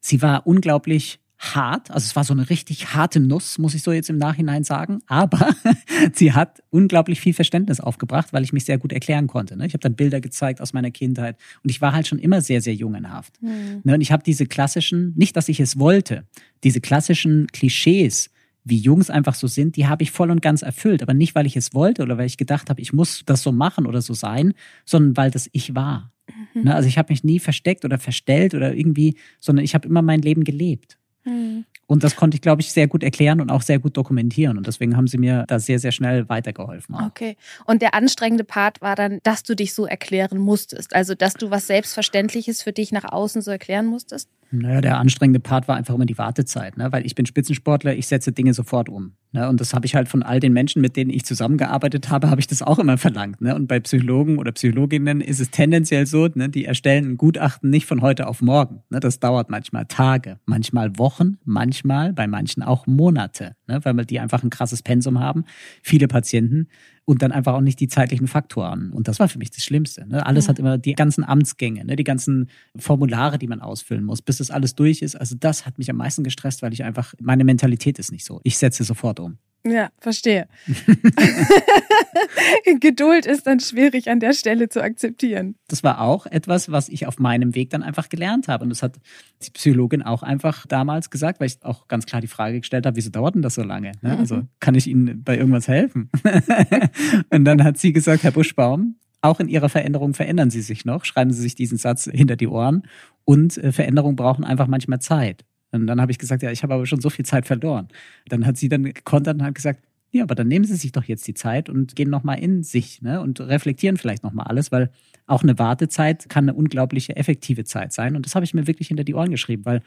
Sie 0.00 0.20
war 0.22 0.46
unglaublich 0.46 1.20
hart, 1.38 1.90
also 1.92 2.04
es 2.04 2.16
war 2.16 2.24
so 2.24 2.34
eine 2.34 2.50
richtig 2.50 2.94
harte 2.94 3.20
Nuss, 3.20 3.58
muss 3.58 3.74
ich 3.74 3.82
so 3.82 3.92
jetzt 3.92 4.10
im 4.10 4.18
Nachhinein 4.18 4.64
sagen, 4.64 5.00
aber 5.06 5.54
sie 6.12 6.32
hat 6.32 6.62
unglaublich 6.70 7.20
viel 7.20 7.32
Verständnis 7.32 7.78
aufgebracht, 7.78 8.32
weil 8.32 8.42
ich 8.42 8.52
mich 8.52 8.64
sehr 8.64 8.78
gut 8.78 8.92
erklären 8.92 9.28
konnte. 9.28 9.56
Ne? 9.56 9.66
Ich 9.66 9.72
habe 9.72 9.80
dann 9.80 9.94
Bilder 9.94 10.20
gezeigt 10.20 10.60
aus 10.60 10.72
meiner 10.72 10.90
Kindheit 10.90 11.36
und 11.62 11.70
ich 11.70 11.80
war 11.80 11.92
halt 11.92 12.08
schon 12.08 12.18
immer 12.18 12.40
sehr, 12.40 12.60
sehr 12.60 12.74
jungenhaft. 12.74 13.40
Mhm. 13.40 13.82
Und 13.84 14.00
ich 14.00 14.10
habe 14.10 14.24
diese 14.24 14.46
klassischen, 14.46 15.14
nicht, 15.16 15.36
dass 15.36 15.48
ich 15.48 15.60
es 15.60 15.78
wollte, 15.78 16.24
diese 16.64 16.80
klassischen 16.80 17.46
Klischees, 17.52 18.30
wie 18.64 18.78
Jungs 18.78 19.10
einfach 19.10 19.34
so 19.34 19.46
sind, 19.46 19.76
die 19.76 19.86
habe 19.86 20.02
ich 20.02 20.10
voll 20.10 20.30
und 20.30 20.42
ganz 20.42 20.62
erfüllt. 20.62 21.02
Aber 21.02 21.14
nicht, 21.14 21.34
weil 21.34 21.46
ich 21.46 21.56
es 21.56 21.74
wollte 21.74 22.02
oder 22.02 22.18
weil 22.18 22.26
ich 22.26 22.36
gedacht 22.36 22.70
habe, 22.70 22.80
ich 22.80 22.92
muss 22.92 23.22
das 23.24 23.42
so 23.42 23.52
machen 23.52 23.86
oder 23.86 24.02
so 24.02 24.14
sein, 24.14 24.54
sondern 24.84 25.16
weil 25.16 25.30
das 25.30 25.48
ich 25.52 25.74
war. 25.74 26.12
Mhm. 26.54 26.64
Ne, 26.64 26.74
also 26.74 26.88
ich 26.88 26.98
habe 26.98 27.12
mich 27.12 27.24
nie 27.24 27.38
versteckt 27.38 27.84
oder 27.84 27.98
verstellt 27.98 28.54
oder 28.54 28.74
irgendwie, 28.74 29.16
sondern 29.40 29.64
ich 29.64 29.74
habe 29.74 29.88
immer 29.88 30.02
mein 30.02 30.20
Leben 30.20 30.44
gelebt. 30.44 30.98
Mhm. 31.24 31.64
Und 31.90 32.04
das 32.04 32.16
konnte 32.16 32.34
ich, 32.34 32.42
glaube 32.42 32.60
ich, 32.60 32.70
sehr 32.70 32.86
gut 32.86 33.02
erklären 33.02 33.40
und 33.40 33.50
auch 33.50 33.62
sehr 33.62 33.78
gut 33.78 33.96
dokumentieren. 33.96 34.58
Und 34.58 34.66
deswegen 34.66 34.94
haben 34.94 35.06
sie 35.06 35.16
mir 35.16 35.44
da 35.48 35.58
sehr, 35.58 35.78
sehr 35.78 35.90
schnell 35.90 36.28
weitergeholfen. 36.28 36.94
Auch. 36.94 37.06
Okay. 37.06 37.36
Und 37.64 37.80
der 37.80 37.94
anstrengende 37.94 38.44
Part 38.44 38.82
war 38.82 38.94
dann, 38.94 39.20
dass 39.22 39.42
du 39.42 39.56
dich 39.56 39.72
so 39.72 39.86
erklären 39.86 40.36
musstest. 40.36 40.94
Also, 40.94 41.14
dass 41.14 41.32
du 41.32 41.50
was 41.50 41.66
Selbstverständliches 41.66 42.62
für 42.62 42.74
dich 42.74 42.92
nach 42.92 43.10
außen 43.10 43.40
so 43.40 43.50
erklären 43.50 43.86
musstest? 43.86 44.28
Naja, 44.50 44.80
der 44.80 44.98
anstrengende 44.98 45.40
Part 45.40 45.68
war 45.68 45.76
einfach 45.76 45.94
immer 45.94 46.06
die 46.06 46.16
Wartezeit, 46.16 46.76
ne? 46.76 46.90
weil 46.90 47.04
ich 47.04 47.14
bin 47.14 47.26
Spitzensportler, 47.26 47.94
ich 47.94 48.06
setze 48.06 48.32
Dinge 48.32 48.54
sofort 48.54 48.88
um. 48.88 49.12
Ne? 49.32 49.48
Und 49.48 49.60
das 49.60 49.74
habe 49.74 49.84
ich 49.84 49.94
halt 49.94 50.08
von 50.08 50.22
all 50.22 50.40
den 50.40 50.52
Menschen, 50.52 50.80
mit 50.80 50.96
denen 50.96 51.10
ich 51.10 51.24
zusammengearbeitet 51.24 52.08
habe, 52.08 52.30
habe 52.30 52.40
ich 52.40 52.46
das 52.46 52.62
auch 52.62 52.78
immer 52.78 52.96
verlangt. 52.96 53.40
Ne? 53.40 53.54
Und 53.54 53.66
bei 53.66 53.78
Psychologen 53.80 54.38
oder 54.38 54.52
Psychologinnen 54.52 55.20
ist 55.20 55.40
es 55.40 55.50
tendenziell 55.50 56.06
so, 56.06 56.28
ne? 56.34 56.48
die 56.48 56.64
erstellen 56.64 57.12
ein 57.12 57.16
Gutachten 57.18 57.68
nicht 57.68 57.86
von 57.86 58.00
heute 58.00 58.26
auf 58.26 58.40
morgen. 58.40 58.82
Ne? 58.88 59.00
Das 59.00 59.20
dauert 59.20 59.50
manchmal 59.50 59.84
Tage, 59.86 60.38
manchmal 60.46 60.98
Wochen, 60.98 61.38
manchmal 61.44 62.12
bei 62.14 62.26
manchen 62.26 62.62
auch 62.62 62.86
Monate, 62.86 63.52
ne? 63.68 63.80
weil 63.84 64.04
die 64.04 64.20
einfach 64.20 64.42
ein 64.42 64.50
krasses 64.50 64.82
Pensum 64.82 65.20
haben, 65.20 65.44
viele 65.82 66.08
Patienten 66.08 66.68
und 67.04 67.22
dann 67.22 67.32
einfach 67.32 67.54
auch 67.54 67.60
nicht 67.60 67.80
die 67.80 67.88
zeitlichen 67.88 68.26
Faktoren. 68.26 68.92
Und 68.92 69.08
das 69.08 69.18
war 69.18 69.28
für 69.28 69.38
mich 69.38 69.50
das 69.50 69.64
Schlimmste. 69.64 70.06
Ne? 70.06 70.26
Alles 70.26 70.46
mhm. 70.46 70.48
hat 70.50 70.58
immer 70.58 70.78
die 70.78 70.94
ganzen 70.94 71.24
Amtsgänge, 71.24 71.84
ne? 71.84 71.96
die 71.96 72.04
ganzen 72.04 72.50
Formulare, 72.76 73.38
die 73.38 73.46
man 73.46 73.60
ausfüllen 73.60 74.04
muss, 74.04 74.20
bis 74.20 74.38
das 74.38 74.50
alles 74.50 74.74
durch 74.74 75.00
ist. 75.02 75.14
Also 75.14 75.36
das 75.38 75.64
hat 75.64 75.78
mich 75.78 75.90
am 75.90 75.96
meisten 75.96 76.24
gestresst, 76.24 76.62
weil 76.62 76.72
ich 76.72 76.84
einfach, 76.84 77.14
meine 77.20 77.44
Mentalität 77.44 77.98
ist 77.98 78.12
nicht 78.12 78.24
so. 78.24 78.40
Ich 78.44 78.58
setze 78.58 78.84
sofort 78.84 79.20
um. 79.20 79.38
Ja, 79.64 79.90
verstehe. 79.98 80.48
Geduld 82.80 83.26
ist 83.26 83.46
dann 83.46 83.60
schwierig 83.60 84.10
an 84.10 84.20
der 84.20 84.32
Stelle 84.32 84.68
zu 84.68 84.82
akzeptieren. 84.82 85.56
Das 85.68 85.82
war 85.82 86.00
auch 86.00 86.26
etwas, 86.26 86.70
was 86.70 86.88
ich 86.88 87.06
auf 87.06 87.18
meinem 87.18 87.54
Weg 87.54 87.70
dann 87.70 87.82
einfach 87.82 88.08
gelernt 88.08 88.48
habe. 88.48 88.64
Und 88.64 88.70
das 88.70 88.82
hat 88.82 88.96
die 89.42 89.50
Psychologin 89.50 90.02
auch 90.02 90.22
einfach 90.22 90.66
damals 90.66 91.10
gesagt, 91.10 91.40
weil 91.40 91.48
ich 91.48 91.58
auch 91.62 91.88
ganz 91.88 92.06
klar 92.06 92.20
die 92.20 92.26
Frage 92.26 92.60
gestellt 92.60 92.86
habe, 92.86 92.96
wieso 92.96 93.10
dauert 93.10 93.34
denn 93.34 93.42
das 93.42 93.54
so 93.54 93.62
lange? 93.62 93.92
Ne? 94.02 94.18
Also 94.18 94.36
mhm. 94.36 94.48
kann 94.60 94.74
ich 94.74 94.86
Ihnen 94.86 95.22
bei 95.22 95.36
irgendwas 95.36 95.68
helfen? 95.68 96.10
und 97.30 97.44
dann 97.44 97.64
hat 97.64 97.78
sie 97.78 97.92
gesagt, 97.92 98.22
Herr 98.22 98.32
Buschbaum, 98.32 98.96
auch 99.20 99.40
in 99.40 99.48
Ihrer 99.48 99.68
Veränderung 99.68 100.14
verändern 100.14 100.50
Sie 100.50 100.62
sich 100.62 100.84
noch. 100.84 101.04
Schreiben 101.04 101.32
Sie 101.32 101.42
sich 101.42 101.54
diesen 101.54 101.78
Satz 101.78 102.08
hinter 102.12 102.36
die 102.36 102.46
Ohren. 102.46 102.82
Und 103.24 103.58
äh, 103.58 103.72
Veränderungen 103.72 104.16
brauchen 104.16 104.44
einfach 104.44 104.68
manchmal 104.68 105.00
Zeit. 105.00 105.44
Und 105.70 105.86
dann 105.86 106.00
habe 106.00 106.12
ich 106.12 106.18
gesagt, 106.18 106.42
ja, 106.42 106.50
ich 106.50 106.62
habe 106.62 106.74
aber 106.74 106.86
schon 106.86 107.00
so 107.00 107.10
viel 107.10 107.24
Zeit 107.24 107.46
verloren. 107.46 107.88
Dann 108.28 108.46
hat 108.46 108.56
sie 108.56 108.68
dann 108.68 108.84
gekontert 108.84 109.34
und 109.34 109.44
hat 109.44 109.54
gesagt, 109.54 109.82
ja, 110.10 110.22
aber 110.22 110.34
dann 110.34 110.48
nehmen 110.48 110.64
Sie 110.64 110.76
sich 110.76 110.92
doch 110.92 111.04
jetzt 111.04 111.26
die 111.26 111.34
Zeit 111.34 111.68
und 111.68 111.94
gehen 111.94 112.08
nochmal 112.08 112.38
in 112.38 112.62
sich 112.62 113.02
ne? 113.02 113.20
und 113.20 113.40
reflektieren 113.40 113.98
vielleicht 113.98 114.22
nochmal 114.22 114.46
alles, 114.46 114.72
weil 114.72 114.90
auch 115.26 115.42
eine 115.42 115.58
Wartezeit 115.58 116.28
kann 116.28 116.44
eine 116.44 116.54
unglaubliche 116.54 117.16
effektive 117.16 117.64
Zeit 117.64 117.92
sein. 117.92 118.16
Und 118.16 118.24
das 118.24 118.34
habe 118.34 118.44
ich 118.44 118.54
mir 118.54 118.66
wirklich 118.66 118.88
hinter 118.88 119.04
die 119.04 119.14
Ohren 119.14 119.30
geschrieben, 119.30 119.66
weil 119.66 119.82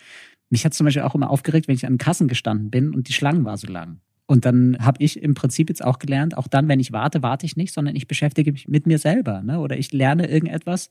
mich 0.50 0.64
hat 0.64 0.74
zum 0.74 0.86
Beispiel 0.86 1.02
auch 1.04 1.16
immer 1.16 1.32
aufgeregt, 1.32 1.68
wenn 1.68 1.76
ich 1.76 1.88
an 1.88 1.98
Kassen 1.98 2.28
gestanden 2.28 2.70
bin 2.70 2.94
und 2.94 3.08
die 3.08 3.14
Schlangen 3.14 3.46
war 3.46 3.58
so 3.58 3.68
lang. 3.68 4.00
Und 4.28 4.46
dann 4.46 4.78
habe 4.80 5.04
ich 5.04 5.22
im 5.22 5.34
Prinzip 5.34 5.70
jetzt 5.70 5.84
auch 5.84 6.00
gelernt, 6.00 6.38
auch 6.38 6.48
dann, 6.48 6.68
wenn 6.70 6.80
ich 6.80 6.94
warte, 6.94 7.24
warte 7.24 7.46
ich 7.46 7.58
nicht, 7.58 7.74
sondern 7.74 7.96
ich 7.96 8.08
beschäftige 8.08 8.52
mich 8.52 8.68
mit 8.68 8.86
mir 8.86 8.98
selber. 8.98 9.42
Ne? 9.42 9.60
Oder 9.60 9.78
ich 9.78 9.92
lerne 9.92 10.30
irgendetwas 10.30 10.90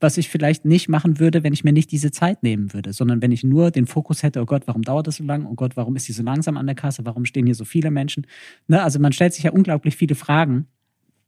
was 0.00 0.16
ich 0.16 0.28
vielleicht 0.28 0.64
nicht 0.64 0.88
machen 0.88 1.18
würde, 1.18 1.44
wenn 1.44 1.52
ich 1.52 1.62
mir 1.62 1.72
nicht 1.72 1.92
diese 1.92 2.10
Zeit 2.10 2.42
nehmen 2.42 2.72
würde, 2.72 2.92
sondern 2.92 3.22
wenn 3.22 3.32
ich 3.32 3.44
nur 3.44 3.70
den 3.70 3.86
Fokus 3.86 4.22
hätte, 4.22 4.40
oh 4.40 4.46
Gott, 4.46 4.62
warum 4.66 4.82
dauert 4.82 5.06
das 5.06 5.16
so 5.16 5.24
lang? 5.24 5.46
Oh 5.46 5.54
Gott, 5.54 5.76
warum 5.76 5.94
ist 5.96 6.08
die 6.08 6.12
so 6.12 6.22
langsam 6.22 6.56
an 6.56 6.66
der 6.66 6.74
Kasse? 6.74 7.04
Warum 7.04 7.24
stehen 7.24 7.46
hier 7.46 7.54
so 7.54 7.64
viele 7.64 7.90
Menschen? 7.90 8.26
Ne? 8.66 8.82
Also 8.82 8.98
man 8.98 9.12
stellt 9.12 9.34
sich 9.34 9.44
ja 9.44 9.52
unglaublich 9.52 9.96
viele 9.96 10.14
Fragen 10.14 10.66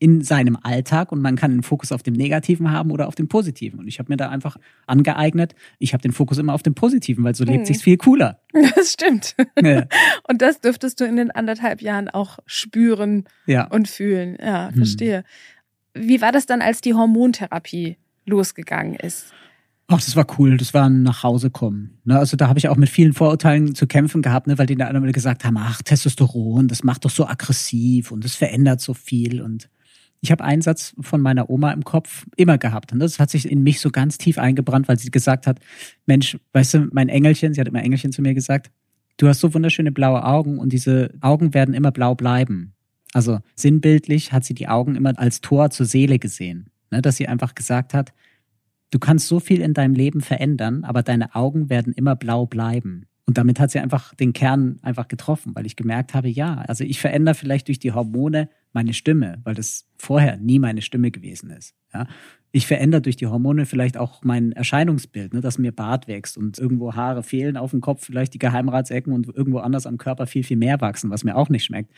in 0.02 0.20
seinem 0.20 0.58
Alltag 0.60 1.12
und 1.12 1.22
man 1.22 1.36
kann 1.36 1.52
den 1.52 1.62
Fokus 1.62 1.92
auf 1.92 2.02
dem 2.02 2.14
Negativen 2.14 2.72
haben 2.72 2.90
oder 2.90 3.06
auf 3.06 3.14
dem 3.14 3.28
Positiven. 3.28 3.78
Und 3.78 3.86
ich 3.86 4.00
habe 4.00 4.10
mir 4.10 4.16
da 4.16 4.30
einfach 4.30 4.56
angeeignet, 4.88 5.54
ich 5.78 5.92
habe 5.92 6.02
den 6.02 6.10
Fokus 6.10 6.38
immer 6.38 6.54
auf 6.54 6.62
dem 6.64 6.74
Positiven, 6.74 7.22
weil 7.22 7.36
so 7.36 7.44
lebt 7.44 7.60
mhm. 7.60 7.64
sich's 7.66 7.82
viel 7.82 7.98
cooler. 7.98 8.40
Das 8.74 8.94
stimmt. 8.94 9.36
Ja. 9.62 9.86
Und 10.28 10.42
das 10.42 10.60
dürftest 10.60 10.98
du 10.98 11.04
in 11.04 11.14
den 11.14 11.30
anderthalb 11.30 11.82
Jahren 11.82 12.08
auch 12.08 12.40
spüren 12.46 13.26
ja. 13.46 13.68
und 13.68 13.86
fühlen. 13.86 14.36
Ja, 14.40 14.68
hm. 14.70 14.74
verstehe. 14.74 15.24
Hm. 15.94 16.08
Wie 16.08 16.20
war 16.20 16.32
das 16.32 16.46
dann, 16.46 16.62
als 16.62 16.80
die 16.80 16.94
Hormontherapie 16.94 17.96
losgegangen 18.24 18.94
ist? 18.94 19.32
Ach, 19.88 20.00
das 20.00 20.16
war 20.16 20.26
cool. 20.38 20.56
Das 20.56 20.72
war 20.72 20.88
ein 20.88 21.02
Nachhausekommen. 21.02 21.98
Ne? 22.04 22.18
Also 22.18 22.36
da 22.36 22.48
habe 22.48 22.58
ich 22.58 22.68
auch 22.68 22.76
mit 22.76 22.88
vielen 22.88 23.12
Vorurteilen 23.12 23.74
zu 23.74 23.86
kämpfen 23.86 24.22
gehabt, 24.22 24.46
ne? 24.46 24.56
weil 24.56 24.66
die 24.66 24.76
dann 24.76 24.96
immer 24.96 25.12
gesagt 25.12 25.44
haben, 25.44 25.56
ach, 25.58 25.82
Testosteron, 25.82 26.68
das 26.68 26.82
macht 26.82 27.04
doch 27.04 27.10
so 27.10 27.26
aggressiv 27.26 28.10
und 28.10 28.24
das 28.24 28.34
verändert 28.34 28.80
so 28.80 28.94
viel. 28.94 29.42
Und 29.42 29.68
ich 30.22 30.30
habe 30.30 30.44
einen 30.44 30.62
Satz 30.62 30.94
von 31.00 31.20
meiner 31.20 31.50
Oma 31.50 31.72
im 31.72 31.84
Kopf 31.84 32.24
immer 32.36 32.56
gehabt. 32.56 32.92
Und 32.92 33.00
das 33.00 33.18
hat 33.18 33.28
sich 33.28 33.50
in 33.50 33.62
mich 33.62 33.80
so 33.80 33.90
ganz 33.90 34.18
tief 34.18 34.38
eingebrannt, 34.38 34.88
weil 34.88 34.98
sie 34.98 35.10
gesagt 35.10 35.46
hat, 35.46 35.58
Mensch, 36.06 36.38
weißt 36.52 36.74
du, 36.74 36.88
mein 36.92 37.08
Engelchen, 37.08 37.52
sie 37.52 37.60
hat 37.60 37.68
immer 37.68 37.82
Engelchen 37.82 38.12
zu 38.12 38.22
mir 38.22 38.32
gesagt, 38.32 38.70
du 39.18 39.28
hast 39.28 39.40
so 39.40 39.52
wunderschöne 39.52 39.92
blaue 39.92 40.24
Augen 40.24 40.58
und 40.58 40.72
diese 40.72 41.12
Augen 41.20 41.52
werden 41.52 41.74
immer 41.74 41.90
blau 41.90 42.14
bleiben. 42.14 42.72
Also 43.12 43.40
sinnbildlich 43.56 44.32
hat 44.32 44.44
sie 44.44 44.54
die 44.54 44.68
Augen 44.68 44.94
immer 44.94 45.18
als 45.18 45.42
Tor 45.42 45.70
zur 45.70 45.84
Seele 45.84 46.18
gesehen. 46.18 46.71
Ne, 46.92 47.00
dass 47.00 47.16
sie 47.16 47.26
einfach 47.26 47.54
gesagt 47.54 47.94
hat, 47.94 48.12
du 48.90 48.98
kannst 48.98 49.26
so 49.26 49.40
viel 49.40 49.62
in 49.62 49.72
deinem 49.72 49.94
Leben 49.94 50.20
verändern, 50.20 50.84
aber 50.84 51.02
deine 51.02 51.34
Augen 51.34 51.70
werden 51.70 51.94
immer 51.94 52.14
blau 52.14 52.44
bleiben. 52.44 53.06
Und 53.24 53.38
damit 53.38 53.58
hat 53.58 53.70
sie 53.70 53.78
einfach 53.80 54.14
den 54.14 54.34
Kern 54.34 54.78
einfach 54.82 55.08
getroffen, 55.08 55.52
weil 55.54 55.64
ich 55.64 55.74
gemerkt 55.74 56.12
habe, 56.12 56.28
ja, 56.28 56.56
also 56.56 56.84
ich 56.84 57.00
verändere 57.00 57.34
vielleicht 57.34 57.68
durch 57.68 57.78
die 57.78 57.92
Hormone 57.92 58.50
meine 58.72 58.94
Stimme, 58.94 59.40
weil 59.44 59.54
das 59.54 59.86
vorher 59.96 60.36
nie 60.36 60.58
meine 60.58 60.82
Stimme 60.82 61.10
gewesen 61.10 61.50
ist. 61.50 61.74
Ja. 61.92 62.06
Ich 62.54 62.66
verändere 62.66 63.00
durch 63.00 63.16
die 63.16 63.26
Hormone 63.26 63.64
vielleicht 63.64 63.96
auch 63.96 64.22
mein 64.24 64.52
Erscheinungsbild, 64.52 65.32
ne, 65.32 65.40
dass 65.40 65.58
mir 65.58 65.72
Bart 65.72 66.06
wächst 66.06 66.36
und 66.36 66.58
irgendwo 66.58 66.94
Haare 66.94 67.22
fehlen 67.22 67.56
auf 67.56 67.70
dem 67.70 67.80
Kopf, 67.80 68.04
vielleicht 68.04 68.34
die 68.34 68.38
Geheimratsecken 68.38 69.12
und 69.12 69.26
irgendwo 69.28 69.58
anders 69.58 69.86
am 69.86 69.96
Körper 69.96 70.26
viel, 70.26 70.44
viel 70.44 70.58
mehr 70.58 70.80
wachsen, 70.80 71.10
was 71.10 71.24
mir 71.24 71.36
auch 71.36 71.48
nicht 71.48 71.64
schmeckt. 71.64 71.92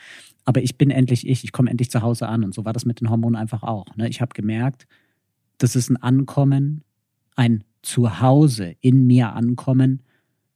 Aber 0.45 0.61
ich 0.61 0.77
bin 0.77 0.91
endlich 0.91 1.27
ich, 1.27 1.43
ich 1.43 1.51
komme 1.51 1.69
endlich 1.69 1.91
zu 1.91 2.01
Hause 2.01 2.27
an. 2.29 2.43
Und 2.43 2.53
so 2.53 2.63
war 2.63 2.71
das 2.71 2.85
mit 2.85 3.01
den 3.01 3.09
Hormonen 3.09 3.35
einfach 3.35 3.63
auch. 3.63 3.85
Ne. 3.97 4.07
Ich 4.07 4.21
habe 4.21 4.33
gemerkt, 4.33 4.87
das 5.57 5.75
ist 5.75 5.89
ein 5.89 5.97
Ankommen, 5.97 6.83
ein 7.35 7.63
Zuhause 7.81 8.75
in 8.81 9.05
mir 9.07 9.33
ankommen, 9.33 10.03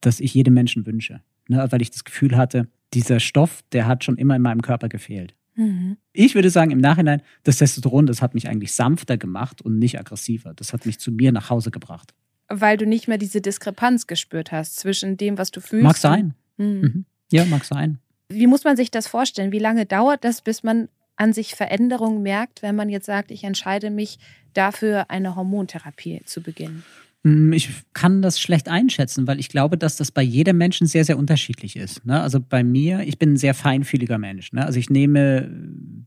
das 0.02 0.20
ich 0.20 0.34
jedem 0.34 0.54
Menschen 0.54 0.86
wünsche. 0.86 1.22
Ne, 1.50 1.66
weil 1.70 1.82
ich 1.82 1.92
das 1.92 2.06
Gefühl 2.06 2.38
hatte, 2.38 2.68
dieser 2.94 3.20
Stoff, 3.20 3.64
der 3.72 3.86
hat 3.88 4.04
schon 4.04 4.18
immer 4.18 4.36
in 4.36 4.42
meinem 4.42 4.62
Körper 4.62 4.88
gefehlt. 4.88 5.36
Mhm. 5.60 5.98
Ich 6.14 6.36
würde 6.36 6.50
sagen, 6.50 6.72
im 6.72 6.80
Nachhinein, 6.80 7.22
das 7.44 7.58
Testosteron, 7.58 8.06
das 8.06 8.22
hat 8.22 8.34
mich 8.34 8.48
eigentlich 8.48 8.72
sanfter 8.72 9.18
gemacht 9.18 9.62
und 9.62 9.78
nicht 9.78 10.00
aggressiver. 10.00 10.54
Das 10.54 10.72
hat 10.72 10.86
mich 10.86 11.00
zu 11.00 11.12
mir 11.12 11.34
nach 11.34 11.50
Hause 11.50 11.70
gebracht. 11.70 12.14
Weil 12.48 12.78
du 12.78 12.86
nicht 12.86 13.10
mehr 13.10 13.18
diese 13.18 13.42
Diskrepanz 13.42 14.08
gespürt 14.08 14.54
hast 14.54 14.78
zwischen 14.78 15.18
dem, 15.18 15.38
was 15.38 15.52
du 15.52 15.60
fühlst. 15.60 15.84
Mag 15.84 15.98
sein. 15.98 16.34
Mhm. 16.56 16.66
Mhm. 16.82 17.06
Ja, 17.32 17.44
mag 17.44 17.66
sein. 17.66 18.00
Wie 18.30 18.48
muss 18.48 18.64
man 18.64 18.78
sich 18.78 18.90
das 18.90 19.08
vorstellen? 19.08 19.52
Wie 19.52 19.60
lange 19.60 19.86
dauert 19.86 20.24
das, 20.24 20.42
bis 20.42 20.64
man 20.64 20.88
an 21.18 21.34
sich 21.34 21.56
Veränderungen 21.56 22.24
merkt, 22.24 22.62
wenn 22.62 22.78
man 22.78 22.88
jetzt 22.88 23.06
sagt, 23.06 23.30
ich 23.30 23.44
entscheide 23.44 23.90
mich 23.90 24.18
dafür, 24.54 25.10
eine 25.10 25.36
Hormontherapie 25.36 26.22
zu 26.24 26.42
beginnen? 26.42 26.86
Hm, 27.26 27.52
ich 27.52 27.70
kann 27.94 28.22
das 28.22 28.40
schlecht 28.40 28.70
einschätzen, 28.70 29.28
weil 29.28 29.40
ich 29.40 29.50
glaube, 29.50 29.78
dass 29.78 29.98
das 29.98 30.12
bei 30.12 30.22
jedem 30.22 30.58
Menschen 30.58 30.88
sehr, 30.88 31.04
sehr 31.04 31.18
unterschiedlich 31.18 31.76
ist. 31.76 32.06
Ne? 32.06 32.22
Also 32.22 32.40
bei 32.40 32.64
mir, 32.64 33.02
ich 33.02 33.20
bin 33.20 33.34
ein 33.34 33.38
sehr 33.38 33.54
feinfühliger 33.54 34.18
Mensch. 34.18 34.54
Ne? 34.54 34.66
Also 34.66 34.80
ich 34.80 34.90
nehme 34.90 35.50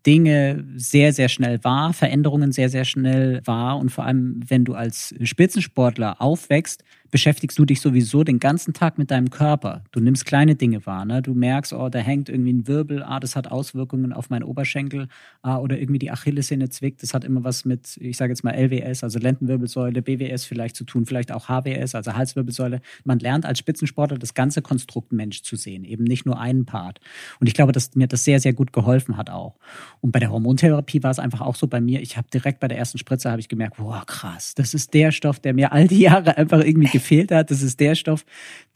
Dinge 0.07 0.65
sehr, 0.77 1.13
sehr 1.13 1.29
schnell 1.29 1.63
wahr, 1.65 1.93
Veränderungen 1.93 2.51
sehr, 2.51 2.71
sehr 2.71 2.87
schnell 2.87 3.43
wahr. 3.45 3.79
Und 3.79 3.91
vor 3.91 4.07
allem, 4.07 4.41
wenn 4.49 4.65
du 4.65 4.75
als 4.75 5.15
Spitzensportler 5.23 6.21
aufwächst, 6.23 6.83
beschäftigst 7.13 7.59
du 7.59 7.67
dich 7.67 7.83
sowieso 7.83 8.25
den 8.25 8.41
ganzen 8.41 8.73
Tag 8.73 8.97
mit 8.97 9.11
deinem 9.11 9.29
Körper. 9.29 9.85
Du 9.93 10.01
nimmst 10.01 10.25
kleine 10.25 10.55
Dinge 10.55 10.85
wahr. 10.87 11.05
Ne? 11.05 11.21
Du 11.21 11.35
merkst, 11.35 11.75
oh, 11.75 11.91
da 11.91 11.99
hängt 11.99 12.31
irgendwie 12.31 12.55
ein 12.55 12.67
Wirbel, 12.67 13.03
ah, 13.03 13.21
das 13.21 13.37
hat 13.37 13.49
Auswirkungen 13.49 14.15
auf 14.15 14.31
meinen 14.31 14.45
Oberschenkel, 14.45 15.09
ah, 15.43 15.59
oder 15.59 15.79
irgendwie 15.79 15.99
die 15.99 16.11
Achillessehne 16.11 16.71
zwickt. 16.71 17.03
Das 17.03 17.13
hat 17.13 17.25
immer 17.25 17.45
was 17.45 17.67
mit, 17.67 17.99
ich 18.01 18.17
sage 18.17 18.33
jetzt 18.33 18.45
mal 18.45 18.53
LWS, 18.53 19.05
also 19.05 19.19
Lendenwirbelsäule, 19.19 20.01
BWS 20.01 20.47
vielleicht 20.47 20.75
zu 20.75 20.85
tun, 20.85 21.05
vielleicht 21.05 21.33
auch 21.33 21.49
HWS, 21.49 21.95
also 21.95 22.15
Halswirbelsäule. 22.15 22.81
Man 23.05 23.19
lernt 23.19 23.45
als 23.45 23.59
Spitzensportler 23.59 24.17
das 24.17 24.33
ganze 24.33 24.63
Konstrukt 24.63 25.13
Mensch 25.13 25.43
zu 25.43 25.57
sehen, 25.57 25.85
eben 25.85 26.05
nicht 26.05 26.25
nur 26.25 26.41
einen 26.41 26.65
Part. 26.65 27.01
Und 27.41 27.47
ich 27.47 27.53
glaube, 27.53 27.73
dass 27.73 27.95
mir 27.95 28.07
das 28.07 28.25
sehr, 28.25 28.41
sehr 28.41 28.55
gut 28.55 28.73
geholfen 28.73 29.19
hat 29.19 29.29
auch. 29.29 29.59
Und 30.01 30.13
bei 30.13 30.19
der 30.19 30.31
Hormontherapie 30.31 31.03
war 31.03 31.11
es 31.11 31.19
einfach 31.19 31.43
auch 31.43 31.57
so 31.57 31.67
bei 31.67 31.83
mir. 31.83 32.01
Ich 32.01 32.17
habe 32.17 32.29
direkt 32.33 32.61
bei 32.61 32.69
der 32.69 32.79
ersten 32.79 32.97
Spritze 32.97 33.31
habe 33.31 33.41
ich 33.41 33.51
gemerkt, 33.51 33.79
wow, 33.79 34.07
krass, 34.07 34.55
das 34.55 34.73
ist 34.73 34.95
der 34.95 35.13
Stoff, 35.13 35.41
der 35.41 35.53
mir 35.53 35.73
all 35.73 35.87
die 35.89 36.01
Jahre 36.01 36.39
einfach 36.39 36.65
irgendwie 36.65 37.02
gefehlt 37.03 37.33
hat. 37.33 37.51
Das 37.51 37.63
ist 37.63 37.81
der 37.81 37.95
Stoff, 37.95 38.25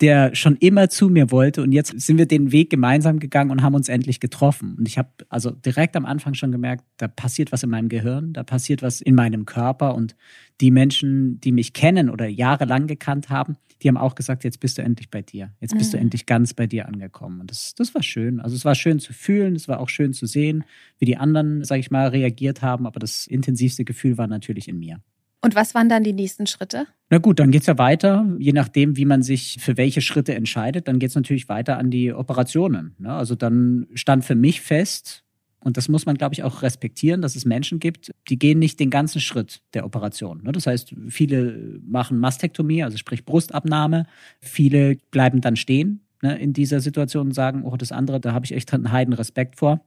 der 0.01 0.35
schon 0.35 0.57
immer 0.57 0.89
zu 0.89 1.09
mir 1.09 1.31
wollte. 1.31 1.63
Und 1.63 1.73
jetzt 1.73 1.99
sind 2.01 2.19
wir 2.19 2.27
den 2.27 2.53
Weg 2.53 2.71
gemeinsam 2.71 3.21
gegangen 3.21 3.51
und 3.51 3.63
haben 3.63 3.75
uns 3.75 3.89
endlich 3.89 4.21
getroffen. 4.21 4.75
Und 4.79 4.89
ich 4.89 4.99
habe 4.99 5.09
also 5.29 5.51
direkt 5.51 5.97
am 5.97 6.05
Anfang 6.05 6.35
schon 6.35 6.53
gemerkt, 6.53 6.85
da 6.97 7.09
passiert 7.09 7.53
was 7.53 7.63
in 7.63 7.71
meinem 7.71 7.89
Gehirn, 7.89 8.33
da 8.33 8.43
passiert 8.43 8.83
was 8.83 9.01
in 9.01 9.15
meinem 9.15 9.47
Körper. 9.47 9.95
Und 9.95 10.17
die 10.61 10.71
Menschen, 10.71 11.41
die 11.41 11.53
mich 11.53 11.73
kennen 11.73 12.11
oder 12.11 12.27
jahrelang 12.27 12.87
gekannt 12.87 13.31
haben, 13.31 13.57
die 13.83 13.89
haben 13.89 13.99
auch 13.99 14.15
gesagt, 14.15 14.43
jetzt 14.43 14.59
bist 14.59 14.79
du 14.79 14.83
endlich 14.83 15.11
bei 15.11 15.23
dir. 15.23 15.51
Jetzt 15.61 15.77
bist 15.77 15.93
mhm. 15.93 15.99
du 15.99 16.03
endlich 16.03 16.27
ganz 16.27 16.55
bei 16.55 16.67
dir 16.67 16.89
angekommen. 16.89 17.41
Und 17.41 17.51
das, 17.51 17.75
das 17.75 17.95
war 17.95 18.03
schön. 18.03 18.41
Also 18.41 18.57
es 18.57 18.65
war 18.65 18.75
schön 18.75 18.99
zu 18.99 19.13
fühlen, 19.13 19.55
es 19.55 19.69
war 19.69 19.81
auch 19.81 19.91
schön 19.91 20.15
zu 20.15 20.27
sehen, 20.27 20.65
wie 20.99 21.05
die 21.05 21.19
anderen, 21.19 21.63
sage 21.63 21.81
ich 21.81 21.91
mal, 21.91 22.09
reagiert 22.09 22.63
haben. 22.63 22.87
Aber 22.87 22.99
das 22.99 23.27
intensivste 23.27 23.85
Gefühl 23.85 24.19
war 24.19 24.27
natürlich 24.27 24.69
in 24.69 24.79
mir. 24.79 25.01
Und 25.43 25.55
was 25.55 25.75
waren 25.75 25.89
dann 25.89 26.03
die 26.03 26.15
nächsten 26.15 26.47
Schritte? 26.47 26.87
Na 27.09 27.19
gut, 27.19 27.39
dann 27.39 27.53
geht 27.53 27.61
es 27.61 27.67
ja 27.69 27.79
weiter, 27.79 28.27
je 28.39 28.53
nachdem, 28.53 28.97
wie 28.97 29.05
man 29.05 29.23
sich 29.23 29.59
für 29.61 29.77
welche 29.77 30.01
Schritte 30.01 30.35
entscheidet, 30.35 30.89
dann 30.89 30.99
geht 30.99 31.11
es 31.11 31.15
natürlich 31.15 31.49
weiter 31.49 31.79
an 31.79 31.91
die 31.91 32.13
Operationen. 32.13 32.97
Ne? 32.99 33.13
Also 33.13 33.37
dann 33.37 33.87
stand 33.95 34.25
für 34.25 34.35
mich 34.35 34.61
fest, 34.61 35.25
Und 35.67 35.77
das 35.77 35.89
muss 35.89 36.07
man, 36.07 36.17
glaube 36.17 36.33
ich, 36.33 36.45
auch 36.45 36.63
respektieren, 36.63 37.23
dass 37.23 37.35
es 37.35 37.45
Menschen 37.45 37.81
gibt, 37.81 38.13
die 38.29 38.39
gehen 38.39 38.61
nicht 38.61 38.79
den 38.79 38.89
ganzen 38.89 39.21
Schritt 39.21 39.63
der 39.75 39.85
Operation. 39.85 40.41
Ne? 40.45 40.53
Das 40.53 40.69
heißt, 40.69 40.95
viele 41.09 41.81
machen 41.85 42.21
Mastektomie, 42.21 42.85
also 42.85 42.97
sprich 42.97 43.25
Brustabnahme. 43.25 44.07
Viele 44.41 44.97
bleiben 45.11 45.41
dann 45.41 45.57
stehen 45.57 46.03
ne, 46.23 46.39
in 46.39 46.53
dieser 46.53 46.79
Situation 46.81 47.27
und 47.27 47.33
sagen, 47.33 47.65
oh, 47.65 47.77
das 47.77 47.91
andere, 47.91 48.21
da 48.21 48.33
habe 48.33 48.45
ich 48.45 48.53
echt 48.53 48.73
einen 48.73 48.93
heiden 48.93 49.13
Respekt 49.13 49.57
vor. 49.57 49.81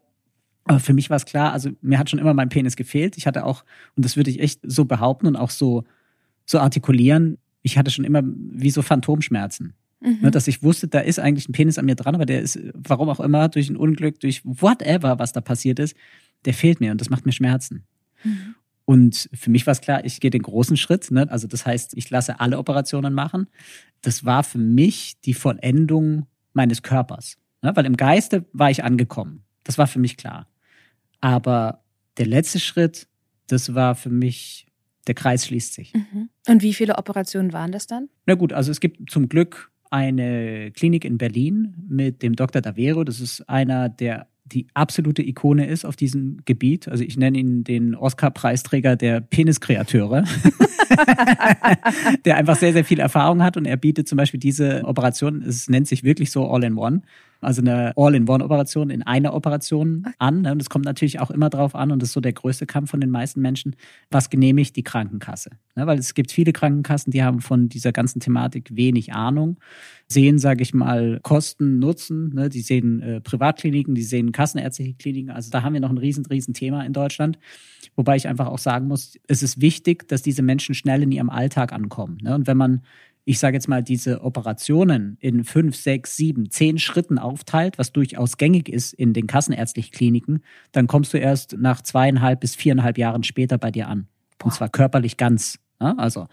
Aber 0.66 0.82
für 0.82 0.94
mich 0.94 1.10
war 1.10 1.16
es 1.16 1.24
klar, 1.26 1.54
also 1.54 1.70
mir 1.82 1.98
hat 1.98 2.10
schon 2.10 2.20
immer 2.20 2.34
mein 2.34 2.50
Penis 2.50 2.76
gefehlt. 2.76 3.16
Ich 3.16 3.26
hatte 3.26 3.46
auch, 3.46 3.64
und 3.96 4.04
das 4.04 4.18
würde 4.18 4.32
ich 4.32 4.42
echt 4.42 4.60
so 4.64 4.84
behaupten 4.84 5.28
und 5.28 5.38
auch 5.38 5.50
so, 5.50 5.86
so 6.50 6.60
artikulieren, 6.60 7.38
ich 7.62 7.78
hatte 7.78 7.92
schon 7.92 8.06
immer 8.06 8.24
wie 8.24 8.72
so 8.72 8.82
Phantomschmerzen. 8.82 9.74
Mhm. 10.02 10.20
Ne, 10.22 10.32
dass 10.32 10.48
ich 10.48 10.64
wusste, 10.64 10.88
da 10.88 11.00
ist 11.00 11.20
eigentlich 11.20 11.50
ein 11.50 11.52
Penis 11.52 11.78
an 11.78 11.86
mir 11.86 11.96
dran, 11.96 12.16
aber 12.16 12.26
der 12.26 12.42
ist, 12.42 12.58
warum 12.74 13.10
auch 13.10 13.20
immer, 13.20 13.50
durch 13.50 13.70
ein 13.70 13.76
Unglück, 13.76 14.20
durch 14.22 14.42
whatever, 14.46 15.20
was 15.20 15.34
da 15.34 15.42
passiert 15.42 15.78
ist, 15.78 15.96
der 16.46 16.54
fehlt 16.54 16.80
mir 16.80 16.92
und 16.92 17.02
das 17.02 17.10
macht 17.10 17.26
mir 17.26 17.34
Schmerzen. 17.34 17.84
Mhm. 18.24 18.56
Und 18.86 19.30
für 19.34 19.52
mich 19.52 19.68
war 19.68 19.74
es 19.74 19.82
klar, 19.82 20.04
ich 20.04 20.20
gehe 20.20 20.32
den 20.32 20.42
großen 20.42 20.78
Schritt. 20.78 21.12
Ne? 21.12 21.30
Also 21.30 21.48
das 21.48 21.66
heißt, 21.66 21.96
ich 21.96 22.10
lasse 22.10 22.40
alle 22.40 22.58
Operationen 22.58 23.14
machen. 23.14 23.48
Das 24.02 24.26
war 24.26 24.44
für 24.44 24.58
mich 24.58 25.20
die 25.26 25.36
Vollendung 25.36 26.26
meines 26.54 26.82
Körpers. 26.82 27.38
Ne? 27.62 27.72
Weil 27.76 27.86
im 27.86 27.98
Geiste 27.98 28.46
war 28.52 28.72
ich 28.72 28.84
angekommen. 28.84 29.44
Das 29.64 29.78
war 29.78 29.86
für 29.86 30.00
mich 30.00 30.18
klar. 30.18 30.48
Aber 31.22 31.84
der 32.18 32.26
letzte 32.26 32.60
Schritt, 32.60 33.08
das 33.46 33.76
war 33.76 33.94
für 33.94 34.10
mich, 34.10 34.66
der 35.10 35.16
Kreis 35.16 35.48
schließt 35.48 35.74
sich. 35.74 35.92
Mhm. 35.96 36.30
Und 36.48 36.62
wie 36.62 36.74
viele 36.74 37.00
Operationen 37.00 37.52
waren 37.52 37.72
das 37.72 37.88
dann? 37.88 38.10
Na 38.28 38.36
gut, 38.36 38.54
also 38.54 38.70
es 38.70 38.80
gibt 38.80 39.10
zum 39.10 39.28
Glück 39.28 39.72
eine 39.90 40.70
Klinik 40.70 41.04
in 41.04 41.18
Berlin 41.18 41.74
mit 41.90 42.22
dem 42.22 42.36
Dr. 42.36 42.62
Davero. 42.62 43.04
Das 43.04 43.20
ist 43.20 43.50
einer, 43.50 43.90
der 43.90 44.28
die 44.46 44.68
absolute 44.76 45.24
Ikone 45.24 45.66
ist 45.66 45.84
auf 45.84 45.96
diesem 45.96 46.38
Gebiet. 46.46 46.88
Also 46.88 47.04
ich 47.04 47.18
nenne 47.18 47.40
ihn 47.40 47.64
den 47.64 47.96
Oscar-Preisträger 47.96 48.96
der 48.96 49.20
Peniskreateure, 49.20 50.24
der 52.26 52.38
einfach 52.38 52.56
sehr, 52.56 52.74
sehr 52.74 52.86
viel 52.86 53.00
Erfahrung 53.00 53.42
hat 53.42 53.58
und 53.58 53.66
er 53.66 53.78
bietet 53.78 54.08
zum 54.08 54.18
Beispiel 54.18 54.40
diese 54.40 54.84
Operation, 54.86 55.42
es 55.42 55.70
nennt 55.70 55.88
sich 55.88 56.04
wirklich 56.04 56.30
so 56.30 56.48
All-in-One, 56.48 57.02
also 57.42 57.62
eine 57.62 57.94
All-in-One-Operation 57.96 58.90
in 58.90 59.02
einer 59.04 59.34
Operation 59.34 60.06
an. 60.18 60.42
Ne? 60.42 60.52
Und 60.52 60.62
es 60.62 60.70
kommt 60.70 60.86
natürlich 60.86 61.20
auch 61.20 61.32
immer 61.32 61.50
drauf 61.50 61.76
an, 61.76 61.92
und 61.92 62.02
das 62.02 62.10
ist 62.10 62.14
so 62.14 62.22
der 62.22 62.34
größte 62.34 62.66
Kampf 62.66 62.92
von 62.92 63.00
den 63.00 63.10
meisten 63.10 63.42
Menschen, 63.42 63.76
was 64.12 64.30
genehmigt 64.30 64.76
die 64.76 64.84
Krankenkasse. 64.84 65.52
Ne? 65.76 65.88
Weil 65.88 66.00
es 66.00 66.14
gibt 66.14 66.32
viele 66.32 66.52
Krankenkassen, 66.52 67.12
die 67.12 67.24
haben 67.24 67.40
von 67.42 67.70
dieser 67.70 67.92
ganzen 67.92 68.20
Thematik 68.20 68.76
wenig 68.76 69.14
Ahnung, 69.14 69.58
sehen, 70.08 70.40
sage 70.40 70.64
ich 70.64 70.74
mal, 70.74 71.20
Kosten, 71.24 71.80
Nutzen. 71.80 72.34
Ne? 72.34 72.50
Die 72.50 72.62
sehen 72.62 73.02
äh, 73.02 73.22
Privatkliniken, 73.22 73.96
die 73.96 74.04
sehen 74.04 74.32
kassenärztliche 74.32 74.96
Kliniken. 74.96 75.32
Also 75.32 75.50
da 75.52 75.64
haben 75.64 75.74
wir 75.74 75.82
noch 75.82 75.92
ein 75.92 75.98
riesen, 75.98 76.26
riesen 76.26 76.54
Thema 76.54 76.84
in 76.84 76.94
Deutschland. 76.94 77.40
Wobei 77.96 78.16
ich 78.16 78.28
einfach 78.28 78.48
auch 78.48 78.60
sagen 78.60 78.88
muss, 78.88 79.18
es 79.28 79.44
ist 79.44 79.62
wichtig, 79.62 80.08
dass 80.08 80.22
diese 80.22 80.42
Menschen 80.42 80.76
schnell 80.76 81.04
in 81.04 81.12
ihrem 81.12 81.30
Alltag 81.30 81.74
ankommen. 81.74 82.18
Und 82.26 82.48
wenn 82.48 82.58
man 82.58 82.82
ich 83.26 83.40
sage 83.40 83.56
jetzt 83.56 83.68
mal, 83.68 83.84
diese 83.84 84.24
Operationen 84.24 85.18
in 85.20 85.44
fünf, 85.44 85.76
sechs, 85.76 86.16
sieben, 86.16 86.50
zehn 86.50 86.80
Schritten 86.80 87.18
aufteilt, 87.20 87.78
was 87.78 87.92
durchaus 87.92 88.38
gängig 88.38 88.70
ist 88.70 88.94
in 88.94 89.14
den 89.14 89.28
kassenärztlichen 89.28 89.92
Kliniken, 89.92 90.44
dann 90.72 90.88
kommst 90.88 91.14
du 91.14 91.18
erst 91.18 91.56
nach 91.58 91.82
zweieinhalb 91.82 92.40
bis 92.40 92.56
viereinhalb 92.56 92.98
Jahren 92.98 93.24
später 93.24 93.58
bei 93.58 93.72
dir 93.72 93.88
an. 93.88 94.08
Und 94.44 94.54
zwar 94.54 94.70
körperlich 94.70 95.18
ganz. 95.18 95.60
Ja, 95.80 95.94
also. 95.98 96.28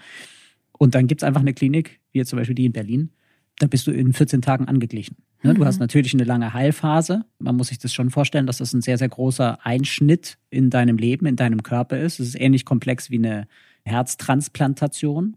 Und 0.73 0.95
dann 0.95 1.07
gibt 1.07 1.23
es 1.23 1.27
einfach 1.27 1.41
eine 1.41 1.55
Klinik, 1.55 2.01
wie 2.13 2.19
jetzt 2.19 2.31
zum 2.31 2.39
Beispiel 2.39 2.55
die 2.55 2.67
in 2.67 2.73
Berlin, 2.73 3.11
da 3.59 3.67
bist 3.67 3.87
du 3.87 3.91
in 3.91 4.13
14 4.13 4.43
Tagen 4.43 4.69
angeglichen. 4.69 5.17
Ne, 5.43 5.55
du 5.55 5.65
hast 5.65 5.77
mhm. 5.77 5.83
natürlich 5.83 6.15
eine 6.15 6.25
lange 6.25 6.53
Heilphase. 6.53 7.25
Man 7.39 7.57
muss 7.57 7.69
sich 7.69 7.79
das 7.79 7.93
schon 7.93 8.11
vorstellen, 8.11 8.47
dass 8.47 8.59
das 8.59 8.73
ein 8.73 8.83
sehr, 8.83 8.99
sehr 8.99 9.09
großer 9.09 9.65
Einschnitt 9.65 10.39
in 10.51 10.71
deinem 10.71 10.97
Leben, 10.97 11.27
in 11.27 11.37
deinem 11.37 11.63
Körper 11.63 11.99
ist. 11.99 12.21
Es 12.21 12.29
ist 12.29 12.41
ähnlich 12.41 12.65
komplex 12.65 13.11
wie 13.11 13.19
eine 13.19 13.47
Herztransplantation. 13.85 15.37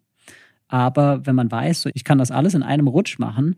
Aber 0.69 1.25
wenn 1.25 1.35
man 1.35 1.51
weiß, 1.51 1.81
so, 1.81 1.89
ich 1.93 2.05
kann 2.05 2.19
das 2.19 2.31
alles 2.31 2.53
in 2.53 2.63
einem 2.63 2.87
Rutsch 2.87 3.19
machen, 3.19 3.57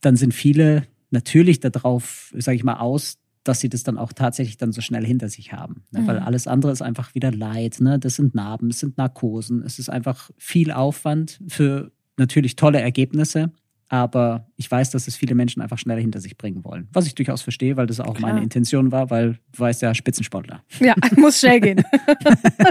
dann 0.00 0.16
sind 0.16 0.32
viele 0.32 0.86
natürlich 1.10 1.60
darauf, 1.60 2.32
sage 2.36 2.56
ich 2.56 2.64
mal, 2.64 2.78
aus, 2.78 3.18
dass 3.42 3.60
sie 3.60 3.68
das 3.68 3.82
dann 3.82 3.98
auch 3.98 4.12
tatsächlich 4.12 4.56
dann 4.56 4.72
so 4.72 4.80
schnell 4.80 5.04
hinter 5.04 5.28
sich 5.28 5.52
haben. 5.52 5.84
Ne? 5.90 6.00
Mhm. 6.00 6.06
Weil 6.06 6.18
alles 6.20 6.46
andere 6.46 6.72
ist 6.72 6.82
einfach 6.82 7.14
wieder 7.14 7.30
Leid. 7.30 7.80
Ne? 7.80 7.98
Das 7.98 8.16
sind 8.16 8.34
Narben, 8.34 8.70
es 8.70 8.80
sind 8.80 8.96
Narkosen, 8.96 9.62
es 9.62 9.78
ist 9.78 9.88
einfach 9.88 10.30
viel 10.38 10.72
Aufwand 10.72 11.40
für 11.46 11.92
natürlich 12.16 12.56
tolle 12.56 12.80
Ergebnisse. 12.80 13.52
Aber 13.88 14.48
ich 14.56 14.68
weiß, 14.68 14.90
dass 14.90 15.06
es 15.06 15.16
viele 15.16 15.34
Menschen 15.36 15.62
einfach 15.62 15.78
schneller 15.78 16.00
hinter 16.00 16.20
sich 16.20 16.36
bringen 16.36 16.64
wollen. 16.64 16.88
Was 16.92 17.06
ich 17.06 17.14
durchaus 17.14 17.42
verstehe, 17.42 17.76
weil 17.76 17.86
das 17.86 18.00
auch 18.00 18.16
Klar. 18.16 18.32
meine 18.32 18.42
Intention 18.42 18.90
war, 18.90 19.10
weil 19.10 19.38
du 19.52 19.58
weißt 19.60 19.82
ja, 19.82 19.94
Spitzensportler. 19.94 20.64
Ja, 20.80 20.94
muss 21.16 21.38
schnell 21.38 21.60
gehen. 21.60 21.84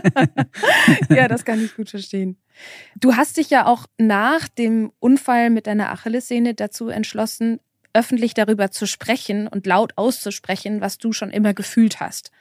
ja, 1.09 1.27
das 1.29 1.45
kann 1.45 1.63
ich 1.63 1.73
gut 1.75 1.89
verstehen. 1.89 2.37
Du 2.99 3.15
hast 3.15 3.37
dich 3.37 3.49
ja 3.49 3.65
auch 3.65 3.85
nach 3.97 4.47
dem 4.49 4.91
Unfall 4.99 5.49
mit 5.49 5.67
deiner 5.67 5.91
Achillessehne 5.91 6.53
dazu 6.53 6.89
entschlossen, 6.89 7.59
öffentlich 7.93 8.33
darüber 8.33 8.71
zu 8.71 8.85
sprechen 8.85 9.47
und 9.47 9.65
laut 9.65 9.93
auszusprechen, 9.95 10.81
was 10.81 10.97
du 10.97 11.13
schon 11.13 11.29
immer 11.29 11.53
gefühlt 11.53 12.01
hast. 12.01 12.31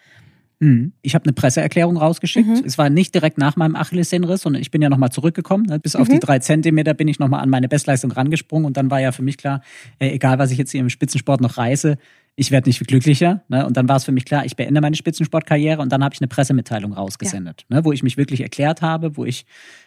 Mhm. 0.64 0.92
Ich 1.02 1.14
habe 1.14 1.26
eine 1.26 1.34
Presseerklärung 1.34 1.98
rausgeschickt. 1.98 2.48
Mhm. 2.48 2.62
Es 2.64 2.78
war 2.78 2.88
nicht 2.88 3.14
direkt 3.14 3.36
nach 3.36 3.56
meinem 3.56 3.76
Achillessehnenriss, 3.76 4.40
sondern 4.40 4.62
ich 4.62 4.70
bin 4.70 4.80
ja 4.80 4.88
nochmal 4.88 5.10
zurückgekommen. 5.10 5.66
Ne? 5.66 5.78
Bis 5.78 5.94
auf 5.94 6.08
mhm. 6.08 6.12
die 6.12 6.20
drei 6.20 6.38
Zentimeter 6.38 6.94
bin 6.94 7.06
ich 7.06 7.18
nochmal 7.18 7.40
an 7.40 7.50
meine 7.50 7.68
Bestleistung 7.68 8.10
rangesprungen 8.10 8.64
und 8.64 8.78
dann 8.78 8.90
war 8.90 8.98
ja 8.98 9.12
für 9.12 9.22
mich 9.22 9.36
klar, 9.36 9.60
äh, 9.98 10.08
egal 10.08 10.38
was 10.38 10.50
ich 10.50 10.58
jetzt 10.58 10.70
hier 10.70 10.80
im 10.80 10.88
Spitzensport 10.88 11.42
noch 11.42 11.58
reiße, 11.58 11.98
ich 12.36 12.50
werde 12.50 12.68
nicht 12.68 12.84
glücklicher. 12.86 13.42
Ne? 13.48 13.66
Und 13.66 13.76
dann 13.76 13.88
war 13.88 13.96
es 13.96 14.04
für 14.04 14.12
mich 14.12 14.24
klar, 14.24 14.46
ich 14.46 14.56
beende 14.56 14.80
meine 14.80 14.96
Spitzensportkarriere 14.96 15.82
und 15.82 15.92
dann 15.92 16.02
habe 16.02 16.14
ich 16.14 16.20
eine 16.20 16.28
Pressemitteilung 16.28 16.94
rausgesendet, 16.94 17.66
ja. 17.68 17.76
ne? 17.76 17.84
wo 17.84 17.92
ich 17.92 18.02
mich 18.02 18.16
wirklich 18.16 18.40
erklärt 18.40 18.80
habe, 18.80 19.18
wo 19.18 19.26
ich 19.26 19.44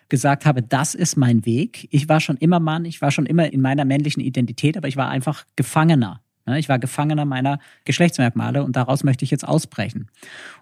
gesagt 0.10 0.46
habe, 0.46 0.62
das 0.62 0.94
ist 0.94 1.18
mein 1.18 1.46
Weg. 1.46 1.88
Ich 1.92 2.08
war 2.08 2.22
schon 2.22 2.38
immer 2.38 2.60
Mann, 2.60 2.86
ich 2.86 3.02
war 3.02 3.10
schon 3.10 3.26
immer 3.26 3.52
in 3.52 3.62
meiner 3.62 3.84
männlichen 3.84 4.22
Identität, 4.22 4.78
aber 4.78 4.88
ich 4.88 4.96
war 4.96 5.10
einfach 5.10 5.44
Gefangener 5.56 6.22
ich 6.56 6.70
war 6.70 6.80
Gefangener 6.80 7.26
meiner 7.26 7.60
Geschlechtsmerkmale 7.84 8.64
und 8.64 8.76
daraus 8.76 9.04
möchte 9.04 9.26
ich 9.26 9.32
jetzt 9.32 9.48
ausbrechen. 9.48 10.10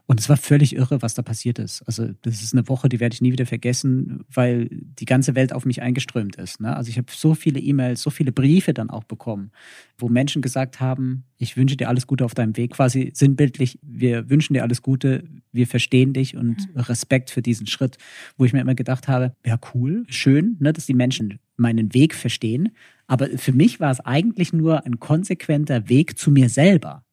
Und 0.07 0.19
es 0.19 0.29
war 0.29 0.37
völlig 0.37 0.75
irre, 0.75 1.01
was 1.01 1.13
da 1.13 1.21
passiert 1.21 1.59
ist. 1.59 1.81
Also 1.83 2.09
das 2.21 2.41
ist 2.41 2.53
eine 2.53 2.67
Woche, 2.67 2.89
die 2.89 2.99
werde 2.99 3.13
ich 3.13 3.21
nie 3.21 3.31
wieder 3.31 3.45
vergessen, 3.45 4.23
weil 4.31 4.69
die 4.71 5.05
ganze 5.05 5.35
Welt 5.35 5.53
auf 5.53 5.65
mich 5.65 5.81
eingeströmt 5.81 6.35
ist. 6.35 6.61
Ne? 6.61 6.75
Also 6.75 6.89
ich 6.89 6.97
habe 6.97 7.07
so 7.11 7.33
viele 7.33 7.59
E-Mails, 7.59 8.01
so 8.01 8.09
viele 8.09 8.31
Briefe 8.31 8.73
dann 8.73 8.89
auch 8.89 9.03
bekommen, 9.03 9.51
wo 9.97 10.09
Menschen 10.09 10.41
gesagt 10.41 10.79
haben, 10.79 11.25
ich 11.37 11.57
wünsche 11.57 11.75
dir 11.75 11.89
alles 11.89 12.07
Gute 12.07 12.23
auf 12.23 12.33
deinem 12.33 12.55
Weg, 12.55 12.71
quasi 12.71 13.11
sinnbildlich, 13.13 13.79
wir 13.81 14.29
wünschen 14.29 14.53
dir 14.53 14.63
alles 14.63 14.81
Gute, 14.81 15.23
wir 15.51 15.67
verstehen 15.67 16.13
dich 16.13 16.35
und 16.35 16.73
mhm. 16.73 16.81
Respekt 16.81 17.29
für 17.29 17.41
diesen 17.41 17.67
Schritt, 17.67 17.97
wo 18.37 18.45
ich 18.45 18.53
mir 18.53 18.61
immer 18.61 18.75
gedacht 18.75 19.07
habe, 19.07 19.35
ja 19.45 19.59
cool, 19.73 20.05
schön, 20.07 20.57
ne, 20.59 20.71
dass 20.73 20.85
die 20.85 20.93
Menschen 20.93 21.39
meinen 21.57 21.93
Weg 21.93 22.13
verstehen, 22.13 22.75
aber 23.07 23.29
für 23.37 23.53
mich 23.53 23.79
war 23.79 23.91
es 23.91 23.99
eigentlich 23.99 24.53
nur 24.53 24.85
ein 24.85 24.99
konsequenter 24.99 25.89
Weg 25.89 26.17
zu 26.17 26.31
mir 26.31 26.49
selber. 26.49 27.03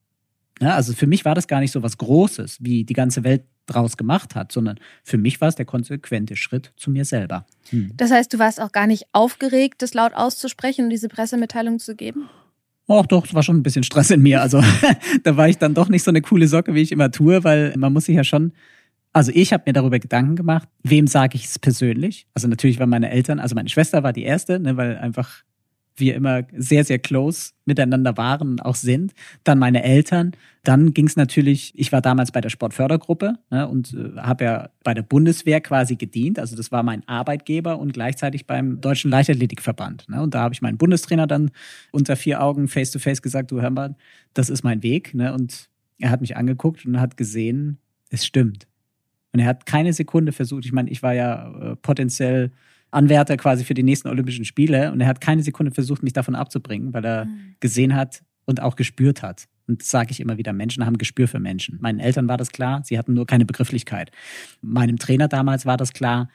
Ja, 0.61 0.75
also 0.75 0.93
für 0.93 1.07
mich 1.07 1.25
war 1.25 1.35
das 1.35 1.49
gar 1.49 1.61
nicht 1.61 1.73
so 1.73 1.83
was 1.83 1.99
Großes, 1.99 2.59
wie 2.61 2.85
die 2.85 2.95
ganze 2.95 3.25
Welt 3.25 3.45
draus 3.67 3.97
gemacht 3.97 4.35
hat, 4.35 4.53
sondern 4.53 4.79
für 5.05 5.19
mich 5.19 5.41
war 5.41 5.49
es 5.49 5.55
der 5.55 5.65
konsequente 5.65 6.37
Schritt 6.37 6.73
zu 6.77 6.91
mir 6.91 7.05
selber. 7.05 7.47
Hm. 7.71 7.93
Das 7.97 8.11
heißt, 8.11 8.33
du 8.33 8.39
warst 8.39 8.61
auch 8.61 8.73
gar 8.73 8.87
nicht 8.87 9.05
aufgeregt, 9.13 9.83
das 9.83 9.95
laut 9.95 10.15
auszusprechen 10.15 10.85
und 10.85 10.91
diese 10.91 11.09
Pressemitteilung 11.09 11.79
zu 11.79 11.95
geben? 11.95 12.29
Ach 12.89 13.07
doch, 13.07 13.25
es 13.25 13.35
war 13.35 13.43
schon 13.43 13.57
ein 13.57 13.63
bisschen 13.63 13.85
Stress 13.85 14.11
in 14.11 14.23
mir. 14.23 14.43
Also 14.43 14.63
da 15.23 15.37
war 15.37 15.49
ich 15.49 15.59
dann 15.59 15.75
doch 15.75 15.89
nicht 15.89 16.03
so 16.03 16.11
eine 16.11 16.23
coole 16.23 16.49
Socke, 16.49 16.75
wie 16.75 16.83
ich 16.83 16.93
immer 16.93 17.11
tue, 17.11 17.45
weil 17.45 17.75
man 17.77 17.93
muss 17.93 18.07
sich 18.07 18.17
ja 18.17 18.25
schon 18.25 18.53
also 19.13 19.31
ich 19.35 19.53
habe 19.53 19.65
mir 19.67 19.73
darüber 19.75 19.99
Gedanken 19.99 20.37
gemacht, 20.37 20.69
wem 20.83 21.07
sage 21.07 21.37
ich 21.37 21.45
es 21.45 21.59
persönlich? 21.59 22.27
Also 22.35 22.49
natürlich 22.49 22.79
waren 22.79 22.89
meine 22.89 23.11
Eltern, 23.11 23.41
also 23.41 23.55
meine 23.55 23.69
Schwester 23.69 24.03
war 24.03 24.13
die 24.13 24.23
erste, 24.23 24.59
ne, 24.59 24.77
weil 24.77 24.97
einfach 24.97 25.43
wir 25.97 26.15
immer 26.15 26.43
sehr, 26.57 26.85
sehr 26.85 26.99
close 26.99 27.53
miteinander 27.65 28.17
waren 28.17 28.51
und 28.51 28.65
auch 28.65 28.75
sind. 28.75 29.13
Dann 29.45 29.59
meine 29.59 29.83
Eltern. 29.83 30.33
Dann 30.65 30.95
ging 30.95 31.07
es 31.07 31.17
natürlich, 31.17 31.73
ich 31.77 31.93
war 31.93 32.01
damals 32.01 32.33
bei 32.33 32.41
der 32.41 32.51
Sportfördergruppe 32.51 33.35
ne, 33.51 33.69
und 33.69 33.95
äh, 33.95 34.19
habe 34.19 34.45
ja 34.45 34.71
bei 34.85 34.95
der 34.95 35.03
Bundeswehr 35.03 35.61
quasi 35.61 35.97
gedient. 35.97 36.39
Also 36.39 36.57
das 36.57 36.73
war 36.73 36.83
mein 36.83 37.07
Arbeitgeber 37.09 37.79
und 37.79 37.93
gleichzeitig 37.93 38.47
beim 38.47 38.81
Deutschen 38.81 39.11
Leichtathletikverband. 39.11 40.09
Ne, 40.09 40.23
und 40.23 40.35
da 40.35 40.41
habe 40.41 40.55
ich 40.55 40.63
meinen 40.63 40.79
Bundestrainer 40.79 41.27
dann 41.27 41.51
unter 41.91 42.17
vier 42.17 42.43
Augen 42.43 42.69
face-to-face 42.69 43.19
-face 43.19 43.23
gesagt, 43.23 43.51
du 43.51 43.61
hör 43.61 43.71
mal, 43.71 43.97
das 44.35 44.51
ist 44.51 44.63
mein 44.63 44.83
Weg. 44.83 45.15
Ne, 45.15 45.33
und 45.35 45.69
er 45.99 46.11
hat 46.11 46.21
mich 46.21 46.37
angeguckt 46.37 46.87
und 46.87 47.01
hat 47.01 47.17
gesehen, 47.17 47.79
es 48.11 48.25
stimmt. 48.25 48.67
Und 49.33 49.41
er 49.41 49.47
hat 49.47 49.67
keine 49.67 49.93
Sekunde 49.93 50.33
versucht, 50.33 50.65
ich 50.65 50.73
meine, 50.73 50.91
ich 50.91 51.03
war 51.03 51.15
ja 51.15 51.73
äh, 51.73 51.77
potenziell 51.77 52.53
Anwärter 52.93 53.37
quasi 53.37 53.65
für 53.65 53.75
die 53.75 53.83
nächsten 53.83 54.09
Olympischen 54.09 54.45
Spiele 54.45 54.93
und 54.93 55.01
er 55.01 55.09
hat 55.09 55.21
keine 55.21 55.43
Sekunde 55.43 55.73
versucht, 55.73 56.03
mich 56.03 56.13
davon 56.13 56.35
abzubringen, 56.35 56.93
weil 56.93 57.05
er 57.05 57.25
mhm. 57.25 57.57
gesehen 57.59 57.97
hat 57.97 58.23
und 58.45 58.63
auch 58.63 58.77
gespürt 58.77 59.23
hat. 59.23 59.49
Und 59.67 59.81
das 59.81 59.91
sage 59.91 60.11
ich 60.11 60.21
immer 60.21 60.39
wieder, 60.39 60.53
Menschen 60.53 60.85
haben 60.85 60.99
Gespür 60.99 61.29
für 61.29 61.39
Menschen. 61.39 61.79
Meinen 61.81 62.01
Eltern 62.01 62.29
war 62.29 62.37
das 62.37 62.51
klar, 62.51 62.83
sie 62.85 62.99
hatten 62.99 63.15
nur 63.15 63.27
keine 63.27 63.45
Begrifflichkeit. 63.45 64.11
Meinem 64.61 64.99
Trainer 64.99 65.29
damals 65.29 65.67
war 65.67 65.77
das 65.77 65.93
klar. 65.93 66.29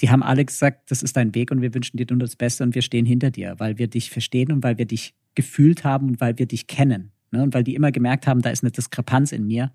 Die 0.00 0.10
haben 0.10 0.22
alle 0.22 0.44
gesagt, 0.44 0.90
das 0.90 1.02
ist 1.02 1.16
dein 1.16 1.34
Weg 1.34 1.50
und 1.50 1.62
wir 1.62 1.74
wünschen 1.74 1.96
dir 1.96 2.06
nur 2.08 2.18
das 2.18 2.36
Beste 2.36 2.64
und 2.64 2.74
wir 2.74 2.82
stehen 2.82 3.06
hinter 3.06 3.30
dir, 3.30 3.54
weil 3.58 3.78
wir 3.78 3.88
dich 3.88 4.10
verstehen 4.10 4.52
und 4.52 4.62
weil 4.62 4.78
wir 4.78 4.84
dich 4.84 5.14
gefühlt 5.34 5.84
haben 5.84 6.08
und 6.08 6.20
weil 6.20 6.38
wir 6.38 6.46
dich 6.46 6.66
kennen. 6.66 7.12
Ne? 7.30 7.42
Und 7.42 7.54
weil 7.54 7.64
die 7.64 7.74
immer 7.74 7.92
gemerkt 7.92 8.26
haben, 8.26 8.42
da 8.42 8.50
ist 8.50 8.62
eine 8.62 8.70
Diskrepanz 8.70 9.32
in 9.32 9.46
mir, 9.46 9.72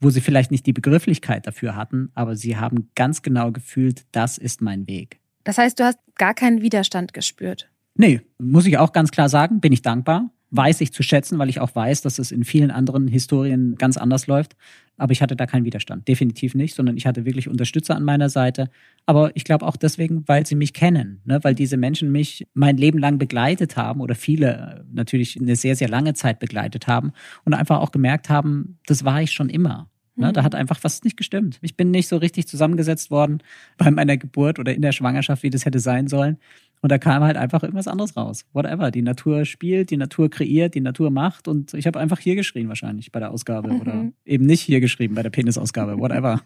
wo 0.00 0.10
sie 0.10 0.20
vielleicht 0.20 0.50
nicht 0.50 0.66
die 0.66 0.72
Begrifflichkeit 0.72 1.46
dafür 1.46 1.76
hatten, 1.76 2.10
aber 2.14 2.36
sie 2.36 2.56
haben 2.56 2.90
ganz 2.94 3.22
genau 3.22 3.52
gefühlt, 3.52 4.04
das 4.12 4.36
ist 4.36 4.60
mein 4.60 4.86
Weg. 4.86 5.18
Das 5.44 5.58
heißt, 5.58 5.78
du 5.78 5.84
hast 5.84 5.98
gar 6.16 6.34
keinen 6.34 6.62
Widerstand 6.62 7.12
gespürt. 7.12 7.70
Nee, 7.96 8.22
muss 8.38 8.66
ich 8.66 8.78
auch 8.78 8.92
ganz 8.92 9.10
klar 9.10 9.28
sagen, 9.28 9.60
bin 9.60 9.72
ich 9.72 9.82
dankbar 9.82 10.30
weiß 10.56 10.80
ich 10.82 10.92
zu 10.92 11.02
schätzen, 11.02 11.38
weil 11.38 11.48
ich 11.48 11.60
auch 11.60 11.74
weiß, 11.74 12.02
dass 12.02 12.20
es 12.20 12.30
in 12.30 12.44
vielen 12.44 12.70
anderen 12.70 13.08
Historien 13.08 13.74
ganz 13.74 13.96
anders 13.96 14.28
läuft. 14.28 14.56
Aber 14.96 15.10
ich 15.10 15.20
hatte 15.20 15.34
da 15.34 15.46
keinen 15.46 15.64
Widerstand, 15.64 16.06
definitiv 16.06 16.54
nicht, 16.54 16.76
sondern 16.76 16.96
ich 16.96 17.06
hatte 17.06 17.24
wirklich 17.24 17.48
Unterstützer 17.48 17.96
an 17.96 18.04
meiner 18.04 18.28
Seite. 18.28 18.70
Aber 19.04 19.34
ich 19.34 19.42
glaube 19.42 19.66
auch 19.66 19.76
deswegen, 19.76 20.22
weil 20.28 20.46
sie 20.46 20.54
mich 20.54 20.72
kennen, 20.72 21.20
ne? 21.24 21.42
weil 21.42 21.56
diese 21.56 21.76
Menschen 21.76 22.12
mich 22.12 22.46
mein 22.54 22.76
Leben 22.76 22.98
lang 22.98 23.18
begleitet 23.18 23.76
haben 23.76 24.00
oder 24.00 24.14
viele 24.14 24.86
natürlich 24.92 25.36
eine 25.40 25.56
sehr, 25.56 25.74
sehr 25.74 25.88
lange 25.88 26.14
Zeit 26.14 26.38
begleitet 26.38 26.86
haben 26.86 27.12
und 27.44 27.54
einfach 27.54 27.80
auch 27.80 27.90
gemerkt 27.90 28.28
haben, 28.28 28.78
das 28.86 29.04
war 29.04 29.20
ich 29.20 29.32
schon 29.32 29.48
immer. 29.50 29.90
Ne, 30.16 30.32
da 30.32 30.42
mhm. 30.42 30.44
hat 30.44 30.54
einfach 30.54 30.78
was 30.82 31.02
nicht 31.02 31.16
gestimmt. 31.16 31.58
Ich 31.60 31.76
bin 31.76 31.90
nicht 31.90 32.06
so 32.08 32.16
richtig 32.16 32.46
zusammengesetzt 32.46 33.10
worden 33.10 33.42
bei 33.76 33.90
meiner 33.90 34.16
Geburt 34.16 34.60
oder 34.60 34.72
in 34.72 34.82
der 34.82 34.92
Schwangerschaft, 34.92 35.42
wie 35.42 35.50
das 35.50 35.66
hätte 35.66 35.80
sein 35.80 36.06
sollen. 36.06 36.38
Und 36.80 36.92
da 36.92 36.98
kam 36.98 37.24
halt 37.24 37.36
einfach 37.36 37.62
irgendwas 37.62 37.88
anderes 37.88 38.16
raus. 38.16 38.44
Whatever. 38.52 38.90
Die 38.90 39.02
Natur 39.02 39.44
spielt, 39.46 39.90
die 39.90 39.96
Natur 39.96 40.28
kreiert, 40.30 40.74
die 40.74 40.82
Natur 40.82 41.10
macht. 41.10 41.48
Und 41.48 41.74
ich 41.74 41.86
habe 41.86 41.98
einfach 41.98 42.20
hier 42.20 42.36
geschrien 42.36 42.68
wahrscheinlich 42.68 43.10
bei 43.10 43.20
der 43.20 43.30
Ausgabe. 43.30 43.72
Mhm. 43.72 43.80
Oder 43.80 44.12
eben 44.24 44.44
nicht 44.46 44.60
hier 44.60 44.80
geschrieben 44.80 45.14
bei 45.14 45.22
der 45.22 45.30
Penisausgabe. 45.30 45.98
Whatever. 45.98 46.42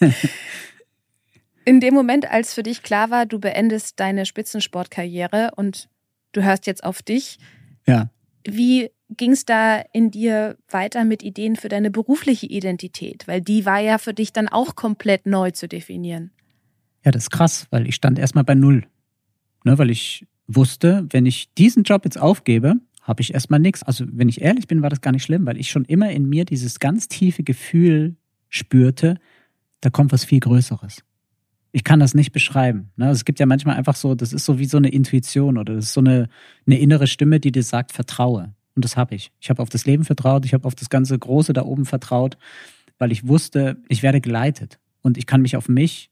In 1.66 1.80
dem 1.80 1.92
Moment, 1.92 2.30
als 2.30 2.54
für 2.54 2.62
dich 2.62 2.82
klar 2.82 3.10
war, 3.10 3.26
du 3.26 3.38
beendest 3.38 4.00
deine 4.00 4.24
Spitzensportkarriere 4.24 5.50
und 5.54 5.90
du 6.32 6.42
hörst 6.42 6.66
jetzt 6.66 6.82
auf 6.82 7.02
dich. 7.02 7.38
Ja. 7.86 8.08
Wie 8.56 8.90
ging 9.10 9.32
es 9.32 9.44
da 9.44 9.82
in 9.92 10.10
dir 10.10 10.56
weiter 10.68 11.04
mit 11.04 11.22
Ideen 11.22 11.56
für 11.56 11.68
deine 11.68 11.90
berufliche 11.90 12.46
Identität? 12.46 13.26
Weil 13.26 13.40
die 13.40 13.64
war 13.64 13.80
ja 13.80 13.98
für 13.98 14.14
dich 14.14 14.32
dann 14.32 14.48
auch 14.48 14.74
komplett 14.74 15.26
neu 15.26 15.50
zu 15.50 15.68
definieren. 15.68 16.30
Ja, 17.04 17.10
das 17.10 17.24
ist 17.24 17.30
krass, 17.30 17.66
weil 17.70 17.86
ich 17.86 17.94
stand 17.94 18.18
erstmal 18.18 18.44
bei 18.44 18.54
Null. 18.54 18.84
Ne, 19.64 19.78
weil 19.78 19.90
ich 19.90 20.26
wusste, 20.46 21.06
wenn 21.10 21.26
ich 21.26 21.52
diesen 21.54 21.82
Job 21.82 22.04
jetzt 22.04 22.18
aufgebe, 22.18 22.76
habe 23.02 23.22
ich 23.22 23.34
erstmal 23.34 23.60
nichts. 23.60 23.82
Also, 23.82 24.04
wenn 24.08 24.28
ich 24.28 24.40
ehrlich 24.40 24.66
bin, 24.66 24.82
war 24.82 24.90
das 24.90 25.00
gar 25.00 25.12
nicht 25.12 25.24
schlimm, 25.24 25.46
weil 25.46 25.58
ich 25.58 25.70
schon 25.70 25.84
immer 25.84 26.10
in 26.10 26.28
mir 26.28 26.44
dieses 26.44 26.78
ganz 26.78 27.08
tiefe 27.08 27.42
Gefühl 27.42 28.16
spürte, 28.48 29.18
da 29.80 29.90
kommt 29.90 30.12
was 30.12 30.24
viel 30.24 30.40
Größeres. 30.40 31.02
Ich 31.72 31.84
kann 31.84 32.00
das 32.00 32.14
nicht 32.14 32.32
beschreiben. 32.32 32.90
Ne? 32.96 33.06
Also 33.06 33.18
es 33.18 33.24
gibt 33.24 33.40
ja 33.40 33.46
manchmal 33.46 33.76
einfach 33.76 33.96
so, 33.96 34.14
das 34.14 34.32
ist 34.32 34.44
so 34.44 34.58
wie 34.58 34.64
so 34.64 34.78
eine 34.78 34.88
Intuition 34.88 35.58
oder 35.58 35.74
das 35.74 35.86
ist 35.86 35.92
so 35.92 36.00
eine, 36.00 36.28
eine 36.66 36.78
innere 36.78 37.06
Stimme, 37.06 37.40
die 37.40 37.52
dir 37.52 37.62
sagt, 37.62 37.92
vertraue. 37.92 38.54
Und 38.74 38.84
das 38.84 38.96
habe 38.96 39.14
ich. 39.14 39.32
Ich 39.40 39.50
habe 39.50 39.60
auf 39.60 39.68
das 39.68 39.86
Leben 39.86 40.04
vertraut, 40.04 40.44
ich 40.44 40.54
habe 40.54 40.66
auf 40.66 40.74
das 40.74 40.88
ganze 40.88 41.18
Große 41.18 41.52
da 41.52 41.64
oben 41.64 41.84
vertraut, 41.84 42.38
weil 42.98 43.12
ich 43.12 43.26
wusste, 43.26 43.76
ich 43.88 44.02
werde 44.02 44.20
geleitet 44.20 44.78
und 45.02 45.18
ich 45.18 45.26
kann 45.26 45.42
mich 45.42 45.56
auf 45.56 45.68
mich 45.68 46.10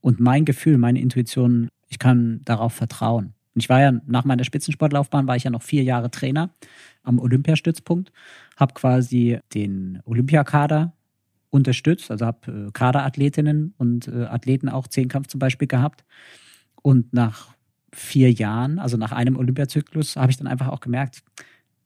und 0.00 0.20
mein 0.20 0.44
Gefühl, 0.44 0.78
meine 0.78 1.00
Intuition, 1.00 1.68
ich 1.88 1.98
kann 1.98 2.40
darauf 2.44 2.72
vertrauen. 2.72 3.34
Und 3.54 3.62
ich 3.62 3.68
war 3.68 3.80
ja 3.80 3.92
nach 4.06 4.24
meiner 4.24 4.44
Spitzensportlaufbahn, 4.44 5.26
war 5.26 5.36
ich 5.36 5.44
ja 5.44 5.50
noch 5.50 5.62
vier 5.62 5.82
Jahre 5.82 6.10
Trainer 6.10 6.50
am 7.02 7.18
Olympiastützpunkt, 7.18 8.12
habe 8.56 8.74
quasi 8.74 9.38
den 9.54 10.00
Olympiakader 10.04 10.92
unterstützt, 11.50 12.10
also 12.10 12.26
habe 12.26 12.66
äh, 12.68 12.70
Kaderathletinnen 12.72 13.74
und 13.78 14.08
äh, 14.08 14.24
Athleten 14.24 14.68
auch 14.68 14.86
Zehnkampf 14.86 15.28
zum 15.28 15.38
Beispiel 15.38 15.68
gehabt. 15.68 16.04
Und 16.82 17.12
nach 17.12 17.54
vier 17.92 18.30
Jahren, 18.30 18.78
also 18.78 18.96
nach 18.96 19.12
einem 19.12 19.36
Olympiazyklus, 19.36 20.16
habe 20.16 20.30
ich 20.30 20.36
dann 20.36 20.46
einfach 20.46 20.68
auch 20.68 20.80
gemerkt, 20.80 21.22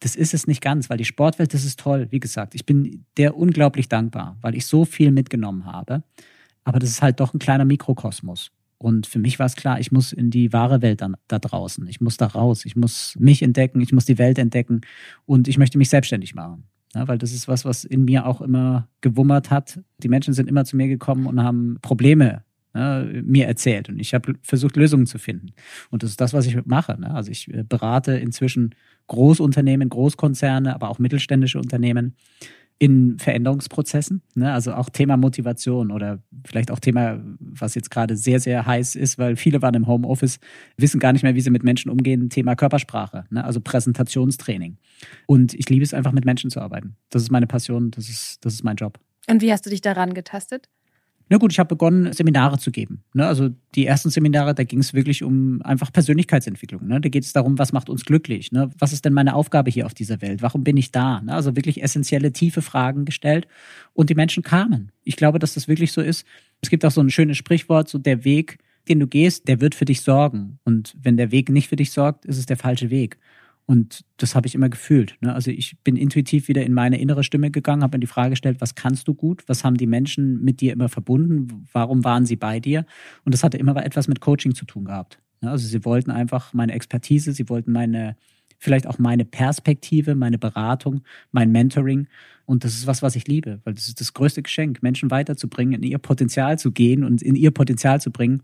das 0.01 0.17
ist 0.17 0.35
es 0.35 0.49
nicht 0.49 0.61
ganz, 0.61 0.91
weil 0.91 0.99
die 0.99 1.05
Sportwelt, 1.05 1.55
das 1.55 1.65
ist 1.65 1.79
toll. 1.79 2.09
Wie 2.11 2.19
gesagt, 2.19 2.57
ich 2.57 2.67
bin 2.67 3.05
der 3.17 3.37
unglaublich 3.37 3.89
dankbar, 3.89 4.37
weil 4.41 4.57
ich 4.57 4.67
so 4.67 4.85
viel 4.85 5.13
mitgenommen 5.13 5.65
habe. 5.65 6.03
Aber 6.65 6.81
das 6.81 6.91
ist 6.91 7.03
halt 7.03 7.21
doch 7.21 7.35
ein 7.35 7.39
kleiner 7.39 7.65
Mikrokosmos. 7.65 8.51
Und 8.79 9.07
für 9.07 9.21
mich 9.21 9.39
war 9.39 9.47
es 9.47 9.55
klar, 9.55 9.79
ich 9.79 9.93
muss 9.93 10.13
in 10.13 10.31
die 10.31 10.53
wahre 10.53 10.83
Welt 10.83 11.03
dann, 11.03 11.15
da 11.29 11.39
draußen. 11.39 11.87
Ich 11.87 12.01
muss 12.01 12.17
da 12.17 12.27
raus. 12.27 12.65
Ich 12.65 12.75
muss 12.75 13.15
mich 13.17 13.43
entdecken. 13.43 13.81
Ich 13.81 13.93
muss 13.93 14.07
die 14.07 14.19
Welt 14.19 14.39
entdecken. 14.39 14.81
Und 15.25 15.47
ich 15.47 15.57
möchte 15.57 15.79
mich 15.79 15.89
selbstständig 15.89 16.35
machen. 16.35 16.65
Ja, 16.95 17.09
weil 17.09 17.19
das 17.19 17.33
ist 17.33 17.49
was, 17.49 17.65
was 17.65 17.85
in 17.85 18.05
mir 18.05 18.27
auch 18.27 18.41
immer 18.41 18.89
gewummert 19.01 19.51
hat. 19.51 19.81
Die 19.99 20.09
Menschen 20.09 20.35
sind 20.35 20.49
immer 20.49 20.65
zu 20.65 20.77
mir 20.77 20.89
gekommen 20.89 21.27
und 21.27 21.43
haben 21.43 21.79
Probleme 21.81 22.45
ne, 22.75 23.23
mir 23.25 23.47
erzählt. 23.47 23.89
Und 23.89 23.99
ich 23.99 24.15
habe 24.15 24.35
versucht, 24.43 24.77
Lösungen 24.77 25.07
zu 25.07 25.19
finden. 25.19 25.53
Und 25.91 26.03
das 26.03 26.11
ist 26.11 26.21
das, 26.21 26.35
was 26.35 26.47
ich 26.47 26.65
mache. 26.67 27.01
Ne? 27.01 27.15
Also 27.15 27.31
ich 27.31 27.53
äh, 27.53 27.65
berate 27.65 28.13
inzwischen 28.13 28.75
Großunternehmen, 29.07 29.89
Großkonzerne, 29.89 30.75
aber 30.75 30.91
auch 30.91 30.99
mittelständische 30.99 31.59
Unternehmen 31.59 32.15
in 32.83 33.17
Veränderungsprozessen. 33.17 34.23
Ne? 34.35 34.53
Also 34.53 34.75
auch 34.75 34.91
Thema 34.91 35.17
Motivation 35.17 35.93
oder 35.93 36.19
vielleicht 36.45 36.73
auch 36.73 36.81
Thema, 36.81 37.21
was 37.39 37.77
jetzt 37.77 37.93
gerade 37.93 38.17
sehr, 38.17 38.41
sehr 38.41 38.67
heiß 38.67 38.97
ist, 38.97 39.19
weil 39.19 39.37
viele 39.37 39.63
waren 39.63 39.75
im 39.75 39.87
Homeoffice, 39.87 40.41
wissen 40.79 40.99
gar 40.99 41.13
nicht 41.13 41.23
mehr, 41.23 41.37
wie 41.37 41.41
sie 41.41 41.51
mit 41.51 41.63
Menschen 41.63 41.93
umgehen, 41.93 42.29
Thema 42.29 42.57
Körpersprache, 42.57 43.25
ne? 43.31 43.45
also 43.45 43.61
Präsentationstraining. 43.61 44.79
Und 45.27 45.55
ich 45.55 45.71
liebe 45.71 45.85
es 45.85 45.95
einfach, 45.95 46.11
mit 46.11 46.25
Menschen 46.25 46.51
zu 46.51 46.61
arbeiten. 46.61 46.97
Das 47.11 47.23
ist 47.23 47.31
meine 47.31 47.47
Passion, 47.47 47.93
das 47.93 48.09
ist, 48.09 48.45
das 48.45 48.55
ist 48.55 48.65
mein 48.65 48.75
Job. 48.75 48.99
Und 49.31 49.43
wie 49.43 49.53
hast 49.53 49.65
du 49.65 49.71
dich 49.71 49.81
daran 49.81 50.13
getastet? 50.13 50.69
Na 51.29 51.39
gut, 51.39 51.53
ich 51.53 51.59
habe 51.59 51.69
begonnen, 51.69 52.13
Seminare 52.13 52.59
zu 52.59 52.71
geben. 52.71 53.05
Ne? 53.15 53.27
Also 53.27 53.51
die 53.75 53.87
ersten 53.87 54.11
Seminare, 54.11 54.55
da 54.55 54.65
ging 54.65 54.81
es 54.81 54.93
wirklich 54.93 55.23
um 55.23 55.63
einfach 55.63 55.93
Persönlichkeitsentwicklung. 55.93 56.87
Ne? 56.87 57.01
Da 57.01 57.09
geht 57.09 57.25
es 57.25 57.33
darum, 57.33 57.59
was 57.59 57.73
macht 57.73 57.89
uns 57.89 58.05
glücklich? 58.05 58.53
Ne? 58.53 58.71
Was 58.79 58.93
ist 58.93 59.05
denn 59.05 59.13
meine 59.13 59.35
Aufgabe 59.35 59.71
hier 59.71 59.87
auf 59.87 59.95
dieser 59.95 60.21
Welt? 60.21 60.43
Warum 60.43 60.65
bin 60.65 60.77
ich 60.77 60.93
da? 60.93 61.21
Ne? 61.21 61.33
Also 61.33 61.57
wirklich 61.57 61.83
essentielle, 61.83 62.33
tiefe 62.33 62.63
Fragen 62.63 63.05
gestellt. 63.05 63.47
Und 63.95 64.11
die 64.11 64.15
Menschen 64.15 64.43
kamen. 64.43 64.93
Ich 65.05 65.17
glaube, 65.17 65.39
dass 65.39 65.55
das 65.55 65.69
wirklich 65.69 65.93
so 65.93 66.01
ist. 66.01 66.27
Es 66.61 66.71
gibt 66.71 66.85
auch 66.85 66.91
so 66.91 67.01
ein 67.01 67.11
schönes 67.11 67.37
Sprichwort, 67.37 67.89
so 67.89 67.99
der 67.99 68.25
Weg, 68.25 68.59
den 68.89 69.01
du 69.01 69.07
gehst, 69.07 69.49
der 69.49 69.61
wird 69.61 69.75
für 69.75 69.85
dich 69.85 70.03
sorgen. 70.03 70.59
Und 70.65 70.95
wenn 71.01 71.17
der 71.17 71.31
Weg 71.31 71.49
nicht 71.49 71.69
für 71.69 71.77
dich 71.77 71.93
sorgt, 71.93 72.25
ist 72.25 72.39
es 72.39 72.47
der 72.47 72.57
falsche 72.57 72.91
Weg. 72.91 73.19
Und 73.67 74.05
das 74.17 74.35
habe 74.35 74.47
ich 74.47 74.55
immer 74.55 74.69
gefühlt. 74.69 75.17
Ne? 75.21 75.33
Also 75.33 75.51
ich 75.51 75.77
bin 75.85 75.97
intuitiv 75.97 76.49
wieder 76.49 76.65
in 76.65 76.75
meine 76.75 77.01
innere 77.01 77.23
Stimme 77.23 77.51
gegangen, 77.51 77.83
habe 77.83 77.97
mir 77.97 78.01
die 78.01 78.07
Frage 78.07 78.31
gestellt, 78.31 78.61
was 78.61 78.75
kannst 78.75 79.07
du 79.07 79.15
gut? 79.15 79.45
Was 79.47 79.65
haben 79.65 79.77
die 79.77 79.87
Menschen 79.87 80.43
mit 80.43 80.61
dir 80.61 80.73
immer 80.73 80.89
verbunden? 80.89 81.69
Warum 81.73 82.05
waren 82.05 82.27
sie 82.27 82.37
bei 82.37 82.61
dir? 82.61 82.85
Und 83.25 83.33
das 83.33 83.45
hatte 83.45 83.59
immer 83.59 83.77
etwas 83.85 84.09
mit 84.09 84.21
Coaching 84.21 84.55
zu 84.55 84.65
tun 84.65 84.85
gehabt. 84.85 85.19
Ne? 85.41 85.51
Also 85.51 85.67
sie 85.67 85.85
wollten 85.85 86.11
einfach 86.11 86.53
meine 86.53 86.73
Expertise, 86.73 87.33
sie 87.33 87.49
wollten 87.49 87.73
meine, 87.73 88.17
vielleicht 88.59 88.87
auch 88.87 88.99
meine 88.99 89.25
Perspektive, 89.25 90.17
meine 90.17 90.39
Beratung, 90.39 91.03
mein 91.31 91.53
Mentoring. 91.53 92.09
Und 92.47 92.65
das 92.65 92.75
ist 92.75 92.89
was, 92.89 93.01
was 93.01 93.15
ich 93.15 93.29
liebe, 93.29 93.61
weil 93.65 93.75
das 93.75 93.87
ist 93.87 94.01
das 94.01 94.13
größte 94.13 94.43
Geschenk, 94.43 94.83
Menschen 94.83 95.13
weiterzubringen, 95.13 95.83
in 95.83 95.89
ihr 95.89 95.99
Potenzial 95.99 96.59
zu 96.59 96.73
gehen 96.73 97.05
und 97.05 97.23
in 97.23 97.37
ihr 97.37 97.53
Potenzial 97.53 98.01
zu 98.01 98.11
bringen 98.11 98.43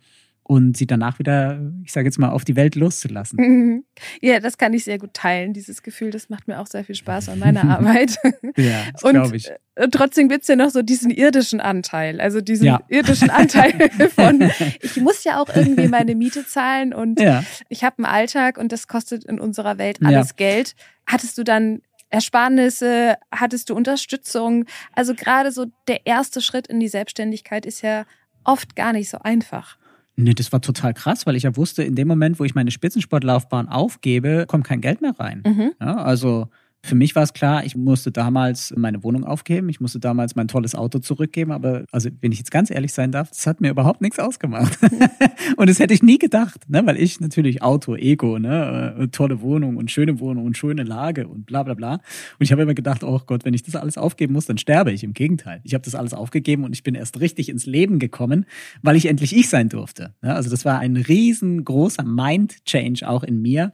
und 0.48 0.78
sie 0.78 0.86
danach 0.86 1.18
wieder, 1.18 1.60
ich 1.84 1.92
sage 1.92 2.06
jetzt 2.06 2.18
mal, 2.18 2.30
auf 2.30 2.42
die 2.42 2.56
Welt 2.56 2.74
loszulassen. 2.74 3.38
Mhm. 3.38 3.84
Ja, 4.22 4.38
das 4.38 4.58
kann 4.58 4.72
ich 4.72 4.84
sehr 4.84 4.98
gut 4.98 5.12
teilen, 5.12 5.52
dieses 5.52 5.82
Gefühl. 5.82 6.10
Das 6.10 6.28
macht 6.28 6.46
mir 6.46 6.60
auch 6.60 6.68
sehr 6.68 6.84
viel 6.84 6.94
Spaß 6.94 7.28
an 7.28 7.40
meiner 7.40 7.64
Arbeit. 7.68 8.16
ja, 8.56 8.84
glaube 9.02 9.36
ich. 9.36 9.50
Und 9.76 9.92
trotzdem 9.92 10.28
gibt's 10.28 10.46
ja 10.48 10.54
noch 10.54 10.70
so 10.70 10.82
diesen 10.82 11.10
irdischen 11.10 11.60
Anteil, 11.60 12.20
also 12.20 12.40
diesen 12.40 12.66
ja. 12.66 12.80
irdischen 12.88 13.28
Anteil 13.28 13.72
von, 14.14 14.50
ich 14.80 14.96
muss 14.98 15.24
ja 15.24 15.40
auch 15.40 15.48
irgendwie 15.54 15.88
meine 15.88 16.14
Miete 16.14 16.46
zahlen 16.46 16.94
und 16.94 17.20
ja. 17.20 17.44
ich 17.68 17.84
habe 17.84 17.98
einen 17.98 18.06
Alltag 18.06 18.56
und 18.56 18.72
das 18.72 18.86
kostet 18.86 19.24
in 19.24 19.40
unserer 19.40 19.78
Welt 19.78 19.98
alles 20.02 20.28
ja. 20.30 20.34
Geld. 20.36 20.74
Hattest 21.06 21.36
du 21.38 21.44
dann 21.44 21.82
Ersparnisse, 22.08 23.16
hattest 23.32 23.68
du 23.68 23.74
Unterstützung? 23.74 24.64
Also 24.94 25.14
gerade 25.14 25.50
so 25.50 25.66
der 25.88 26.06
erste 26.06 26.40
Schritt 26.40 26.68
in 26.68 26.80
die 26.80 26.88
Selbstständigkeit 26.88 27.66
ist 27.66 27.82
ja 27.82 28.06
oft 28.44 28.76
gar 28.76 28.92
nicht 28.92 29.10
so 29.10 29.18
einfach. 29.18 29.76
Nee, 30.20 30.34
das 30.34 30.52
war 30.52 30.60
total 30.60 30.94
krass, 30.94 31.26
weil 31.26 31.36
ich 31.36 31.44
ja 31.44 31.56
wusste, 31.56 31.84
in 31.84 31.94
dem 31.94 32.08
Moment, 32.08 32.40
wo 32.40 32.44
ich 32.44 32.56
meine 32.56 32.72
Spitzensportlaufbahn 32.72 33.68
aufgebe, 33.68 34.46
kommt 34.48 34.64
kein 34.64 34.80
Geld 34.80 35.00
mehr 35.00 35.14
rein. 35.16 35.44
Mhm. 35.46 35.72
Ja, 35.80 35.96
also 35.98 36.48
für 36.82 36.94
mich 36.94 37.16
war 37.16 37.22
es 37.22 37.32
klar, 37.32 37.64
ich 37.64 37.76
musste 37.76 38.12
damals 38.12 38.72
meine 38.76 39.02
Wohnung 39.02 39.24
aufgeben, 39.24 39.68
ich 39.68 39.80
musste 39.80 39.98
damals 39.98 40.36
mein 40.36 40.48
tolles 40.48 40.74
Auto 40.74 41.00
zurückgeben, 41.00 41.50
aber 41.50 41.84
also 41.90 42.08
wenn 42.20 42.32
ich 42.32 42.38
jetzt 42.38 42.50
ganz 42.50 42.70
ehrlich 42.70 42.92
sein 42.92 43.10
darf, 43.10 43.30
das 43.30 43.46
hat 43.46 43.60
mir 43.60 43.70
überhaupt 43.70 44.00
nichts 44.00 44.18
ausgemacht. 44.18 44.78
und 45.56 45.68
das 45.68 45.80
hätte 45.80 45.92
ich 45.92 46.02
nie 46.02 46.18
gedacht, 46.18 46.68
ne? 46.68 46.86
weil 46.86 46.96
ich 46.96 47.20
natürlich 47.20 47.62
Auto, 47.62 47.96
Ego, 47.96 48.38
ne? 48.38 48.94
Äh, 48.98 49.08
tolle 49.08 49.40
Wohnung 49.40 49.76
und 49.76 49.90
schöne 49.90 50.20
Wohnung 50.20 50.44
und 50.44 50.56
schöne 50.56 50.84
Lage 50.84 51.26
und 51.26 51.46
bla 51.46 51.62
bla 51.62 51.74
bla. 51.74 51.94
Und 51.94 52.00
ich 52.40 52.52
habe 52.52 52.62
immer 52.62 52.74
gedacht, 52.74 53.02
oh 53.02 53.20
Gott, 53.26 53.44
wenn 53.44 53.54
ich 53.54 53.64
das 53.64 53.76
alles 53.76 53.98
aufgeben 53.98 54.32
muss, 54.32 54.46
dann 54.46 54.58
sterbe 54.58 54.92
ich. 54.92 55.02
Im 55.02 55.14
Gegenteil, 55.14 55.60
ich 55.64 55.74
habe 55.74 55.84
das 55.84 55.94
alles 55.94 56.14
aufgegeben 56.14 56.64
und 56.64 56.72
ich 56.72 56.82
bin 56.84 56.94
erst 56.94 57.20
richtig 57.20 57.48
ins 57.48 57.66
Leben 57.66 57.98
gekommen, 57.98 58.46
weil 58.82 58.96
ich 58.96 59.06
endlich 59.06 59.36
ich 59.36 59.48
sein 59.48 59.68
durfte. 59.68 60.14
Ne? 60.22 60.34
Also 60.34 60.48
das 60.48 60.64
war 60.64 60.78
ein 60.78 60.96
riesengroßer 60.96 62.04
Mind-Change 62.04 63.08
auch 63.08 63.24
in 63.24 63.42
mir 63.42 63.72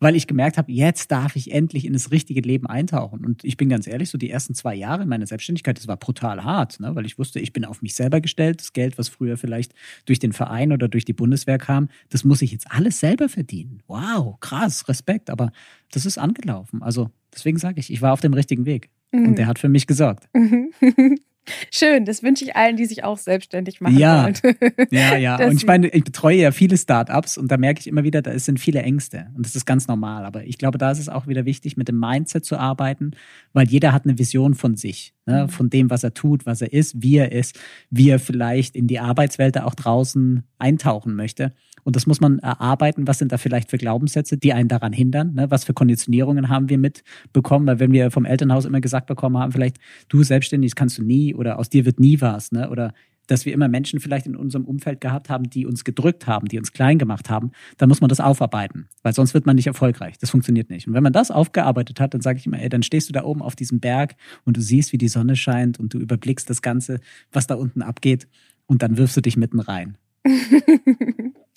weil 0.00 0.16
ich 0.16 0.26
gemerkt 0.26 0.58
habe, 0.58 0.70
jetzt 0.70 1.10
darf 1.10 1.36
ich 1.36 1.52
endlich 1.52 1.84
in 1.84 1.92
das 1.92 2.10
richtige 2.10 2.40
Leben 2.40 2.66
eintauchen. 2.66 3.24
Und 3.24 3.44
ich 3.44 3.56
bin 3.56 3.68
ganz 3.68 3.86
ehrlich, 3.86 4.10
so 4.10 4.18
die 4.18 4.30
ersten 4.30 4.54
zwei 4.54 4.74
Jahre 4.74 5.06
meiner 5.06 5.26
Selbstständigkeit, 5.26 5.78
das 5.78 5.88
war 5.88 5.96
brutal 5.96 6.44
hart, 6.44 6.80
ne? 6.80 6.94
weil 6.94 7.06
ich 7.06 7.18
wusste, 7.18 7.40
ich 7.40 7.52
bin 7.52 7.64
auf 7.64 7.82
mich 7.82 7.94
selber 7.94 8.20
gestellt. 8.20 8.60
Das 8.60 8.72
Geld, 8.72 8.98
was 8.98 9.08
früher 9.08 9.36
vielleicht 9.36 9.74
durch 10.06 10.18
den 10.18 10.32
Verein 10.32 10.72
oder 10.72 10.88
durch 10.88 11.04
die 11.04 11.12
Bundeswehr 11.12 11.58
kam, 11.58 11.88
das 12.10 12.24
muss 12.24 12.42
ich 12.42 12.52
jetzt 12.52 12.70
alles 12.70 13.00
selber 13.00 13.28
verdienen. 13.28 13.82
Wow, 13.86 14.38
krass, 14.40 14.88
Respekt. 14.88 15.30
Aber 15.30 15.50
das 15.90 16.06
ist 16.06 16.18
angelaufen. 16.18 16.82
Also 16.82 17.10
Deswegen 17.34 17.58
sage 17.58 17.80
ich, 17.80 17.92
ich 17.92 18.02
war 18.02 18.12
auf 18.12 18.20
dem 18.20 18.34
richtigen 18.34 18.66
Weg. 18.66 18.90
Mhm. 19.12 19.28
Und 19.28 19.38
der 19.38 19.46
hat 19.46 19.58
für 19.58 19.68
mich 19.68 19.86
gesorgt. 19.86 20.28
Schön, 21.70 22.04
das 22.04 22.22
wünsche 22.22 22.44
ich 22.44 22.56
allen, 22.56 22.76
die 22.76 22.86
sich 22.86 23.04
auch 23.04 23.18
selbstständig 23.18 23.80
machen 23.80 23.98
ja. 23.98 24.24
wollen. 24.24 24.34
Ja, 24.90 25.16
ja. 25.16 25.36
und 25.46 25.56
ich 25.56 25.66
meine, 25.66 25.88
ich 25.88 26.04
betreue 26.04 26.36
ja 26.36 26.50
viele 26.50 26.76
Startups 26.76 27.36
und 27.38 27.50
da 27.50 27.56
merke 27.56 27.80
ich 27.80 27.86
immer 27.86 28.04
wieder, 28.04 28.22
da 28.22 28.38
sind 28.38 28.60
viele 28.60 28.82
Ängste 28.82 29.26
und 29.34 29.44
das 29.44 29.56
ist 29.56 29.66
ganz 29.66 29.88
normal. 29.88 30.24
Aber 30.24 30.44
ich 30.44 30.58
glaube, 30.58 30.78
da 30.78 30.90
ist 30.90 30.98
es 30.98 31.08
auch 31.08 31.26
wieder 31.26 31.44
wichtig, 31.44 31.76
mit 31.76 31.88
dem 31.88 31.98
Mindset 31.98 32.44
zu 32.44 32.56
arbeiten, 32.56 33.12
weil 33.52 33.68
jeder 33.68 33.92
hat 33.92 34.04
eine 34.04 34.18
Vision 34.18 34.54
von 34.54 34.76
sich, 34.76 35.14
ne? 35.26 35.44
Mhm. 35.44 35.48
von 35.48 35.70
dem, 35.70 35.90
was 35.90 36.04
er 36.04 36.14
tut, 36.14 36.46
was 36.46 36.62
er 36.62 36.72
ist, 36.72 37.02
wie 37.02 37.16
er 37.16 37.32
ist, 37.32 37.58
wie 37.90 38.10
er 38.10 38.18
vielleicht 38.18 38.76
in 38.76 38.86
die 38.86 39.00
Arbeitswelt 39.00 39.58
auch 39.58 39.74
draußen 39.74 40.44
eintauchen 40.58 41.14
möchte. 41.14 41.52
Und 41.88 41.96
das 41.96 42.06
muss 42.06 42.20
man 42.20 42.38
erarbeiten. 42.40 43.08
Was 43.08 43.16
sind 43.16 43.32
da 43.32 43.38
vielleicht 43.38 43.70
für 43.70 43.78
Glaubenssätze, 43.78 44.36
die 44.36 44.52
einen 44.52 44.68
daran 44.68 44.92
hindern? 44.92 45.32
Ne? 45.32 45.50
Was 45.50 45.64
für 45.64 45.72
Konditionierungen 45.72 46.50
haben 46.50 46.68
wir 46.68 46.76
mitbekommen? 46.76 47.66
Weil 47.66 47.80
wenn 47.80 47.92
wir 47.92 48.10
vom 48.10 48.26
Elternhaus 48.26 48.66
immer 48.66 48.82
gesagt 48.82 49.06
bekommen 49.06 49.38
haben, 49.38 49.52
vielleicht 49.52 49.78
du 50.10 50.22
selbstständig 50.22 50.74
kannst 50.74 50.98
du 50.98 51.02
nie 51.02 51.34
oder 51.34 51.58
aus 51.58 51.70
dir 51.70 51.86
wird 51.86 51.98
nie 51.98 52.20
was, 52.20 52.52
ne? 52.52 52.68
Oder 52.68 52.92
dass 53.26 53.46
wir 53.46 53.54
immer 53.54 53.68
Menschen 53.68 54.00
vielleicht 54.00 54.26
in 54.26 54.36
unserem 54.36 54.66
Umfeld 54.66 55.00
gehabt 55.00 55.30
haben, 55.30 55.48
die 55.48 55.64
uns 55.64 55.82
gedrückt 55.82 56.26
haben, 56.26 56.48
die 56.48 56.58
uns 56.58 56.74
klein 56.74 56.98
gemacht 56.98 57.30
haben, 57.30 57.52
dann 57.78 57.88
muss 57.88 58.02
man 58.02 58.08
das 58.08 58.20
aufarbeiten, 58.20 58.90
weil 59.02 59.14
sonst 59.14 59.32
wird 59.32 59.46
man 59.46 59.56
nicht 59.56 59.66
erfolgreich. 59.66 60.18
Das 60.18 60.28
funktioniert 60.28 60.68
nicht. 60.68 60.88
Und 60.88 60.92
wenn 60.92 61.02
man 61.02 61.14
das 61.14 61.30
aufgearbeitet 61.30 62.00
hat, 62.00 62.12
dann 62.12 62.20
sage 62.20 62.38
ich 62.38 62.44
immer, 62.44 62.60
ey, 62.60 62.68
dann 62.68 62.82
stehst 62.82 63.08
du 63.08 63.14
da 63.14 63.24
oben 63.24 63.40
auf 63.40 63.56
diesem 63.56 63.80
Berg 63.80 64.14
und 64.44 64.58
du 64.58 64.60
siehst, 64.60 64.92
wie 64.92 64.98
die 64.98 65.08
Sonne 65.08 65.36
scheint 65.36 65.80
und 65.80 65.94
du 65.94 65.98
überblickst 65.98 66.50
das 66.50 66.60
Ganze, 66.60 67.00
was 67.32 67.46
da 67.46 67.54
unten 67.54 67.80
abgeht 67.80 68.28
und 68.66 68.82
dann 68.82 68.98
wirfst 68.98 69.16
du 69.16 69.22
dich 69.22 69.38
mitten 69.38 69.60
rein. 69.60 69.96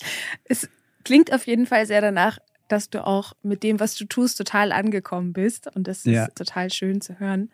es 0.44 0.68
klingt 1.04 1.32
auf 1.32 1.46
jeden 1.46 1.66
Fall 1.66 1.86
sehr 1.86 2.00
danach, 2.00 2.38
dass 2.68 2.90
du 2.90 3.06
auch 3.06 3.34
mit 3.42 3.62
dem, 3.62 3.80
was 3.80 3.94
du 3.96 4.04
tust, 4.06 4.38
total 4.38 4.72
angekommen 4.72 5.32
bist. 5.32 5.68
Und 5.74 5.88
das 5.88 6.04
ja. 6.04 6.24
ist 6.24 6.36
total 6.36 6.70
schön 6.70 7.00
zu 7.00 7.18
hören. 7.20 7.50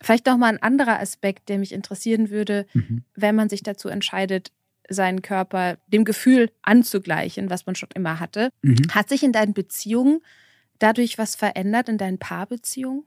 Vielleicht 0.00 0.26
noch 0.26 0.36
mal 0.36 0.48
ein 0.48 0.62
anderer 0.62 1.00
Aspekt, 1.00 1.48
der 1.48 1.58
mich 1.58 1.72
interessieren 1.72 2.30
würde, 2.30 2.66
mhm. 2.72 3.04
wenn 3.14 3.34
man 3.34 3.48
sich 3.48 3.62
dazu 3.62 3.88
entscheidet, 3.88 4.52
seinen 4.88 5.22
Körper 5.22 5.78
dem 5.86 6.04
Gefühl 6.04 6.50
anzugleichen, 6.62 7.48
was 7.48 7.66
man 7.66 7.74
schon 7.74 7.88
immer 7.94 8.20
hatte. 8.20 8.50
Mhm. 8.62 8.76
Hat 8.90 9.08
sich 9.08 9.22
in 9.22 9.32
deinen 9.32 9.54
Beziehungen 9.54 10.20
dadurch 10.78 11.18
was 11.18 11.36
verändert, 11.36 11.88
in 11.88 11.98
deinen 11.98 12.18
Paarbeziehungen? 12.18 13.04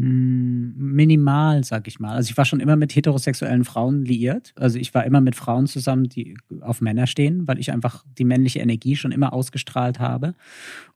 Hm, 0.00 0.72
minimal, 0.78 1.62
sag 1.62 1.86
ich 1.86 2.00
mal. 2.00 2.14
Also 2.14 2.30
ich 2.30 2.36
war 2.38 2.46
schon 2.46 2.60
immer 2.60 2.76
mit 2.76 2.96
heterosexuellen 2.96 3.66
Frauen 3.66 4.02
liiert. 4.02 4.54
Also 4.56 4.78
ich 4.78 4.94
war 4.94 5.04
immer 5.04 5.20
mit 5.20 5.36
Frauen 5.36 5.66
zusammen, 5.66 6.08
die 6.08 6.38
auf 6.62 6.80
Männer 6.80 7.06
stehen, 7.06 7.46
weil 7.46 7.58
ich 7.58 7.70
einfach 7.70 8.06
die 8.16 8.24
männliche 8.24 8.60
Energie 8.60 8.96
schon 8.96 9.12
immer 9.12 9.34
ausgestrahlt 9.34 10.00
habe. 10.00 10.34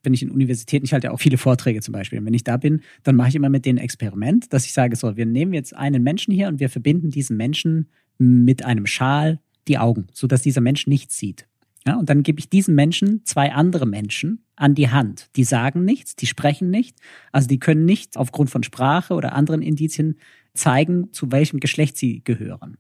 Wenn 0.03 0.15
ich 0.15 0.23
in 0.23 0.31
Universitäten, 0.31 0.87
ich 0.87 0.95
halte 0.95 1.09
ja 1.09 1.11
auch 1.13 1.21
viele 1.21 1.37
Vorträge 1.37 1.83
zum 1.83 1.93
Beispiel, 1.93 2.25
wenn 2.25 2.33
ich 2.33 2.45
da 2.45 2.57
bin, 2.57 2.81
dann 3.03 3.15
mache 3.15 3.29
ich 3.29 3.35
immer 3.35 3.51
mit 3.51 3.67
denen 3.67 3.77
Experiment, 3.79 4.51
dass 4.55 4.65
ich 4.65 4.73
sage, 4.73 4.97
so, 4.97 5.19
wir 5.19 5.27
nehmen 5.27 5.53
jetzt 5.53 5.77
einen 5.77 6.03
Menschen 6.03 6.33
hier 6.33 6.49
und 6.49 6.59
wir 6.59 6.71
verbinden 6.71 7.11
diesen 7.11 7.37
Menschen 7.37 7.91
mit 8.17 8.65
einem 8.65 8.87
Schal 8.87 9.39
die 9.69 9.77
Augen, 9.77 10.07
sodass 10.15 10.41
dieser 10.41 10.63
Mensch 10.63 10.87
nichts 10.87 11.19
sieht. 11.19 11.47
Ja, 11.87 11.97
und 11.97 12.09
dann 12.09 12.23
gebe 12.23 12.39
ich 12.39 12.49
diesen 12.49 12.75
Menschen 12.75 13.25
zwei 13.25 13.53
andere 13.53 13.87
Menschen 13.87 14.45
an 14.57 14.75
die 14.75 14.89
Hand. 14.89 15.29
Die 15.37 15.45
sagen 15.45 15.85
nichts, 15.85 16.17
die 16.17 16.27
sprechen 16.27 16.71
nicht. 16.71 16.97
Also 17.31 17.47
die 17.47 17.59
können 17.59 17.85
nicht 17.85 18.17
aufgrund 18.17 18.49
von 18.49 18.63
Sprache 18.63 19.13
oder 19.15 19.35
anderen 19.35 19.61
Indizien 19.61 20.19
zeigen, 20.55 21.13
zu 21.13 21.31
welchem 21.31 21.61
Geschlecht 21.61 21.99
sie 21.99 22.23
gehören. 22.25 22.79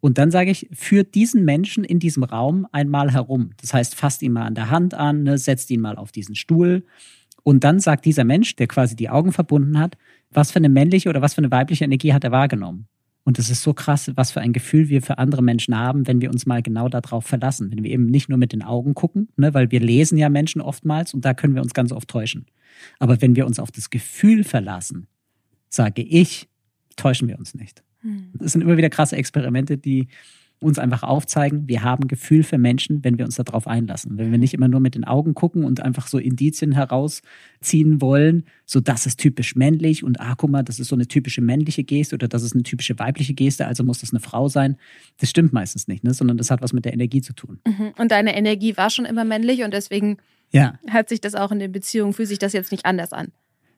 Und 0.00 0.18
dann 0.18 0.30
sage 0.30 0.50
ich, 0.50 0.68
führt 0.72 1.14
diesen 1.14 1.46
Menschen 1.46 1.84
in 1.84 1.98
diesem 1.98 2.24
Raum 2.24 2.66
einmal 2.72 3.10
herum. 3.12 3.52
Das 3.62 3.72
heißt, 3.72 3.94
fasst 3.94 4.20
ihn 4.20 4.32
mal 4.32 4.44
an 4.44 4.54
der 4.54 4.68
Hand 4.68 4.92
an, 4.92 5.22
ne, 5.22 5.38
setzt 5.38 5.70
ihn 5.70 5.80
mal 5.80 5.96
auf 5.96 6.12
diesen 6.12 6.34
Stuhl. 6.34 6.84
Und 7.42 7.64
dann 7.64 7.80
sagt 7.80 8.04
dieser 8.04 8.24
Mensch, 8.24 8.56
der 8.56 8.66
quasi 8.66 8.96
die 8.96 9.08
Augen 9.08 9.32
verbunden 9.32 9.78
hat, 9.78 9.96
was 10.30 10.52
für 10.52 10.58
eine 10.58 10.68
männliche 10.68 11.08
oder 11.08 11.22
was 11.22 11.32
für 11.32 11.38
eine 11.38 11.50
weibliche 11.50 11.84
Energie 11.84 12.12
hat 12.12 12.24
er 12.24 12.32
wahrgenommen. 12.32 12.88
Und 13.24 13.38
es 13.38 13.48
ist 13.48 13.62
so 13.62 13.72
krass, 13.72 14.10
was 14.16 14.32
für 14.32 14.42
ein 14.42 14.52
Gefühl 14.52 14.90
wir 14.90 15.00
für 15.00 15.18
andere 15.18 15.42
Menschen 15.42 15.76
haben, 15.76 16.06
wenn 16.06 16.20
wir 16.20 16.30
uns 16.30 16.44
mal 16.44 16.62
genau 16.62 16.90
darauf 16.90 17.24
verlassen. 17.24 17.70
Wenn 17.70 17.82
wir 17.82 17.90
eben 17.90 18.06
nicht 18.06 18.28
nur 18.28 18.36
mit 18.36 18.52
den 18.52 18.62
Augen 18.62 18.94
gucken, 18.94 19.28
ne, 19.36 19.54
weil 19.54 19.70
wir 19.70 19.80
lesen 19.80 20.18
ja 20.18 20.28
Menschen 20.28 20.60
oftmals 20.60 21.14
und 21.14 21.24
da 21.24 21.32
können 21.32 21.54
wir 21.54 21.62
uns 21.62 21.72
ganz 21.72 21.90
oft 21.90 22.08
täuschen. 22.08 22.46
Aber 22.98 23.20
wenn 23.22 23.34
wir 23.34 23.46
uns 23.46 23.58
auf 23.58 23.70
das 23.70 23.88
Gefühl 23.88 24.44
verlassen, 24.44 25.06
sage 25.70 26.02
ich, 26.02 26.48
täuschen 26.96 27.26
wir 27.28 27.38
uns 27.38 27.54
nicht. 27.54 27.82
Hm. 28.02 28.30
Das 28.34 28.52
sind 28.52 28.60
immer 28.60 28.76
wieder 28.76 28.90
krasse 28.90 29.16
Experimente, 29.16 29.78
die 29.78 30.08
uns 30.64 30.78
einfach 30.78 31.02
aufzeigen, 31.02 31.68
wir 31.68 31.82
haben 31.82 32.08
Gefühl 32.08 32.42
für 32.42 32.58
Menschen, 32.58 33.04
wenn 33.04 33.18
wir 33.18 33.24
uns 33.24 33.36
darauf 33.36 33.66
einlassen. 33.66 34.16
Wenn 34.18 34.30
wir 34.30 34.38
nicht 34.38 34.54
immer 34.54 34.66
nur 34.66 34.80
mit 34.80 34.94
den 34.94 35.04
Augen 35.04 35.34
gucken 35.34 35.64
und 35.64 35.80
einfach 35.80 36.06
so 36.06 36.18
Indizien 36.18 36.72
herausziehen 36.72 38.00
wollen, 38.00 38.44
so 38.64 38.80
das 38.80 39.06
ist 39.06 39.20
typisch 39.20 39.54
männlich 39.54 40.02
und 40.02 40.20
ah, 40.20 40.34
guck 40.36 40.50
mal, 40.50 40.62
das 40.62 40.80
ist 40.80 40.88
so 40.88 40.96
eine 40.96 41.06
typische 41.06 41.42
männliche 41.42 41.84
Geste 41.84 42.16
oder 42.16 42.28
das 42.28 42.42
ist 42.42 42.54
eine 42.54 42.62
typische 42.62 42.98
weibliche 42.98 43.34
Geste, 43.34 43.66
also 43.66 43.84
muss 43.84 44.00
das 44.00 44.12
eine 44.12 44.20
Frau 44.20 44.48
sein. 44.48 44.76
Das 45.18 45.30
stimmt 45.30 45.52
meistens 45.52 45.86
nicht, 45.86 46.02
ne? 46.02 46.14
sondern 46.14 46.38
das 46.38 46.50
hat 46.50 46.62
was 46.62 46.72
mit 46.72 46.84
der 46.84 46.94
Energie 46.94 47.20
zu 47.20 47.34
tun. 47.34 47.60
Mhm. 47.66 47.92
Und 47.98 48.10
deine 48.10 48.36
Energie 48.36 48.76
war 48.76 48.90
schon 48.90 49.04
immer 49.04 49.24
männlich 49.24 49.62
und 49.62 49.74
deswegen 49.74 50.16
ja. 50.50 50.78
hat 50.88 51.08
sich 51.08 51.20
das 51.20 51.34
auch 51.34 51.52
in 51.52 51.58
den 51.58 51.72
Beziehungen, 51.72 52.12
fühlt 52.14 52.28
sich 52.28 52.38
das 52.38 52.52
jetzt 52.52 52.72
nicht 52.72 52.86
anders 52.86 53.12
an. 53.12 53.28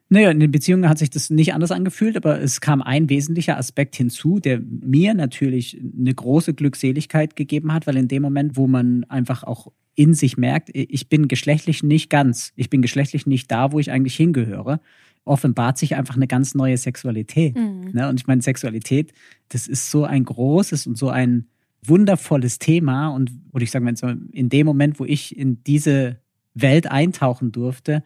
Naja, 0.08 0.30
in 0.30 0.38
den 0.38 0.52
Beziehungen 0.52 0.88
hat 0.88 0.98
sich 0.98 1.10
das 1.10 1.30
nicht 1.30 1.52
anders 1.52 1.72
angefühlt, 1.72 2.16
aber 2.16 2.40
es 2.40 2.60
kam 2.60 2.80
ein 2.80 3.08
wesentlicher 3.08 3.58
Aspekt 3.58 3.96
hinzu, 3.96 4.38
der 4.38 4.60
mir 4.60 5.14
natürlich 5.14 5.80
eine 5.98 6.14
große 6.14 6.54
Glückseligkeit 6.54 7.34
gegeben 7.34 7.72
hat, 7.72 7.86
weil 7.86 7.96
in 7.96 8.06
dem 8.06 8.22
Moment, 8.22 8.56
wo 8.56 8.68
man 8.68 9.04
einfach 9.08 9.42
auch 9.42 9.72
in 9.96 10.14
sich 10.14 10.36
merkt, 10.36 10.70
ich 10.72 11.08
bin 11.08 11.26
geschlechtlich 11.26 11.82
nicht 11.82 12.08
ganz, 12.08 12.52
ich 12.54 12.70
bin 12.70 12.82
geschlechtlich 12.82 13.26
nicht 13.26 13.50
da, 13.50 13.72
wo 13.72 13.80
ich 13.80 13.90
eigentlich 13.90 14.14
hingehöre, 14.14 14.80
offenbart 15.24 15.76
sich 15.76 15.96
einfach 15.96 16.14
eine 16.14 16.28
ganz 16.28 16.54
neue 16.54 16.76
Sexualität. 16.76 17.56
Mhm. 17.56 17.90
Ne? 17.92 18.08
Und 18.08 18.20
ich 18.20 18.26
meine, 18.28 18.42
Sexualität, 18.42 19.12
das 19.48 19.66
ist 19.66 19.90
so 19.90 20.04
ein 20.04 20.24
großes 20.24 20.86
und 20.86 20.96
so 20.96 21.08
ein 21.08 21.48
wundervolles 21.82 22.58
Thema. 22.58 23.08
Und, 23.08 23.32
oder 23.52 23.64
ich 23.64 23.70
sage 23.70 23.84
mal, 23.84 23.94
in 24.30 24.48
dem 24.48 24.66
Moment, 24.66 25.00
wo 25.00 25.04
ich 25.04 25.36
in 25.36 25.64
diese 25.64 26.20
Welt 26.54 26.90
eintauchen 26.90 27.50
durfte, 27.50 28.04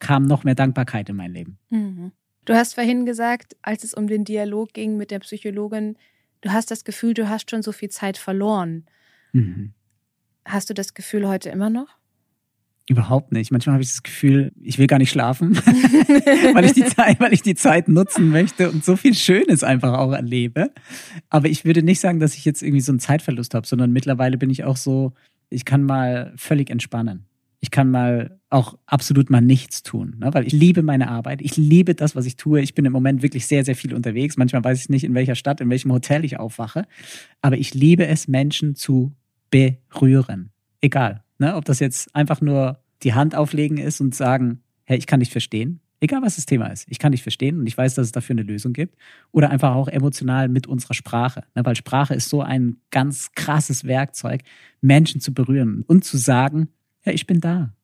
kam 0.00 0.24
noch 0.24 0.44
mehr 0.44 0.54
Dankbarkeit 0.54 1.08
in 1.08 1.16
mein 1.16 1.32
Leben. 1.32 1.58
Mhm. 1.70 2.12
Du 2.44 2.54
hast 2.54 2.74
vorhin 2.74 3.06
gesagt, 3.06 3.56
als 3.62 3.84
es 3.84 3.94
um 3.94 4.06
den 4.06 4.24
Dialog 4.24 4.72
ging 4.72 4.96
mit 4.96 5.10
der 5.10 5.20
Psychologin, 5.20 5.96
du 6.40 6.50
hast 6.50 6.70
das 6.70 6.84
Gefühl, 6.84 7.14
du 7.14 7.28
hast 7.28 7.50
schon 7.50 7.62
so 7.62 7.72
viel 7.72 7.90
Zeit 7.90 8.18
verloren. 8.18 8.86
Mhm. 9.32 9.72
Hast 10.44 10.70
du 10.70 10.74
das 10.74 10.94
Gefühl 10.94 11.28
heute 11.28 11.50
immer 11.50 11.70
noch? 11.70 11.98
Überhaupt 12.88 13.30
nicht. 13.30 13.52
Manchmal 13.52 13.74
habe 13.74 13.84
ich 13.84 13.90
das 13.90 14.02
Gefühl, 14.02 14.52
ich 14.60 14.78
will 14.78 14.88
gar 14.88 14.98
nicht 14.98 15.10
schlafen, 15.10 15.54
weil 16.54 16.64
ich 16.64 16.72
die 16.72 16.86
Zeit, 16.86 17.20
weil 17.20 17.32
ich 17.32 17.42
die 17.42 17.54
Zeit 17.54 17.86
nutzen 17.86 18.30
möchte 18.30 18.68
und 18.68 18.84
so 18.84 18.96
viel 18.96 19.14
Schönes 19.14 19.62
einfach 19.62 19.96
auch 19.96 20.12
erlebe. 20.12 20.72
Aber 21.28 21.48
ich 21.48 21.64
würde 21.64 21.84
nicht 21.84 22.00
sagen, 22.00 22.18
dass 22.18 22.34
ich 22.34 22.44
jetzt 22.44 22.62
irgendwie 22.62 22.80
so 22.80 22.90
einen 22.90 22.98
Zeitverlust 22.98 23.54
habe, 23.54 23.66
sondern 23.66 23.92
mittlerweile 23.92 24.38
bin 24.38 24.50
ich 24.50 24.64
auch 24.64 24.76
so, 24.76 25.12
ich 25.50 25.64
kann 25.64 25.84
mal 25.84 26.32
völlig 26.36 26.70
entspannen 26.70 27.26
ich 27.60 27.70
kann 27.70 27.90
mal 27.90 28.39
auch 28.50 28.76
absolut 28.86 29.30
mal 29.30 29.40
nichts 29.40 29.84
tun, 29.84 30.16
ne? 30.18 30.34
weil 30.34 30.44
ich 30.44 30.52
liebe 30.52 30.82
meine 30.82 31.08
Arbeit, 31.08 31.40
ich 31.40 31.56
liebe 31.56 31.94
das, 31.94 32.16
was 32.16 32.26
ich 32.26 32.36
tue. 32.36 32.60
Ich 32.60 32.74
bin 32.74 32.84
im 32.84 32.92
Moment 32.92 33.22
wirklich 33.22 33.46
sehr, 33.46 33.64
sehr 33.64 33.76
viel 33.76 33.94
unterwegs. 33.94 34.36
Manchmal 34.36 34.64
weiß 34.64 34.80
ich 34.80 34.88
nicht, 34.88 35.04
in 35.04 35.14
welcher 35.14 35.36
Stadt, 35.36 35.60
in 35.60 35.70
welchem 35.70 35.92
Hotel 35.92 36.24
ich 36.24 36.38
aufwache, 36.38 36.86
aber 37.40 37.56
ich 37.56 37.74
liebe 37.74 38.06
es, 38.06 38.26
Menschen 38.26 38.74
zu 38.74 39.12
berühren. 39.50 40.50
Egal, 40.80 41.22
ne? 41.38 41.54
ob 41.54 41.64
das 41.64 41.78
jetzt 41.78 42.14
einfach 42.14 42.40
nur 42.40 42.80
die 43.04 43.14
Hand 43.14 43.36
auflegen 43.36 43.78
ist 43.78 44.00
und 44.00 44.16
sagen, 44.16 44.62
hey, 44.84 44.98
ich 44.98 45.06
kann 45.06 45.20
dich 45.20 45.30
verstehen. 45.30 45.80
Egal, 46.00 46.22
was 46.22 46.36
das 46.36 46.46
Thema 46.46 46.68
ist. 46.68 46.86
Ich 46.88 46.98
kann 46.98 47.12
dich 47.12 47.22
verstehen 47.22 47.60
und 47.60 47.66
ich 47.66 47.76
weiß, 47.76 47.94
dass 47.94 48.06
es 48.06 48.12
dafür 48.12 48.34
eine 48.34 48.42
Lösung 48.42 48.72
gibt. 48.72 48.96
Oder 49.32 49.50
einfach 49.50 49.74
auch 49.74 49.86
emotional 49.86 50.48
mit 50.48 50.66
unserer 50.66 50.94
Sprache. 50.94 51.44
Ne? 51.54 51.64
Weil 51.64 51.76
Sprache 51.76 52.14
ist 52.14 52.30
so 52.30 52.40
ein 52.40 52.78
ganz 52.90 53.32
krasses 53.32 53.84
Werkzeug, 53.84 54.40
Menschen 54.80 55.20
zu 55.20 55.34
berühren 55.34 55.84
und 55.86 56.04
zu 56.04 56.16
sagen, 56.16 56.68
ja, 57.04 57.12
ich 57.12 57.26
bin 57.26 57.40
da. 57.40 57.74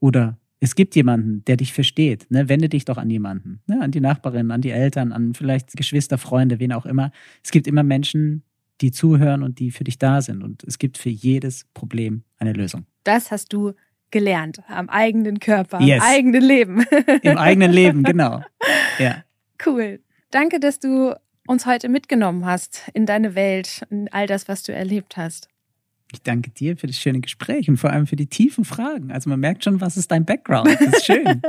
Oder 0.00 0.38
es 0.60 0.74
gibt 0.74 0.96
jemanden, 0.96 1.44
der 1.44 1.56
dich 1.56 1.72
versteht. 1.72 2.30
Ne? 2.30 2.48
Wende 2.48 2.68
dich 2.68 2.84
doch 2.84 2.98
an 2.98 3.10
jemanden, 3.10 3.60
ne? 3.66 3.80
an 3.80 3.90
die 3.90 4.00
Nachbarin, 4.00 4.50
an 4.50 4.60
die 4.60 4.70
Eltern, 4.70 5.12
an 5.12 5.34
vielleicht 5.34 5.76
Geschwister, 5.76 6.18
Freunde, 6.18 6.58
wen 6.58 6.72
auch 6.72 6.86
immer. 6.86 7.12
Es 7.44 7.50
gibt 7.50 7.66
immer 7.66 7.82
Menschen, 7.82 8.42
die 8.80 8.90
zuhören 8.90 9.42
und 9.42 9.58
die 9.58 9.70
für 9.70 9.84
dich 9.84 9.98
da 9.98 10.20
sind. 10.20 10.42
Und 10.42 10.64
es 10.64 10.78
gibt 10.78 10.98
für 10.98 11.10
jedes 11.10 11.66
Problem 11.74 12.22
eine 12.38 12.52
Lösung. 12.52 12.86
Das 13.04 13.30
hast 13.30 13.52
du 13.52 13.72
gelernt 14.10 14.60
am 14.68 14.88
eigenen 14.88 15.38
Körper, 15.38 15.80
yes. 15.80 16.02
am 16.02 16.08
eigenen 16.08 16.42
Leben. 16.42 16.84
Im 17.22 17.36
eigenen 17.36 17.72
Leben, 17.72 18.02
genau. 18.02 18.42
Ja. 18.98 19.22
Cool. 19.64 20.00
Danke, 20.30 20.60
dass 20.60 20.80
du 20.80 21.14
uns 21.46 21.66
heute 21.66 21.88
mitgenommen 21.88 22.46
hast 22.46 22.90
in 22.94 23.06
deine 23.06 23.34
Welt, 23.34 23.82
in 23.90 24.08
all 24.12 24.26
das, 24.26 24.48
was 24.48 24.62
du 24.62 24.72
erlebt 24.72 25.16
hast. 25.16 25.48
Ich 26.10 26.22
danke 26.22 26.48
dir 26.50 26.74
für 26.78 26.86
das 26.86 26.96
schöne 26.96 27.20
Gespräch 27.20 27.68
und 27.68 27.76
vor 27.76 27.90
allem 27.90 28.06
für 28.06 28.16
die 28.16 28.28
tiefen 28.28 28.64
Fragen. 28.64 29.12
Also 29.12 29.28
man 29.28 29.40
merkt 29.40 29.62
schon, 29.64 29.82
was 29.82 29.98
ist 29.98 30.10
dein 30.10 30.24
Background. 30.24 30.66
Das 30.66 30.80
ist 30.80 31.04
schön. 31.04 31.26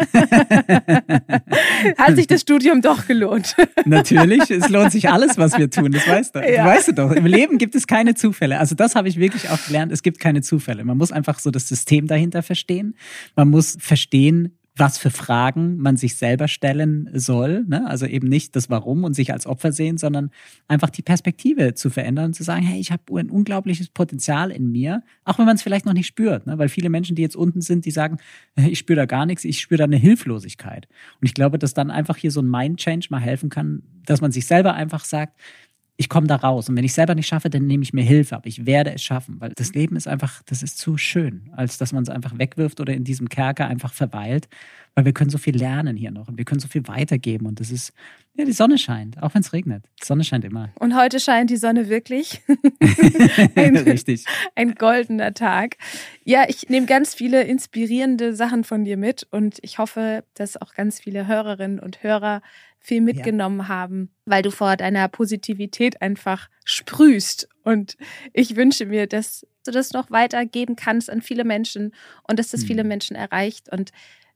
Hat 1.98 2.16
sich 2.18 2.28
das 2.28 2.42
Studium 2.42 2.82
doch 2.82 3.08
gelohnt. 3.08 3.56
Natürlich, 3.86 4.52
es 4.52 4.68
lohnt 4.68 4.92
sich 4.92 5.10
alles, 5.10 5.38
was 5.38 5.58
wir 5.58 5.70
tun. 5.70 5.94
Das 5.94 6.06
weißt 6.06 6.36
du. 6.36 6.40
Ja. 6.40 6.66
Weißt 6.66 6.90
du 6.90 6.94
doch. 6.94 7.12
Im 7.12 7.26
Leben 7.26 7.58
gibt 7.58 7.74
es 7.74 7.88
keine 7.88 8.16
Zufälle. 8.16 8.60
Also 8.60 8.76
das 8.76 8.96
habe 8.96 9.08
ich 9.08 9.18
wirklich 9.18 9.50
auch 9.50 9.66
gelernt. 9.66 9.94
Es 9.94 10.04
gibt 10.04 10.20
keine 10.20 10.42
Zufälle. 10.42 10.84
Man 10.84 10.98
muss 10.98 11.14
einfach 11.14 11.40
so 11.40 11.52
das 11.52 11.70
System 11.70 12.08
dahinter 12.08 12.44
verstehen. 12.44 12.96
Man 13.38 13.50
muss 13.50 13.78
verstehen, 13.80 14.59
was 14.80 14.98
für 14.98 15.12
Fragen 15.12 15.78
man 15.78 15.98
sich 15.98 16.16
selber 16.16 16.48
stellen 16.48 17.10
soll. 17.14 17.66
Ne? 17.68 17.88
Also 17.88 18.06
eben 18.06 18.28
nicht 18.28 18.56
das 18.56 18.70
Warum 18.70 19.04
und 19.04 19.14
sich 19.14 19.34
als 19.34 19.46
Opfer 19.46 19.72
sehen, 19.72 19.98
sondern 19.98 20.32
einfach 20.68 20.90
die 20.90 21.02
Perspektive 21.02 21.74
zu 21.74 21.90
verändern 21.90 22.26
und 22.26 22.34
zu 22.34 22.44
sagen, 22.44 22.64
hey, 22.64 22.80
ich 22.80 22.92
habe 22.92 23.04
ein 23.20 23.30
unglaubliches 23.30 23.90
Potenzial 23.90 24.52
in 24.52 24.72
mir, 24.72 25.04
auch 25.26 25.38
wenn 25.38 25.46
man 25.46 25.56
es 25.56 25.62
vielleicht 25.62 25.86
noch 25.86 25.94
nicht 25.94 26.08
spürt. 26.08 26.48
Ne? 26.48 26.58
Weil 26.58 26.70
viele 26.70 26.90
Menschen, 26.90 27.16
die 27.16 27.22
jetzt 27.22 27.36
unten 27.36 27.62
sind, 27.62 27.86
die 27.86 27.92
sagen, 27.92 28.18
ich 28.56 28.80
spüre 28.80 28.98
da 28.98 29.06
gar 29.06 29.26
nichts, 29.26 29.44
ich 29.44 29.60
spüre 29.60 29.80
da 29.80 29.84
eine 29.84 29.98
Hilflosigkeit. 29.98 30.88
Und 31.20 31.28
ich 31.28 31.34
glaube, 31.34 31.60
dass 31.60 31.74
dann 31.74 31.92
einfach 31.92 32.18
hier 32.18 32.32
so 32.32 32.42
ein 32.42 32.50
Mind-Change 32.50 33.08
mal 33.10 33.20
helfen 33.20 33.50
kann, 33.50 33.84
dass 34.06 34.22
man 34.22 34.32
sich 34.32 34.46
selber 34.46 34.74
einfach 34.74 35.04
sagt, 35.04 35.38
ich 36.00 36.08
komme 36.08 36.28
da 36.28 36.38
raus. 36.38 36.70
Und 36.70 36.78
wenn 36.78 36.86
ich 36.86 36.94
selber 36.94 37.14
nicht 37.14 37.28
schaffe, 37.28 37.50
dann 37.50 37.68
nehme 37.68 37.84
ich 37.84 37.92
mir 37.92 38.04
Hilfe. 38.04 38.38
Aber 38.38 38.48
ich 38.48 38.66
werde 38.66 38.94
es 38.94 39.04
schaffen, 39.04 39.36
weil 39.42 39.52
das 39.56 39.74
Leben 39.74 39.98
ist 39.98 40.08
einfach, 40.08 40.42
das 40.46 40.64
ist 40.64 40.78
zu 40.78 40.96
schön, 40.96 41.50
als 41.52 41.78
dass 41.78 41.92
man 41.92 42.04
es 42.04 42.10
einfach 42.10 42.38
wegwirft 42.40 42.80
oder 42.80 42.94
in 42.94 43.04
diesem 43.04 43.28
Kerker 43.28 43.68
einfach 43.68 43.92
verweilt. 43.92 44.48
Weil 44.96 45.04
wir 45.04 45.12
können 45.12 45.30
so 45.30 45.38
viel 45.38 45.58
lernen 45.58 45.98
hier 45.98 46.12
noch 46.12 46.30
und 46.30 46.38
wir 46.38 46.46
können 46.46 46.62
so 46.62 46.70
viel 46.70 46.88
weitergeben. 46.88 47.48
Und 47.48 47.60
das 47.60 47.70
ist, 47.70 47.92
ja, 48.36 48.46
die 48.46 48.54
Sonne 48.54 48.78
scheint, 48.78 49.22
auch 49.22 49.34
wenn 49.34 49.42
es 49.42 49.52
regnet. 49.52 49.84
Die 50.02 50.06
Sonne 50.06 50.24
scheint 50.24 50.46
immer. 50.46 50.70
Und 50.80 50.96
heute 50.96 51.20
scheint 51.20 51.50
die 51.50 51.58
Sonne 51.58 51.90
wirklich. 51.90 52.42
ein, 53.56 53.76
Richtig. 53.76 54.24
Ein 54.56 54.76
goldener 54.76 55.34
Tag. 55.34 55.76
Ja, 56.24 56.46
ich 56.48 56.70
nehme 56.70 56.86
ganz 56.86 57.14
viele 57.14 57.44
inspirierende 57.44 58.34
Sachen 58.34 58.64
von 58.64 58.86
dir 58.86 58.96
mit 58.96 59.28
und 59.32 59.60
ich 59.64 59.80
hoffe, 59.80 60.24
dass 60.34 60.56
auch 60.62 60.74
ganz 60.76 61.02
viele 61.02 61.28
Hörerinnen 61.28 61.80
und 61.80 62.04
Hörer 62.04 62.42
viel 62.80 63.02
mitgenommen 63.02 63.60
ja. 63.60 63.68
haben, 63.68 64.10
weil 64.26 64.42
du 64.42 64.52
vor 64.52 64.78
deiner 64.78 65.08
Positivität 65.10 66.02
einfach 66.02 66.50
sprühst. 66.64 67.50
Und 67.64 67.98
ich 68.34 68.56
wünsche 68.56 68.86
mir, 68.86 69.06
dass 69.06 69.46
du 69.66 69.72
das 69.72 69.94
noch 69.94 70.10
weitergeben 70.12 70.76
kannst 70.76 71.10
an 71.10 71.22
viele 71.22 71.44
Menschen 71.44 71.94
und 72.28 72.40
dass 72.40 72.50
das 72.50 72.62
mhm. 72.62 72.68
viele 72.68 72.84
Menschen 72.84 73.16
erreicht. 73.16 73.72
Und 73.72 73.92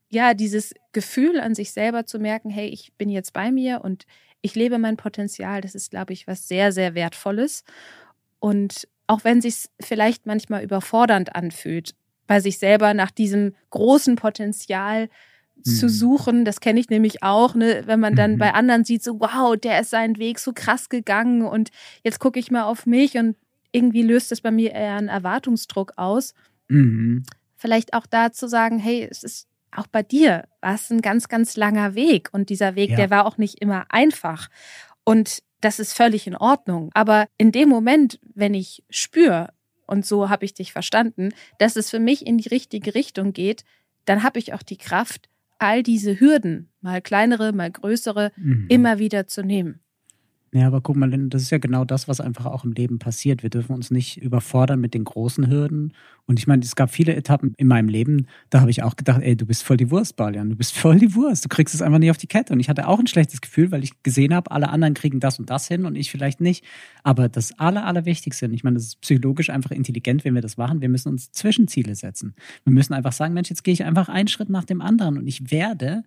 ja, 0.10 0.34
dieses 0.34 0.74
Gefühl 0.91 1.39
an 1.39 1.56
sich 1.56 1.72
selber 1.72 2.06
zu 2.06 2.20
merken, 2.20 2.50
hey, 2.50 2.68
ich 2.68 2.94
bin 2.98 3.10
jetzt 3.10 3.34
bei 3.34 3.52
mir 3.52 3.82
und 3.84 4.06
ich 4.41 4.56
lebe 4.56 4.78
mein 4.78 4.98
Potenzial, 4.98 5.62
das 5.62 5.74
ist, 5.74 5.89
glaube 5.89 6.14
ich, 6.14 6.28
was 6.28 6.48
sehr, 6.48 6.72
sehr 6.72 6.96
Wertvolles. 6.96 7.64
Und 8.39 8.88
auch 9.08 9.24
wenn 9.24 9.41
sich 9.41 9.70
vielleicht 9.80 10.26
manchmal 10.26 10.64
überfordernd 10.64 11.36
anfühlt, 11.36 11.96
bei 12.28 12.39
sich 12.39 12.60
selber 12.60 12.94
nach 12.94 13.12
diesem 13.12 13.56
großen 13.70 14.16
Potenzial 14.16 15.10
zu 15.64 15.86
mhm. 15.86 15.89
suchen. 15.89 16.45
Das 16.45 16.59
kenne 16.59 16.80
ich 16.80 16.89
nämlich 16.89 17.24
auch, 17.24 17.55
ne? 17.55 17.84
wenn 17.86 17.99
man 17.99 18.16
dann 18.16 18.34
mhm. 18.34 18.38
bei 18.38 18.53
anderen 18.53 18.84
sieht, 18.84 19.03
so 19.03 19.20
wow, 19.20 19.55
der 19.55 19.80
ist 19.80 19.89
seinen 19.89 20.18
Weg 20.18 20.39
so 20.39 20.51
krass 20.53 20.89
gegangen 20.89 21.43
und 21.43 21.70
jetzt 22.03 22.20
gucke 22.20 22.39
ich 22.39 22.51
mal 22.51 22.64
auf 22.64 22.86
mich 22.86 23.18
und 23.18 23.36
irgendwie 23.72 24.03
löst 24.03 24.32
das 24.32 24.41
bei 24.41 24.51
mir 24.51 24.72
eher 24.72 24.95
einen 24.95 25.09
Erwartungsdruck 25.09 25.93
aus. 25.97 26.34
Mhm. 26.68 27.24
Vielleicht 27.55 27.93
auch 27.93 28.05
da 28.05 28.32
zu 28.32 28.47
sagen, 28.47 28.78
hey, 28.78 29.07
es 29.09 29.24
ist 29.24 29.47
auch 29.76 29.88
bei 29.88 30.03
dir 30.03 30.43
war 30.61 30.76
es 30.76 30.91
ein 30.91 31.01
ganz, 31.01 31.28
ganz 31.28 31.57
langer 31.57 31.95
Weg 31.95 32.30
und 32.32 32.49
dieser 32.49 32.76
Weg, 32.76 32.91
ja. 32.91 32.95
der 32.95 33.09
war 33.09 33.26
auch 33.26 33.38
nicht 33.38 33.59
immer 33.59 33.86
einfach. 33.89 34.49
Und 35.03 35.39
das 35.61 35.80
ist 35.80 35.93
völlig 35.93 36.28
in 36.28 36.36
Ordnung. 36.36 36.91
Aber 36.93 37.28
in 37.38 37.51
dem 37.51 37.70
Moment, 37.70 38.20
wenn 38.36 38.53
ich 38.53 38.84
spüre, 38.89 39.49
und 39.88 40.05
so 40.05 40.30
habe 40.30 40.45
ich 40.45 40.53
dich 40.53 40.72
verstanden, 40.72 41.30
dass 41.57 41.76
es 41.76 41.89
für 41.89 41.99
mich 41.99 42.26
in 42.26 42.38
die 42.38 42.49
richtige 42.49 42.95
Richtung 42.95 43.34
geht, 43.34 43.64
dann 44.05 44.24
habe 44.24 44.39
ich 44.39 44.53
auch 44.53 44.64
die 44.64 44.78
Kraft, 44.78 45.30
all 45.64 45.84
diese 45.84 46.20
Hürden, 46.20 46.70
mal 46.82 47.01
kleinere, 47.01 47.53
mal 47.53 47.72
größere, 47.72 48.32
mhm. 48.36 48.66
immer 48.70 48.99
wieder 48.99 49.28
zu 49.28 49.43
nehmen. 49.43 49.80
Ja, 50.56 50.68
aber 50.68 50.82
guck 50.82 50.95
mal, 50.95 51.10
das 51.30 51.41
ist 51.41 51.49
ja 51.49 51.58
genau 51.58 51.84
das, 51.84 52.08
was 52.08 52.22
einfach 52.22 52.45
auch 52.45 52.64
im 52.64 52.74
Leben 52.74 52.99
passiert. 52.99 53.41
Wir 53.41 53.49
dürfen 53.49 53.74
uns 53.74 53.89
nicht 53.89 54.22
überfordern 54.22 54.80
mit 54.80 54.93
den 54.93 55.04
großen 55.04 55.49
Hürden. 55.49 55.93
Und 56.28 56.38
ich 56.38 56.45
meine, 56.45 56.62
es 56.62 56.76
gab 56.76 56.91
viele 56.91 57.16
Etappen 57.16 57.56
in 57.58 57.66
meinem 57.66 57.89
Leben, 57.89 58.28
da 58.51 58.62
habe 58.62 58.70
ich 58.70 58.84
auch 58.84 58.95
gedacht, 58.95 59.22
ey, 59.24 59.36
du 59.36 59.47
bist 59.47 59.64
voll 59.64 59.78
die 59.78 59.89
Wurst, 59.89 60.16
Balian. 60.16 60.51
Du 60.51 60.56
bist 60.56 60.78
voll 60.78 60.99
die 60.99 61.16
Wurst. 61.16 61.43
Du 61.43 61.49
kriegst 61.49 61.74
es 61.74 61.82
einfach 61.82 61.97
nicht 61.97 62.12
auf 62.12 62.20
die 62.20 62.28
Kette. 62.28 62.54
Und 62.54 62.60
ich 62.60 62.70
hatte 62.70 62.88
auch 62.88 62.99
ein 62.99 63.08
schlechtes 63.08 63.41
Gefühl, 63.41 63.72
weil 63.72 63.84
ich 63.84 64.04
gesehen 64.04 64.32
habe, 64.32 64.51
alle 64.51 64.70
anderen 64.70 64.93
kriegen 64.93 65.20
das 65.20 65.39
und 65.39 65.49
das 65.49 65.68
hin 65.68 65.86
und 65.88 65.95
ich 65.95 66.12
vielleicht 66.12 66.39
nicht. 66.39 66.64
Aber 67.01 67.30
das 67.30 67.58
Aller, 67.58 67.88
Allerwichtigste, 67.88 68.45
ich 68.45 68.64
meine, 68.64 68.76
das 68.76 68.86
ist 68.86 69.01
psychologisch 69.01 69.49
einfach 69.49 69.72
intelligent, 69.72 70.24
wenn 70.24 70.36
wir 70.36 70.43
das 70.43 70.58
machen. 70.58 70.82
Wir 70.82 70.89
müssen 70.89 71.10
uns 71.10 71.32
Zwischenziele 71.32 71.95
setzen. 71.95 72.36
Wir 72.64 72.74
müssen 72.74 72.93
einfach 72.93 73.14
sagen, 73.14 73.34
Mensch, 73.34 73.49
jetzt 73.49 73.64
gehe 73.64 73.74
ich 73.74 73.86
einfach 73.86 74.08
einen 74.08 74.28
Schritt 74.28 74.49
nach 74.49 74.66
dem 74.66 74.82
anderen 74.82 75.18
und 75.18 75.26
ich 75.26 75.49
werde, 75.49 76.04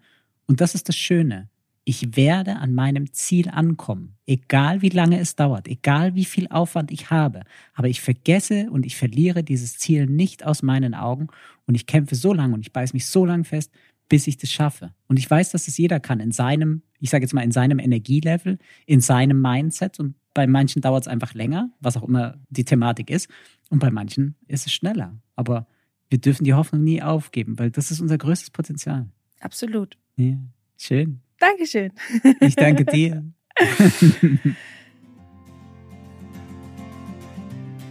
und 0.46 0.60
das 0.60 0.76
ist 0.76 0.88
das 0.88 0.96
Schöne, 0.96 1.48
ich 1.88 2.16
werde 2.16 2.56
an 2.56 2.74
meinem 2.74 3.12
Ziel 3.12 3.48
ankommen, 3.48 4.16
egal 4.26 4.82
wie 4.82 4.88
lange 4.88 5.20
es 5.20 5.36
dauert, 5.36 5.68
egal 5.68 6.16
wie 6.16 6.24
viel 6.24 6.48
Aufwand 6.48 6.90
ich 6.90 7.12
habe. 7.12 7.42
Aber 7.74 7.86
ich 7.86 8.00
vergesse 8.00 8.68
und 8.72 8.84
ich 8.84 8.96
verliere 8.96 9.44
dieses 9.44 9.78
Ziel 9.78 10.06
nicht 10.06 10.44
aus 10.44 10.64
meinen 10.64 10.96
Augen 10.96 11.28
und 11.64 11.76
ich 11.76 11.86
kämpfe 11.86 12.16
so 12.16 12.32
lange 12.32 12.54
und 12.54 12.60
ich 12.62 12.72
beiß 12.72 12.92
mich 12.92 13.06
so 13.06 13.24
lange 13.24 13.44
fest, 13.44 13.70
bis 14.08 14.26
ich 14.26 14.36
das 14.36 14.50
schaffe. 14.50 14.94
Und 15.06 15.20
ich 15.20 15.30
weiß, 15.30 15.52
dass 15.52 15.68
es 15.68 15.78
jeder 15.78 16.00
kann 16.00 16.18
in 16.18 16.32
seinem, 16.32 16.82
ich 16.98 17.10
sage 17.10 17.22
jetzt 17.22 17.34
mal, 17.34 17.44
in 17.44 17.52
seinem 17.52 17.78
Energielevel, 17.78 18.58
in 18.86 19.00
seinem 19.00 19.40
Mindset 19.40 20.00
und 20.00 20.16
bei 20.34 20.48
manchen 20.48 20.82
dauert 20.82 21.04
es 21.04 21.08
einfach 21.08 21.34
länger, 21.34 21.70
was 21.78 21.96
auch 21.96 22.02
immer 22.02 22.36
die 22.50 22.64
Thematik 22.64 23.10
ist, 23.10 23.30
und 23.70 23.78
bei 23.78 23.92
manchen 23.92 24.34
ist 24.48 24.66
es 24.66 24.72
schneller. 24.72 25.16
Aber 25.36 25.68
wir 26.10 26.18
dürfen 26.18 26.42
die 26.42 26.54
Hoffnung 26.54 26.82
nie 26.82 27.00
aufgeben, 27.00 27.60
weil 27.60 27.70
das 27.70 27.92
ist 27.92 28.00
unser 28.00 28.18
größtes 28.18 28.50
Potenzial. 28.50 29.08
Absolut. 29.38 29.96
Ja, 30.16 30.36
schön. 30.76 31.20
Dankeschön. 31.38 31.92
Ich 32.40 32.56
danke 32.56 32.84
dir. 32.84 33.24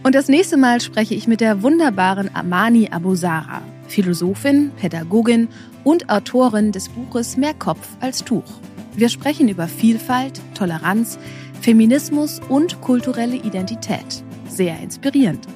Und 0.06 0.14
das 0.14 0.28
nächste 0.28 0.56
Mal 0.56 0.80
spreche 0.80 1.14
ich 1.16 1.26
mit 1.26 1.40
der 1.40 1.62
wunderbaren 1.62 2.30
Amani 2.32 2.90
Abusara, 2.92 3.60
Philosophin, 3.88 4.70
Pädagogin 4.76 5.48
und 5.82 6.08
Autorin 6.08 6.70
des 6.70 6.88
Buches 6.88 7.36
Mehr 7.36 7.54
Kopf 7.54 7.88
als 8.00 8.22
Tuch. 8.22 8.60
Wir 8.94 9.08
sprechen 9.08 9.48
über 9.48 9.66
Vielfalt, 9.66 10.40
Toleranz, 10.54 11.18
Feminismus 11.60 12.40
und 12.48 12.80
kulturelle 12.80 13.34
Identität. 13.34 14.22
Sehr 14.48 14.78
inspirierend. 14.80 15.46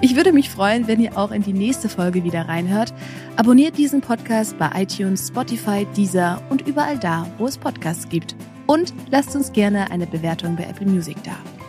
Ich 0.00 0.16
würde 0.16 0.32
mich 0.32 0.50
freuen, 0.50 0.86
wenn 0.86 1.00
ihr 1.00 1.16
auch 1.16 1.30
in 1.30 1.42
die 1.42 1.52
nächste 1.52 1.88
Folge 1.88 2.24
wieder 2.24 2.48
reinhört. 2.48 2.92
Abonniert 3.36 3.78
diesen 3.78 4.00
Podcast 4.00 4.58
bei 4.58 4.70
iTunes, 4.74 5.28
Spotify, 5.28 5.86
Deezer 5.96 6.42
und 6.50 6.66
überall 6.66 6.98
da, 6.98 7.26
wo 7.38 7.46
es 7.46 7.58
Podcasts 7.58 8.08
gibt. 8.08 8.34
Und 8.66 8.94
lasst 9.10 9.34
uns 9.34 9.52
gerne 9.52 9.90
eine 9.90 10.06
Bewertung 10.06 10.56
bei 10.56 10.64
Apple 10.64 10.86
Music 10.86 11.16
da. 11.24 11.59